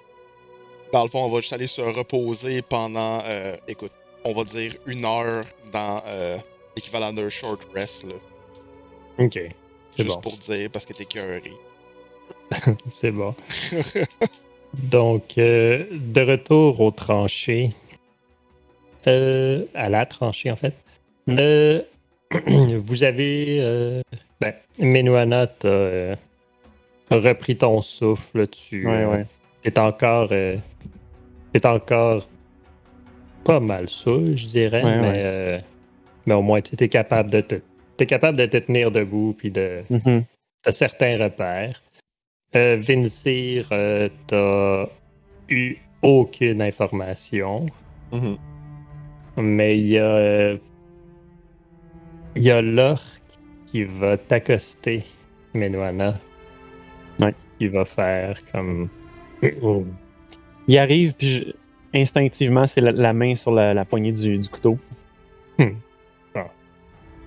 [0.92, 3.90] dans le fond, on va juste aller se reposer pendant, euh, écoute,
[4.24, 6.36] on va dire une heure dans euh,
[6.76, 8.14] l'équivalent d'un short rest, là.
[9.18, 9.32] Ok.
[9.90, 10.20] C'est Juste bon.
[10.20, 11.52] pour dire, parce que t'es cœuré.
[12.90, 13.34] C'est bon.
[14.74, 17.70] Donc, euh, de retour aux tranchées.
[19.08, 20.74] Euh, à la tranchée, en fait.
[21.26, 21.36] Mm.
[21.38, 21.82] Euh,
[22.78, 23.58] vous avez.
[23.60, 24.02] Euh,
[24.40, 26.16] ben, Menuana, t'as euh,
[27.10, 28.46] repris ton souffle.
[28.48, 29.26] Tu Ouais, ouais.
[29.62, 30.28] t'es encore.
[30.32, 30.56] euh,
[31.52, 32.28] t'es encore
[33.44, 35.14] pas mal saoul, je dirais, Ouais, mais, ouais.
[35.24, 35.58] euh,
[36.26, 37.54] mais au moins, tu es capable de te.
[37.96, 40.24] T'es capable de te tenir debout puis de, Mhm.
[40.62, 41.80] t'as certains repères.
[42.54, 44.86] Euh, Vincir, euh, t'as
[45.48, 47.66] eu aucune information,
[48.12, 48.36] Mhm.
[49.36, 50.04] Mais il y a.
[50.04, 50.56] euh,
[52.36, 53.02] Il y a l'orque
[53.66, 55.04] qui va t'accoster,
[55.54, 56.18] Menuana.
[57.20, 57.34] Ouais.
[57.60, 58.88] Il va faire comme.
[60.68, 64.48] Il arrive, puis je- instinctivement, c'est la, la main sur la, la poignée du, du
[64.48, 64.78] couteau.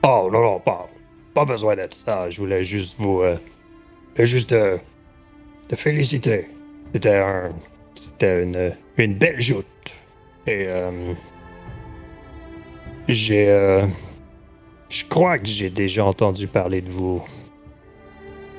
[0.04, 0.88] Oh non, non, pas,
[1.34, 2.30] pas besoin d'être ça.
[2.30, 3.22] Je voulais juste vous.
[3.22, 3.36] euh,
[4.18, 4.78] juste de,
[5.70, 6.48] de féliciter.
[6.94, 7.52] C'était un.
[7.96, 9.66] C'était une, une belle joute.
[10.48, 10.66] Et.
[10.68, 11.14] euh,
[13.14, 13.48] j'ai.
[13.50, 13.86] euh,
[14.90, 17.24] je crois que j'ai déjà entendu parler de vous.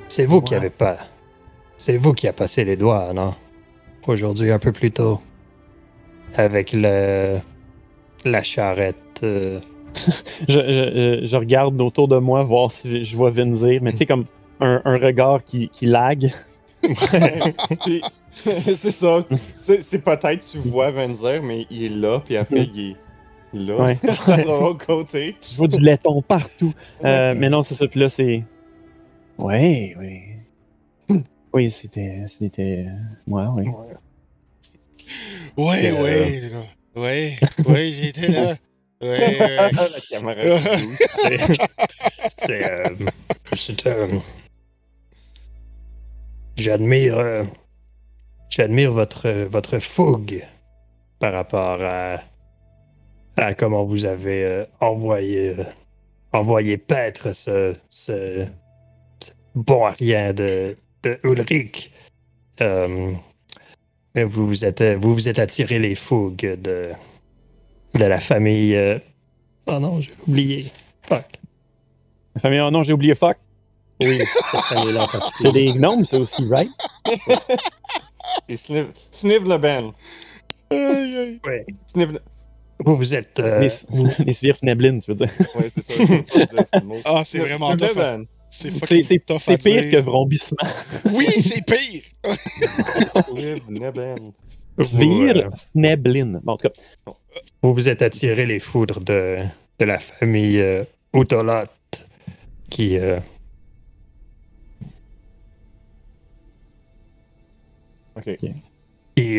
[0.09, 0.99] C'est vous qui avez pas.
[1.77, 3.35] C'est vous qui a passé les doigts, non?
[4.07, 5.21] Aujourd'hui, un peu plus tôt.
[6.35, 7.39] Avec le.
[8.25, 8.97] La charrette.
[9.23, 9.61] euh,
[10.49, 14.25] Je, je- regarde autour de moi, voir si je vois Vinzir, mais tu sais, comme
[14.61, 16.33] un, un regard qui, qui lag.
[18.33, 19.19] C'est ça.
[19.57, 22.97] C'est peut-être tu vois Venzer, mais il est là, puis après il est
[23.53, 23.97] là, Ouais.
[24.87, 25.37] côté.
[25.43, 26.73] Je vois du laiton partout.
[27.05, 27.87] Euh, mais non, c'est ça.
[27.89, 28.43] Puis là, c'est.
[29.39, 30.23] Ouais, oui.
[31.53, 32.25] Oui, c'était.
[32.29, 32.87] C'était.
[32.87, 32.93] euh,
[33.27, 33.65] Ouais, oui.
[35.57, 36.63] Ouais, Euh, ouais, là.
[36.95, 37.37] ouais,
[37.67, 38.57] ouais, j'étais là.
[39.03, 39.71] Ouais, ouais.
[39.73, 40.59] La caméra.
[41.15, 41.39] C'est.
[42.37, 42.71] C'est.
[42.71, 42.95] euh,
[43.55, 44.09] c'est, euh,
[46.57, 47.19] J'admire.
[47.19, 47.45] euh,
[48.51, 50.45] J'admire votre, votre fougue
[51.19, 52.21] par rapport à,
[53.37, 55.65] à comment vous avez euh, envoyé, euh,
[56.33, 58.47] envoyé paître ce, ce,
[59.23, 61.91] ce bon à rien de, de Ulrich.
[62.61, 63.13] Euh,
[64.15, 66.91] mais vous vous êtes, vous vous êtes attiré les fougues de,
[67.95, 68.75] de la famille.
[68.75, 68.99] euh,
[69.67, 70.67] Oh non, j'ai oublié.
[71.03, 71.27] Fuck.
[72.35, 73.37] La famille, oh non, j'ai oublié fuck.
[74.03, 74.19] Oui,
[74.51, 76.71] cette famille-là en C'est des gnomes, ça aussi, right?
[78.49, 79.93] Et Sniv, Sniv le Ben.
[80.71, 81.41] Aïe, aïe.
[81.45, 81.67] Ouais.
[81.87, 82.21] Sniv le...
[82.85, 83.39] Vous, vous êtes.
[83.41, 83.71] euh, Les,
[84.27, 84.33] les
[84.63, 85.31] Neblin, tu veux dire.
[85.55, 85.95] Ouais, c'est ça.
[86.65, 86.99] dire mot.
[87.05, 87.95] Ah, c'est vraiment le tough.
[87.97, 88.25] Ben.
[88.51, 88.71] C'est
[89.63, 89.91] pire dire.
[89.93, 90.59] que vrombissement.
[91.13, 92.03] Oui, c'est pire!
[94.77, 96.41] Vous, Svir Neblin.
[96.43, 97.13] Bon, en tout cas,
[97.63, 99.39] vous vous êtes attiré les foudres de,
[99.79, 100.83] de la famille euh,
[102.71, 102.99] qui.
[102.99, 103.21] euh,
[108.17, 108.37] Ok.
[108.39, 108.53] qui.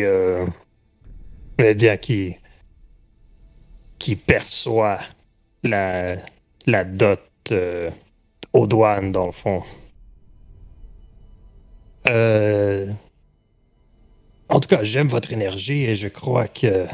[0.02, 0.46] euh,
[1.58, 2.36] eh bien, qui.
[4.02, 4.98] Qui perçoit
[5.62, 6.16] la,
[6.66, 7.20] la dot
[7.52, 7.88] euh,
[8.52, 9.62] aux douanes, dans le fond.
[12.08, 12.90] Euh,
[14.48, 16.86] en tout cas, j'aime votre énergie et je crois que.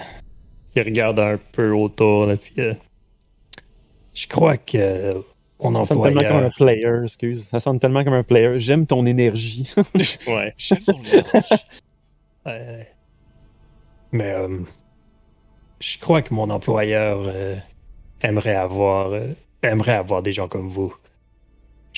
[0.77, 2.53] Il regarde un peu autour, là, puis.
[2.59, 2.75] euh,
[4.13, 5.25] je crois que.
[5.61, 7.49] Mon ça sonne tellement comme un player, excuse.
[7.49, 8.61] Ça sonne tellement comme un player.
[8.61, 9.73] J'aime ton énergie.
[10.29, 10.53] Ouais.
[10.59, 11.65] J'aime ton énergie.
[12.45, 12.87] Ouais.
[14.13, 14.61] Mais euh,
[15.81, 17.57] je crois que mon employeur euh,
[18.23, 19.33] aimerait avoir euh,
[19.63, 20.95] aimerait avoir des gens comme vous.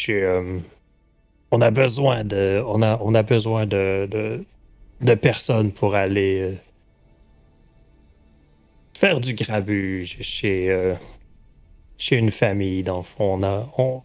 [0.09, 0.61] Euh,
[1.51, 4.45] on a besoin de on a on a besoin de de,
[5.01, 6.59] de personnes pour aller
[8.97, 10.95] faire du grabuge chez
[11.99, 13.05] chez une famille dans.
[13.19, 14.03] On a on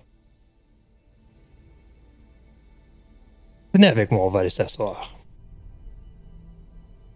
[3.74, 5.15] Venez avec moi, on va aller s'asseoir.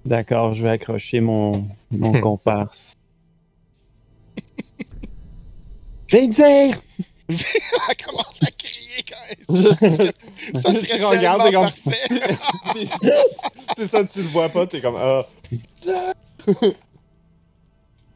[0.06, 1.52] D'accord, je vais accrocher mon,
[1.92, 2.96] mon comparse.
[6.08, 6.78] J'ai dire!
[7.30, 10.14] Elle commence à crier quand elle Je- Ça serait
[10.88, 11.70] tellement regarde, t'es comme-
[13.78, 14.96] c'est- ça, tu le vois pas, t'es comme.
[14.98, 15.28] Ah,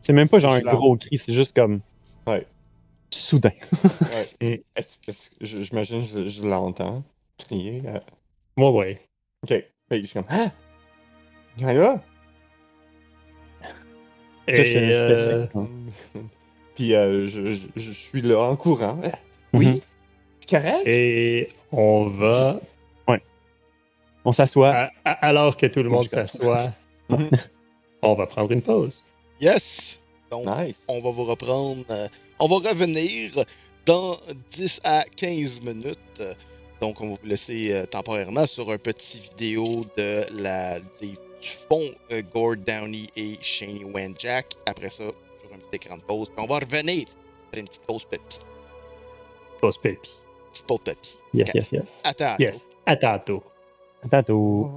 [0.02, 1.82] C'est même pas genre un gros cri, c'est juste comme.
[2.26, 2.48] Ouais.
[3.14, 3.52] Soudain.
[4.42, 4.64] ouais.
[4.76, 5.12] Est-ce que
[5.46, 7.04] je- j'imagine je, l'entends
[7.38, 7.84] crier.
[7.86, 8.00] euh,
[8.58, 9.00] Moi, ouais.
[9.44, 9.64] Ok.
[9.92, 10.26] Je suis comme.
[10.30, 10.52] Ah!
[11.58, 12.02] Il est là!
[14.48, 15.50] Je- je- Et, euh, ça.
[16.76, 19.00] Puis euh, je, je, je suis là en courant.
[19.06, 19.12] Ah,
[19.54, 19.68] Oui?
[19.68, 19.80] Mhm.
[20.40, 20.82] C'est correct?
[20.88, 22.60] et on va.
[23.08, 23.22] Ouais.
[24.26, 24.90] On s'assoit.
[25.06, 26.74] Alors que tout le monde s'assoit,
[27.10, 27.30] Mhm.
[28.02, 29.04] on va prendre une pause.
[29.40, 30.00] Yes!
[30.32, 30.86] Donc, Nice.
[30.90, 31.84] on va vous reprendre.
[31.92, 32.08] euh,
[32.40, 33.32] on va revenir
[33.86, 34.18] dans
[34.52, 36.24] 10 à 15 minutes.
[36.82, 39.64] Donc, on va vous laisser euh, temporairement sur un petit vidéo
[39.98, 41.14] de la, des,
[41.44, 44.56] du fond euh, Gord Downey et Shane Wenjack.
[44.66, 46.30] Après ça, sur un petit écran de pause.
[46.30, 47.08] Puis on va revenir
[47.48, 48.40] après une petite pause papy.
[49.60, 50.12] Pause pépi.
[50.52, 51.18] Petite pause papy.
[51.34, 52.02] Yes, yes, yes.
[52.04, 52.36] Attends.
[52.40, 52.66] Yes.
[52.86, 53.44] À tantôt.
[54.04, 54.70] À tantôt.